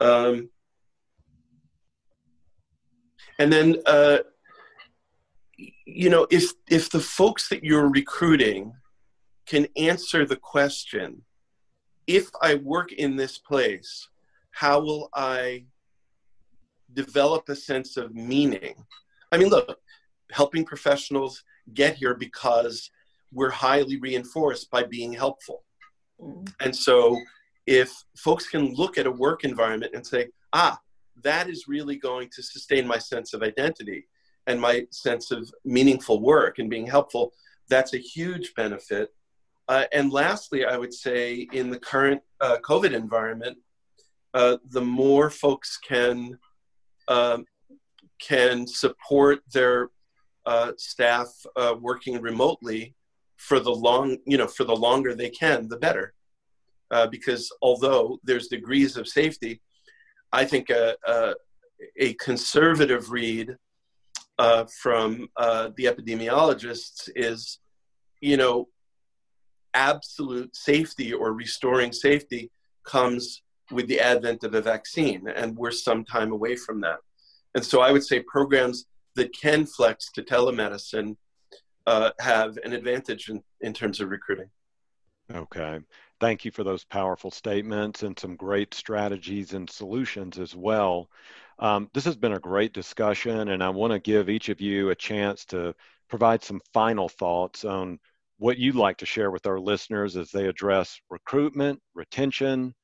Um, 0.00 0.48
and 3.38 3.52
then, 3.52 3.76
uh, 3.86 4.18
you 5.56 6.10
know, 6.10 6.26
if 6.30 6.52
if 6.68 6.90
the 6.90 7.00
folks 7.00 7.48
that 7.48 7.64
you're 7.64 7.88
recruiting 7.88 8.72
can 9.46 9.66
answer 9.76 10.24
the 10.24 10.36
question, 10.36 11.22
if 12.06 12.30
I 12.42 12.56
work 12.56 12.92
in 12.92 13.16
this 13.16 13.38
place, 13.38 14.08
how 14.50 14.80
will 14.80 15.10
I 15.14 15.66
develop 16.92 17.48
a 17.48 17.56
sense 17.56 17.96
of 17.96 18.14
meaning? 18.14 18.74
I 19.32 19.38
mean, 19.38 19.48
look, 19.48 19.78
helping 20.30 20.64
professionals 20.64 21.42
get 21.72 21.96
here 21.96 22.14
because 22.14 22.90
we're 23.32 23.50
highly 23.50 23.98
reinforced 23.98 24.70
by 24.70 24.84
being 24.84 25.12
helpful. 25.12 25.64
Mm. 26.20 26.52
And 26.60 26.74
so 26.74 27.18
if 27.66 27.92
folks 28.16 28.48
can 28.48 28.74
look 28.74 28.96
at 28.96 29.06
a 29.06 29.10
work 29.10 29.44
environment 29.44 29.92
and 29.94 30.06
say, 30.06 30.28
ah, 30.52 30.78
that 31.22 31.48
is 31.48 31.66
really 31.66 31.96
going 31.96 32.28
to 32.34 32.42
sustain 32.42 32.86
my 32.86 32.98
sense 32.98 33.34
of 33.34 33.42
identity 33.42 34.06
and 34.46 34.60
my 34.60 34.86
sense 34.90 35.30
of 35.30 35.52
meaningful 35.64 36.20
work 36.20 36.58
and 36.58 36.68
being 36.68 36.86
helpful, 36.86 37.32
that's 37.68 37.94
a 37.94 37.98
huge 37.98 38.54
benefit. 38.54 39.14
Uh, 39.68 39.84
and 39.92 40.12
lastly, 40.12 40.64
I 40.64 40.76
would 40.76 40.92
say 40.92 41.48
in 41.52 41.70
the 41.70 41.78
current 41.78 42.20
uh, 42.40 42.58
COVID 42.62 42.92
environment, 42.92 43.56
uh, 44.34 44.58
the 44.70 44.82
more 44.82 45.30
folks 45.30 45.78
can 45.78 46.38
um, 47.08 47.46
can 48.20 48.66
support 48.66 49.40
their 49.52 49.90
uh, 50.46 50.72
staff 50.76 51.28
uh, 51.56 51.74
working 51.80 52.20
remotely, 52.20 52.94
for 53.36 53.60
the 53.60 53.70
long, 53.70 54.16
you 54.26 54.38
know, 54.38 54.46
for 54.46 54.64
the 54.64 54.74
longer 54.74 55.14
they 55.14 55.30
can, 55.30 55.68
the 55.68 55.76
better. 55.76 56.14
Uh, 56.90 57.06
because 57.06 57.50
although 57.60 58.18
there's 58.24 58.48
degrees 58.48 58.96
of 58.96 59.08
safety, 59.08 59.60
I 60.32 60.44
think 60.44 60.70
a, 60.70 60.96
a, 61.06 61.34
a 61.98 62.14
conservative 62.14 63.10
read 63.10 63.56
uh, 64.38 64.64
from 64.82 65.28
uh, 65.36 65.70
the 65.76 65.84
epidemiologists 65.84 67.08
is, 67.14 67.58
you 68.20 68.36
know, 68.36 68.68
absolute 69.74 70.54
safety 70.56 71.12
or 71.12 71.32
restoring 71.32 71.92
safety 71.92 72.50
comes 72.84 73.42
with 73.70 73.88
the 73.88 74.00
advent 74.00 74.44
of 74.44 74.54
a 74.54 74.60
vaccine, 74.60 75.26
and 75.28 75.56
we're 75.56 75.70
some 75.70 76.04
time 76.04 76.32
away 76.32 76.54
from 76.56 76.80
that. 76.80 76.98
And 77.54 77.64
so 77.64 77.80
I 77.80 77.92
would 77.92 78.04
say 78.04 78.20
programs 78.20 78.86
that 79.14 79.32
can 79.32 79.66
flex 79.66 80.10
to 80.12 80.22
telemedicine 80.22 81.16
uh, 81.86 82.10
have 82.20 82.56
an 82.64 82.72
advantage 82.72 83.28
in, 83.28 83.42
in 83.60 83.72
terms 83.72 84.00
of 84.00 84.10
recruiting. 84.10 84.50
Okay. 85.32 85.80
Thank 86.20 86.44
you 86.44 86.50
for 86.50 86.64
those 86.64 86.84
powerful 86.84 87.30
statements 87.30 88.02
and 88.02 88.18
some 88.18 88.36
great 88.36 88.74
strategies 88.74 89.52
and 89.54 89.68
solutions 89.68 90.38
as 90.38 90.54
well. 90.54 91.08
Um, 91.58 91.88
this 91.94 92.04
has 92.04 92.16
been 92.16 92.32
a 92.32 92.40
great 92.40 92.72
discussion, 92.72 93.48
and 93.48 93.62
I 93.62 93.70
want 93.70 93.92
to 93.92 93.98
give 93.98 94.28
each 94.28 94.48
of 94.48 94.60
you 94.60 94.90
a 94.90 94.94
chance 94.94 95.44
to 95.46 95.74
provide 96.08 96.42
some 96.42 96.60
final 96.72 97.08
thoughts 97.08 97.64
on 97.64 97.98
what 98.38 98.58
you'd 98.58 98.74
like 98.74 98.98
to 98.98 99.06
share 99.06 99.30
with 99.30 99.46
our 99.46 99.60
listeners 99.60 100.16
as 100.16 100.30
they 100.30 100.46
address 100.46 101.00
recruitment, 101.10 101.80
retention, 101.94 102.74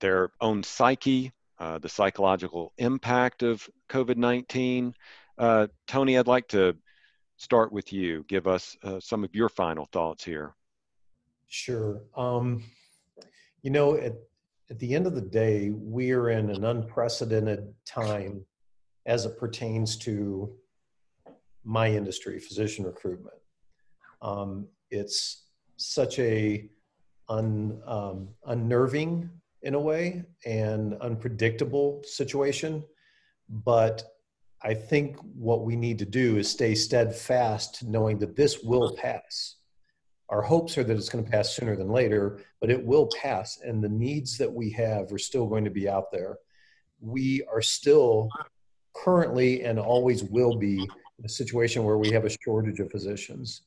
their 0.00 0.30
own 0.40 0.62
psyche, 0.62 1.32
uh, 1.58 1.78
the 1.78 1.88
psychological 1.88 2.72
impact 2.78 3.42
of 3.42 3.68
COVID 3.88 4.16
19. 4.16 4.94
Uh, 5.36 5.66
Tony, 5.86 6.16
I'd 6.16 6.26
like 6.26 6.48
to 6.48 6.76
start 7.36 7.72
with 7.72 7.92
you. 7.92 8.24
Give 8.28 8.46
us 8.46 8.76
uh, 8.84 9.00
some 9.00 9.24
of 9.24 9.34
your 9.34 9.48
final 9.48 9.86
thoughts 9.92 10.24
here. 10.24 10.54
Sure. 11.48 12.02
Um, 12.16 12.62
you 13.62 13.70
know, 13.70 13.94
at 14.70 14.78
the 14.78 14.94
end 14.94 15.06
of 15.06 15.14
the 15.14 15.20
day, 15.20 15.70
we 15.70 16.12
are 16.12 16.30
in 16.30 16.50
an 16.50 16.64
unprecedented 16.64 17.72
time 17.86 18.44
as 19.06 19.24
it 19.24 19.38
pertains 19.38 19.96
to 19.96 20.52
my 21.64 21.88
industry, 21.88 22.38
physician 22.38 22.84
recruitment. 22.84 23.36
Um, 24.20 24.68
it's 24.90 25.46
such 25.76 26.18
a 26.18 26.68
un, 27.28 27.80
um, 27.86 28.28
unnerving, 28.46 29.30
in 29.62 29.74
a 29.74 29.80
way, 29.80 30.24
and 30.46 30.94
unpredictable 31.00 32.02
situation. 32.04 32.84
But 33.48 34.04
I 34.62 34.74
think 34.74 35.16
what 35.34 35.64
we 35.64 35.76
need 35.76 35.98
to 36.00 36.04
do 36.04 36.36
is 36.36 36.48
stay 36.50 36.74
steadfast, 36.74 37.84
knowing 37.84 38.18
that 38.18 38.36
this 38.36 38.62
will 38.62 38.96
pass. 38.96 39.56
Our 40.30 40.42
hopes 40.42 40.76
are 40.76 40.84
that 40.84 40.96
it's 40.96 41.08
going 41.08 41.24
to 41.24 41.30
pass 41.30 41.54
sooner 41.54 41.74
than 41.74 41.88
later, 41.88 42.40
but 42.60 42.70
it 42.70 42.84
will 42.84 43.08
pass. 43.20 43.60
And 43.64 43.82
the 43.82 43.88
needs 43.88 44.36
that 44.38 44.52
we 44.52 44.70
have 44.72 45.12
are 45.12 45.18
still 45.18 45.46
going 45.46 45.64
to 45.64 45.70
be 45.70 45.88
out 45.88 46.10
there. 46.12 46.38
We 47.00 47.42
are 47.50 47.62
still 47.62 48.28
currently 48.94 49.64
and 49.64 49.78
always 49.78 50.24
will 50.24 50.56
be 50.56 50.80
in 51.18 51.24
a 51.24 51.28
situation 51.28 51.84
where 51.84 51.98
we 51.98 52.10
have 52.10 52.24
a 52.24 52.36
shortage 52.44 52.80
of 52.80 52.90
physicians. 52.90 53.62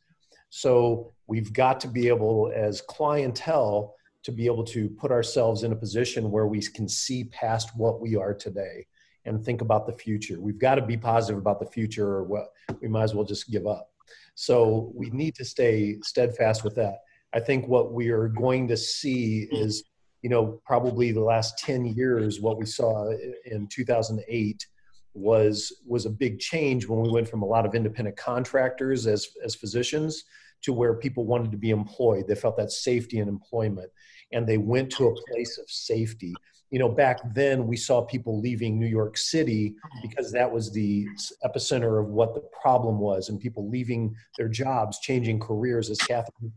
So 0.49 1.13
we've 1.27 1.51
got 1.53 1.79
to 1.81 1.87
be 1.87 2.07
able, 2.09 2.51
as 2.53 2.81
clientele, 2.81 3.95
to 4.23 4.31
be 4.31 4.45
able 4.45 4.63
to 4.65 4.89
put 4.89 5.11
ourselves 5.11 5.63
in 5.63 5.71
a 5.71 5.75
position 5.75 6.29
where 6.29 6.45
we 6.45 6.61
can 6.61 6.87
see 6.87 7.23
past 7.25 7.75
what 7.75 8.01
we 8.01 8.15
are 8.15 8.33
today 8.33 8.85
and 9.25 9.43
think 9.43 9.61
about 9.61 9.87
the 9.87 9.93
future. 9.93 10.39
We've 10.39 10.59
got 10.59 10.75
to 10.75 10.85
be 10.85 10.97
positive 10.97 11.37
about 11.37 11.59
the 11.59 11.65
future, 11.65 12.07
or 12.07 12.23
what 12.23 12.51
we 12.81 12.87
might 12.87 13.03
as 13.03 13.15
well 13.15 13.25
just 13.25 13.49
give 13.49 13.65
up. 13.65 13.90
So 14.35 14.91
we 14.95 15.09
need 15.09 15.35
to 15.35 15.45
stay 15.45 15.97
steadfast 16.01 16.63
with 16.63 16.75
that. 16.75 16.99
I 17.33 17.39
think 17.39 17.67
what 17.67 17.93
we 17.93 18.09
are 18.09 18.27
going 18.27 18.67
to 18.69 18.77
see 18.77 19.47
is, 19.51 19.83
you 20.21 20.29
know, 20.29 20.61
probably 20.65 21.11
the 21.11 21.21
last 21.21 21.57
10 21.59 21.85
years, 21.85 22.41
what 22.41 22.57
we 22.57 22.65
saw 22.65 23.11
in 23.45 23.67
2008 23.67 24.65
was 25.13 25.73
was 25.85 26.05
a 26.05 26.09
big 26.09 26.39
change 26.39 26.87
when 26.87 27.01
we 27.01 27.09
went 27.09 27.27
from 27.27 27.41
a 27.41 27.45
lot 27.45 27.65
of 27.65 27.75
independent 27.75 28.15
contractors 28.15 29.07
as 29.07 29.27
as 29.43 29.55
physicians 29.55 30.23
to 30.61 30.73
where 30.73 30.93
people 30.93 31.25
wanted 31.25 31.51
to 31.51 31.57
be 31.57 31.71
employed. 31.71 32.27
They 32.27 32.35
felt 32.35 32.55
that 32.57 32.71
safety 32.71 33.19
and 33.19 33.27
employment, 33.27 33.91
and 34.31 34.47
they 34.47 34.57
went 34.57 34.91
to 34.93 35.07
a 35.07 35.31
place 35.31 35.57
of 35.57 35.69
safety. 35.69 36.33
You 36.71 36.79
know, 36.79 36.89
back 36.89 37.19
then 37.33 37.67
we 37.67 37.77
saw 37.77 38.01
people 38.01 38.39
leaving 38.39 38.79
New 38.79 38.87
York 38.87 39.17
City 39.17 39.75
because 40.01 40.31
that 40.31 40.51
was 40.51 40.71
the 40.71 41.05
epicenter 41.45 42.01
of 42.01 42.07
what 42.07 42.33
the 42.33 42.43
problem 42.61 42.97
was, 42.97 43.29
and 43.29 43.39
people 43.39 43.69
leaving 43.69 44.15
their 44.37 44.47
jobs, 44.47 44.99
changing 44.99 45.39
careers, 45.39 45.89
as 45.89 45.97
Catherine 45.99 46.51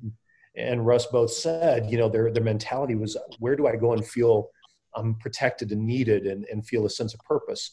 and 0.57 0.87
Russ 0.87 1.07
both 1.07 1.33
said. 1.33 1.91
You 1.91 1.99
know, 1.99 2.09
their 2.09 2.33
their 2.33 2.45
mentality 2.45 2.95
was, 2.95 3.17
where 3.41 3.57
do 3.57 3.67
I 3.67 3.77
go 3.77 3.93
and 3.93 4.07
feel 4.07 4.51
I'm 4.95 5.17
protected 5.17 5.73
and 5.73 5.85
needed, 5.85 6.27
and, 6.27 6.45
and 6.51 6.65
feel 6.65 6.87
a 6.87 6.91
sense 6.91 7.13
of 7.13 7.21
purpose. 7.21 7.73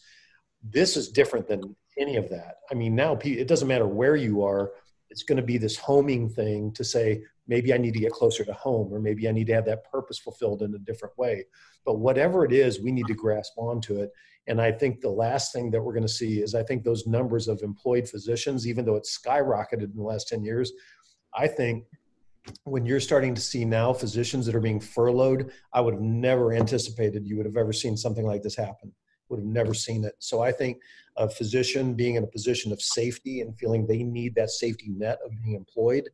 This 0.63 0.97
is 0.97 1.09
different 1.09 1.47
than 1.47 1.75
any 1.97 2.15
of 2.17 2.29
that. 2.29 2.55
I 2.71 2.73
mean, 2.73 2.95
now 2.95 3.19
it 3.23 3.47
doesn't 3.47 3.67
matter 3.67 3.87
where 3.87 4.15
you 4.15 4.43
are 4.43 4.71
it's 5.11 5.23
going 5.23 5.37
to 5.37 5.43
be 5.43 5.57
this 5.57 5.77
homing 5.77 6.29
thing 6.29 6.71
to 6.73 6.83
say 6.83 7.21
maybe 7.47 7.73
i 7.73 7.77
need 7.77 7.93
to 7.93 7.99
get 7.99 8.11
closer 8.11 8.43
to 8.43 8.53
home 8.53 8.91
or 8.91 8.99
maybe 8.99 9.27
i 9.27 9.31
need 9.31 9.47
to 9.47 9.53
have 9.53 9.65
that 9.65 9.83
purpose 9.91 10.17
fulfilled 10.17 10.61
in 10.63 10.73
a 10.73 10.79
different 10.79 11.17
way. 11.17 11.45
But 11.85 11.99
whatever 11.99 12.45
it 12.45 12.53
is 12.53 12.81
we 12.81 12.91
need 12.91 13.07
to 13.07 13.13
grasp 13.13 13.53
onto 13.57 13.99
it. 14.01 14.11
And 14.47 14.59
i 14.59 14.71
think 14.71 15.01
the 15.01 15.09
last 15.09 15.53
thing 15.53 15.69
that 15.71 15.81
we're 15.81 15.93
going 15.93 16.07
to 16.07 16.19
see 16.21 16.41
is 16.41 16.55
i 16.55 16.63
think 16.63 16.83
those 16.83 17.05
numbers 17.05 17.47
of 17.47 17.61
employed 17.61 18.09
physicians 18.09 18.67
even 18.67 18.85
though 18.85 18.95
it's 18.95 19.19
skyrocketed 19.19 19.91
in 19.91 19.95
the 19.95 20.03
last 20.03 20.27
10 20.29 20.43
years 20.43 20.71
i 21.35 21.47
think 21.47 21.85
when 22.63 22.87
you're 22.87 22.99
starting 22.99 23.35
to 23.35 23.41
see 23.41 23.63
now 23.65 23.93
physicians 23.93 24.47
that 24.47 24.55
are 24.55 24.61
being 24.61 24.79
furloughed 24.79 25.51
i 25.73 25.81
would 25.81 25.93
have 25.93 26.01
never 26.01 26.53
anticipated 26.53 27.27
you 27.27 27.37
would 27.37 27.45
have 27.45 27.57
ever 27.57 27.73
seen 27.73 27.95
something 27.95 28.25
like 28.25 28.41
this 28.41 28.55
happen. 28.55 28.91
Would 29.29 29.39
have 29.39 29.47
never 29.47 29.73
seen 29.73 30.03
it. 30.03 30.15
So 30.19 30.41
I 30.41 30.51
think 30.51 30.81
a 31.17 31.29
physician 31.29 31.93
being 31.93 32.15
in 32.15 32.23
a 32.23 32.27
position 32.27 32.71
of 32.71 32.81
safety 32.81 33.41
and 33.41 33.57
feeling 33.57 33.85
they 33.85 34.03
need 34.03 34.35
that 34.35 34.49
safety 34.49 34.89
net 34.89 35.19
of 35.25 35.31
being 35.43 35.55
employed, 35.55 36.09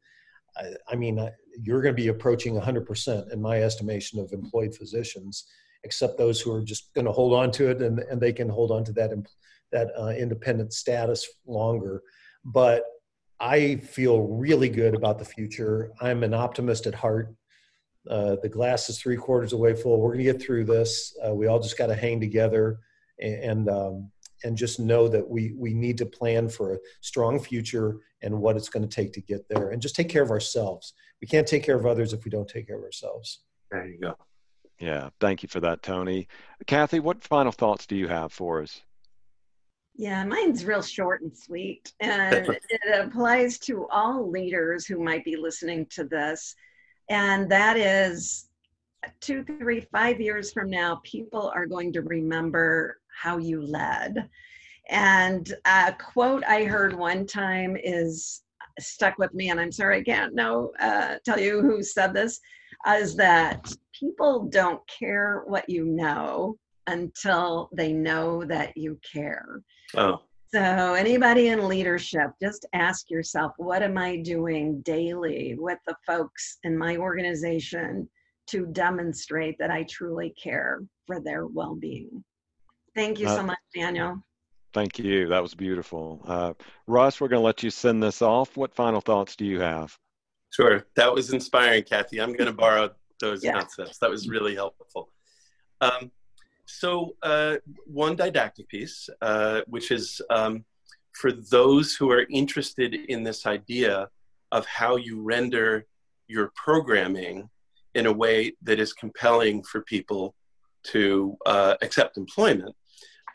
I, 0.57 0.73
I 0.89 0.95
mean, 0.95 1.29
you're 1.61 1.81
going 1.81 1.95
to 1.95 2.01
be 2.01 2.09
approaching 2.09 2.59
100% 2.59 3.31
in 3.31 3.41
my 3.41 3.61
estimation 3.61 4.19
of 4.19 4.31
employed 4.31 4.75
physicians, 4.75 5.45
except 5.83 6.17
those 6.17 6.41
who 6.41 6.53
are 6.53 6.63
just 6.63 6.93
going 6.93 7.05
to 7.05 7.11
hold 7.11 7.33
on 7.33 7.51
to 7.51 7.69
it 7.69 7.81
and, 7.81 7.99
and 7.99 8.19
they 8.19 8.33
can 8.33 8.49
hold 8.49 8.71
on 8.71 8.83
to 8.85 8.93
that, 8.93 9.11
that 9.71 9.89
uh, 9.99 10.09
independent 10.09 10.73
status 10.73 11.27
longer. 11.45 12.01
But 12.43 12.83
I 13.39 13.75
feel 13.77 14.21
really 14.21 14.69
good 14.69 14.95
about 14.95 15.19
the 15.19 15.25
future. 15.25 15.91
I'm 16.01 16.23
an 16.23 16.33
optimist 16.33 16.87
at 16.87 16.95
heart. 16.95 17.35
Uh, 18.09 18.37
the 18.41 18.49
glass 18.49 18.89
is 18.89 18.99
three 18.99 19.17
quarters 19.17 19.53
away 19.53 19.73
full. 19.73 19.99
We're 19.99 20.13
going 20.13 20.25
to 20.25 20.31
get 20.31 20.41
through 20.41 20.65
this. 20.65 21.15
Uh, 21.25 21.35
we 21.35 21.47
all 21.47 21.59
just 21.59 21.77
got 21.77 21.87
to 21.87 21.95
hang 21.95 22.19
together 22.19 22.79
and 23.19 23.69
um, 23.69 24.11
and 24.43 24.57
just 24.57 24.79
know 24.79 25.07
that 25.07 25.27
we 25.27 25.53
we 25.55 25.73
need 25.73 25.97
to 25.97 26.05
plan 26.05 26.49
for 26.49 26.73
a 26.73 26.77
strong 27.01 27.39
future 27.39 27.97
and 28.21 28.37
what 28.37 28.55
it's 28.55 28.69
going 28.69 28.87
to 28.87 28.95
take 28.95 29.13
to 29.13 29.21
get 29.21 29.47
there 29.49 29.69
and 29.69 29.81
just 29.81 29.95
take 29.95 30.09
care 30.09 30.23
of 30.23 30.31
ourselves 30.31 30.93
we 31.21 31.27
can't 31.27 31.47
take 31.47 31.63
care 31.63 31.77
of 31.77 31.85
others 31.85 32.13
if 32.13 32.23
we 32.25 32.31
don't 32.31 32.47
take 32.47 32.67
care 32.67 32.77
of 32.77 32.83
ourselves 32.83 33.41
there 33.71 33.87
you 33.87 33.99
go 33.99 34.15
yeah 34.79 35.09
thank 35.19 35.43
you 35.43 35.49
for 35.49 35.59
that 35.59 35.81
tony 35.81 36.27
kathy 36.65 36.99
what 36.99 37.23
final 37.23 37.51
thoughts 37.51 37.85
do 37.85 37.95
you 37.95 38.07
have 38.07 38.31
for 38.31 38.61
us 38.61 38.81
yeah, 39.99 40.23
mine's 40.23 40.63
real 40.63 40.83
short 40.83 41.21
and 41.23 41.35
sweet. 41.35 41.91
And 41.99 42.47
it 42.69 42.81
applies 43.07 43.57
to 43.59 43.87
all 43.89 44.29
leaders 44.29 44.85
who 44.85 45.03
might 45.03 45.25
be 45.25 45.35
listening 45.35 45.87
to 45.89 46.03
this. 46.03 46.55
And 47.09 47.49
that 47.49 47.77
is 47.77 48.47
two, 49.19 49.43
three, 49.43 49.81
five 49.91 50.21
years 50.21 50.51
from 50.51 50.69
now, 50.69 51.01
people 51.03 51.51
are 51.55 51.65
going 51.65 51.91
to 51.93 52.01
remember 52.01 52.99
how 53.21 53.37
you 53.37 53.61
led. 53.61 54.29
And 54.89 55.53
a 55.65 55.93
quote 55.93 56.43
I 56.45 56.63
heard 56.63 56.97
one 56.97 57.25
time 57.25 57.75
is 57.81 58.43
stuck 58.79 59.17
with 59.17 59.33
me, 59.33 59.49
and 59.49 59.59
I'm 59.59 59.71
sorry 59.71 59.99
I 59.99 60.03
can't 60.03 60.35
know 60.35 60.71
uh, 60.79 61.15
tell 61.25 61.39
you 61.39 61.61
who 61.61 61.83
said 61.83 62.13
this, 62.13 62.39
is 62.87 63.15
that 63.15 63.73
people 63.99 64.47
don't 64.49 64.81
care 64.87 65.43
what 65.47 65.69
you 65.69 65.85
know 65.85 66.57
until 66.87 67.69
they 67.73 67.91
know 67.91 68.43
that 68.45 68.75
you 68.77 68.99
care. 69.11 69.61
Oh. 69.95 70.21
So, 70.49 70.61
anybody 70.93 71.49
in 71.49 71.67
leadership, 71.67 72.31
just 72.41 72.65
ask 72.71 73.09
yourself, 73.09 73.51
what 73.57 73.83
am 73.83 73.97
I 73.97 74.17
doing 74.17 74.79
daily 74.81 75.55
with 75.59 75.79
the 75.85 75.95
folks 76.05 76.59
in 76.63 76.77
my 76.77 76.95
organization 76.95 78.07
to 78.47 78.65
demonstrate 78.67 79.57
that 79.59 79.71
I 79.71 79.83
truly 79.89 80.33
care 80.41 80.83
for 81.05 81.19
their 81.19 81.47
well 81.47 81.75
being? 81.75 82.23
Thank 82.97 83.19
you 83.19 83.27
uh, 83.27 83.35
so 83.35 83.43
much, 83.43 83.59
Daniel. 83.75 84.23
Thank 84.73 84.97
you. 84.97 85.27
That 85.27 85.43
was 85.43 85.53
beautiful. 85.53 86.19
Uh, 86.25 86.53
Russ, 86.87 87.21
we're 87.21 87.27
going 87.27 87.41
to 87.41 87.45
let 87.45 87.61
you 87.61 87.69
send 87.69 88.01
this 88.01 88.23
off. 88.23 88.57
What 88.57 88.73
final 88.73 89.01
thoughts 89.01 89.35
do 89.35 89.45
you 89.45 89.59
have? 89.59 89.95
Sure. 90.49 90.83
That 90.95 91.13
was 91.13 91.31
inspiring, 91.31 91.83
Kathy. 91.83 92.19
I'm 92.19 92.33
going 92.33 92.47
to 92.53 92.53
borrow 92.53 92.89
those 93.21 93.43
yeah. 93.43 93.53
concepts. 93.53 93.99
That 93.99 94.09
was 94.09 94.27
really 94.27 94.55
helpful. 94.55 95.11
Um, 95.79 96.11
so, 96.65 97.15
uh, 97.21 97.57
one 97.85 98.15
didactic 98.15 98.67
piece, 98.67 99.07
uh, 99.21 99.61
which 99.67 99.91
is 99.91 100.19
um, 100.31 100.65
for 101.13 101.31
those 101.31 101.93
who 101.95 102.09
are 102.11 102.25
interested 102.31 102.95
in 102.95 103.23
this 103.23 103.45
idea 103.45 104.09
of 104.51 104.65
how 104.65 104.95
you 104.95 105.21
render 105.21 105.85
your 106.27 106.51
programming 106.55 107.47
in 107.93 108.07
a 108.07 108.11
way 108.11 108.53
that 108.63 108.79
is 108.79 108.91
compelling 108.91 109.61
for 109.63 109.81
people 109.81 110.33
to 110.85 111.37
uh, 111.45 111.75
accept 111.83 112.17
employment 112.17 112.75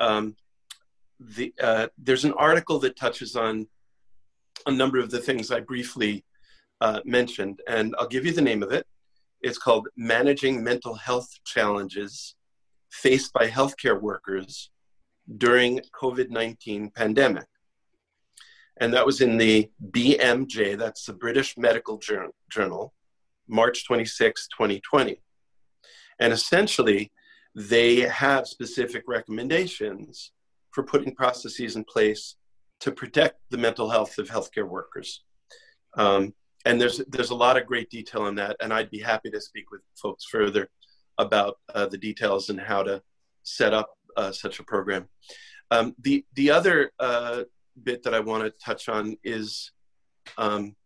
um, 0.01 0.37
the, 1.21 1.53
uh, 1.61 1.89
there's 1.99 2.25
an 2.25 2.33
article 2.35 2.79
that 2.81 2.97
touches 2.97 3.37
on 3.37 3.67
a 4.67 4.73
number 4.73 4.99
of 4.99 5.11
the 5.11 5.19
things 5.19 5.51
I 5.51 5.61
briefly 5.61 6.25
uh, 6.81 7.01
mentioned, 7.05 7.61
and 7.69 7.95
I'll 7.99 8.09
give 8.09 8.27
you 8.27 8.33
the 8.33 8.43
name 8.43 8.63
of 8.63 8.73
it. 8.73 8.87
It's 9.41 9.59
called 9.59 9.89
Managing 9.97 10.63
Mental 10.63 10.95
Health 10.95 11.29
Challenges 11.45 12.35
Faced 12.91 13.33
by 13.33 13.49
Healthcare 13.49 14.01
Workers 14.01 14.71
During 15.39 15.81
COVID-19 16.01 16.95
Pandemic. 16.95 17.47
And 18.81 18.93
that 18.95 19.07
was 19.07 19.21
in 19.21 19.37
the 19.37 19.71
BMJ, 19.91 20.77
that's 20.77 21.05
the 21.05 21.13
British 21.13 21.57
Medical 21.57 22.01
Journal, 22.51 22.93
March 23.47 23.87
26, 23.87 24.49
2020. 24.49 25.21
And 26.19 26.33
essentially, 26.33 27.12
they 27.55 28.01
have 28.01 28.47
specific 28.47 29.05
recommendations 29.07 30.33
for 30.71 30.83
putting 30.83 31.15
processes 31.15 31.77
in 31.77 31.85
place 31.85 32.37
to 32.81 32.91
protect 32.91 33.39
the 33.51 33.59
mental 33.59 33.91
health 33.91 34.19
of 34.19 34.29
healthcare 34.29 34.69
workers. 34.69 35.23
Um, 35.97 36.35
and 36.65 36.81
there's 36.81 36.99
there's 37.09 37.31
a 37.31 37.35
lot 37.35 37.57
of 37.57 37.67
great 37.67 37.91
detail 37.91 38.27
in 38.27 38.37
that, 38.37 38.57
and 38.61 38.73
I'd 38.73 38.91
be 38.91 39.01
happy 39.01 39.31
to 39.31 39.41
speak 39.41 39.71
with 39.71 39.83
folks 40.01 40.25
further 40.25 40.71
about 41.19 41.59
uh, 41.75 41.87
the 41.87 41.99
details 41.99 42.51
and 42.51 42.61
how 42.61 42.83
to 42.83 43.03
set 43.43 43.75
up 43.75 43.91
uh, 44.17 44.33
such 44.33 44.61
a 44.61 44.65
program. 44.65 45.09
Um, 45.71 45.95
the 45.99 46.25
the 46.35 46.51
other 46.51 46.93
uh, 46.99 47.43
bit 47.83 48.03
that 48.05 48.15
I 48.15 48.21
want 48.21 48.45
to 48.45 48.65
touch 48.65 48.89
on 48.89 49.17
is 49.25 49.73
um, 50.39 50.77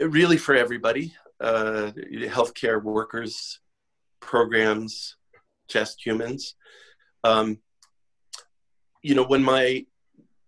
really 0.00 0.36
for 0.36 0.54
everybody, 0.54 1.14
uh, 1.40 1.92
healthcare 2.12 2.82
workers, 2.82 3.60
programs, 4.20 5.16
just 5.70 6.04
humans. 6.04 6.54
Um, 7.24 7.58
you 9.02 9.14
know, 9.14 9.24
when 9.24 9.42
my 9.42 9.84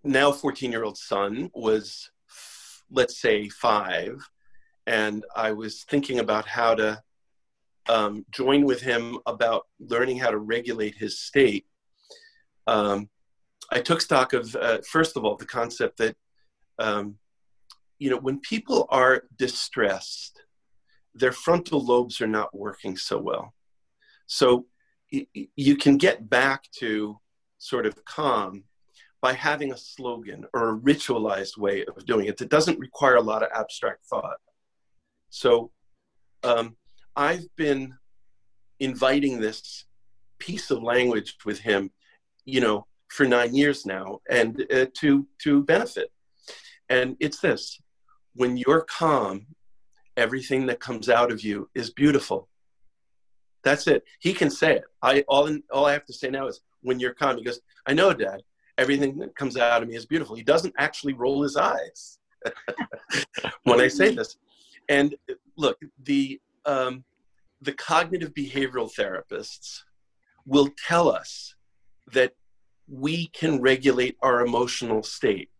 now 0.04 0.32
14 0.32 0.70
year 0.70 0.84
old 0.84 0.98
son 0.98 1.50
was, 1.54 2.10
let's 2.90 3.20
say, 3.20 3.48
five, 3.48 4.28
and 4.86 5.24
I 5.34 5.52
was 5.52 5.84
thinking 5.84 6.18
about 6.18 6.46
how 6.46 6.74
to 6.74 7.02
um, 7.88 8.24
join 8.30 8.64
with 8.64 8.80
him 8.80 9.18
about 9.26 9.66
learning 9.78 10.18
how 10.18 10.30
to 10.30 10.38
regulate 10.38 10.96
his 10.96 11.20
state, 11.20 11.66
um, 12.66 13.08
I 13.70 13.80
took 13.80 14.00
stock 14.00 14.32
of, 14.32 14.54
uh, 14.56 14.78
first 14.86 15.16
of 15.16 15.24
all, 15.24 15.36
the 15.36 15.46
concept 15.46 15.98
that, 15.98 16.16
um, 16.78 17.16
you 17.98 18.10
know, 18.10 18.18
when 18.18 18.40
people 18.40 18.86
are 18.90 19.24
distressed, 19.36 20.42
their 21.14 21.32
frontal 21.32 21.84
lobes 21.84 22.20
are 22.20 22.26
not 22.26 22.54
working 22.54 22.96
so 22.96 23.18
well. 23.18 23.54
So 24.26 24.66
you 25.56 25.76
can 25.76 25.98
get 25.98 26.28
back 26.28 26.64
to 26.78 27.18
sort 27.58 27.86
of 27.86 28.04
calm 28.04 28.64
by 29.20 29.32
having 29.32 29.72
a 29.72 29.76
slogan 29.76 30.44
or 30.52 30.70
a 30.70 30.78
ritualized 30.78 31.56
way 31.56 31.84
of 31.84 32.04
doing 32.06 32.26
it 32.26 32.36
that 32.38 32.48
doesn't 32.48 32.78
require 32.78 33.16
a 33.16 33.22
lot 33.22 33.42
of 33.42 33.50
abstract 33.54 34.04
thought. 34.06 34.38
So 35.30 35.70
um, 36.42 36.76
I've 37.14 37.46
been 37.56 37.94
inviting 38.80 39.40
this 39.40 39.84
piece 40.38 40.70
of 40.70 40.82
language 40.82 41.36
with 41.44 41.60
him, 41.60 41.90
you 42.44 42.60
know, 42.60 42.86
for 43.08 43.26
nine 43.26 43.54
years 43.54 43.86
now, 43.86 44.20
and 44.28 44.66
uh, 44.72 44.86
to 44.94 45.26
to 45.42 45.62
benefit. 45.62 46.10
And 46.88 47.16
it's 47.20 47.38
this: 47.38 47.80
when 48.34 48.56
you're 48.56 48.82
calm, 48.82 49.46
everything 50.16 50.66
that 50.66 50.80
comes 50.80 51.08
out 51.08 51.30
of 51.30 51.42
you 51.42 51.70
is 51.74 51.90
beautiful. 51.90 52.48
That's 53.64 53.86
it. 53.86 54.04
He 54.20 54.32
can 54.32 54.50
say 54.50 54.76
it. 54.76 54.84
I 55.02 55.24
all 55.28 55.48
all 55.72 55.86
I 55.86 55.92
have 55.92 56.04
to 56.06 56.12
say 56.12 56.30
now 56.30 56.46
is 56.46 56.60
when 56.82 56.98
you're 56.98 57.14
calm. 57.14 57.36
He 57.36 57.44
goes, 57.44 57.60
I 57.86 57.94
know, 57.94 58.12
Dad. 58.12 58.42
Everything 58.78 59.18
that 59.18 59.36
comes 59.36 59.56
out 59.56 59.82
of 59.82 59.88
me 59.88 59.96
is 59.96 60.06
beautiful. 60.06 60.34
He 60.34 60.42
doesn't 60.42 60.74
actually 60.78 61.12
roll 61.12 61.42
his 61.42 61.56
eyes 61.56 62.18
when 63.64 63.80
I 63.80 63.88
say 63.88 64.14
this. 64.14 64.36
And 64.88 65.14
look, 65.56 65.78
the 66.04 66.40
um, 66.64 67.04
the 67.60 67.72
cognitive 67.72 68.34
behavioral 68.34 68.90
therapists 68.92 69.82
will 70.46 70.70
tell 70.88 71.08
us 71.08 71.54
that 72.12 72.32
we 72.88 73.28
can 73.28 73.60
regulate 73.60 74.16
our 74.22 74.44
emotional 74.44 75.02
state. 75.02 75.50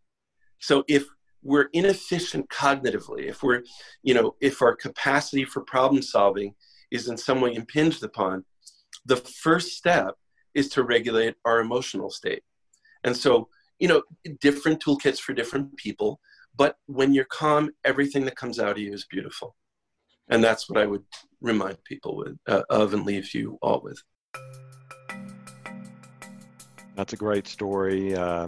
So 0.58 0.84
if 0.88 1.06
we're 1.42 1.68
inefficient 1.72 2.48
cognitively, 2.48 3.28
if 3.28 3.42
we're, 3.42 3.62
you 4.02 4.14
know, 4.14 4.34
if 4.40 4.62
our 4.62 4.74
capacity 4.74 5.44
for 5.44 5.62
problem 5.62 6.02
solving 6.02 6.54
is 6.92 7.08
in 7.08 7.16
some 7.16 7.40
way 7.40 7.54
impinged 7.54 8.02
upon, 8.04 8.44
the 9.06 9.16
first 9.16 9.68
step 9.76 10.14
is 10.54 10.68
to 10.68 10.82
regulate 10.82 11.34
our 11.44 11.60
emotional 11.60 12.10
state. 12.10 12.42
And 13.04 13.16
so, 13.16 13.48
you 13.78 13.88
know, 13.88 14.02
different 14.40 14.82
toolkits 14.84 15.18
for 15.18 15.32
different 15.32 15.76
people, 15.76 16.20
but 16.54 16.76
when 16.86 17.14
you're 17.14 17.24
calm, 17.24 17.70
everything 17.84 18.24
that 18.26 18.36
comes 18.36 18.58
out 18.60 18.72
of 18.72 18.78
you 18.78 18.92
is 18.92 19.06
beautiful. 19.06 19.56
And 20.28 20.44
that's 20.44 20.68
what 20.68 20.78
I 20.78 20.86
would 20.86 21.04
remind 21.40 21.82
people 21.84 22.16
with, 22.16 22.36
uh, 22.46 22.62
of 22.70 22.94
and 22.94 23.04
leave 23.04 23.34
you 23.34 23.58
all 23.62 23.80
with. 23.82 24.00
That's 26.94 27.14
a 27.14 27.16
great 27.16 27.48
story. 27.48 28.14
Uh, 28.14 28.46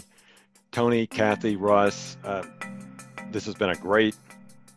Tony, 0.71 1.07
Kathy, 1.07 1.57
Russ, 1.57 2.17
uh, 2.25 2.45
this 3.33 3.47
has 3.47 3.55
been 3.55 3.71
a 3.71 3.77
great 3.77 4.17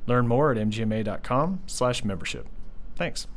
Learn 0.06 0.28
more 0.28 0.52
at 0.52 0.58
mgma.com/membership. 0.58 2.48
Thanks. 2.96 3.28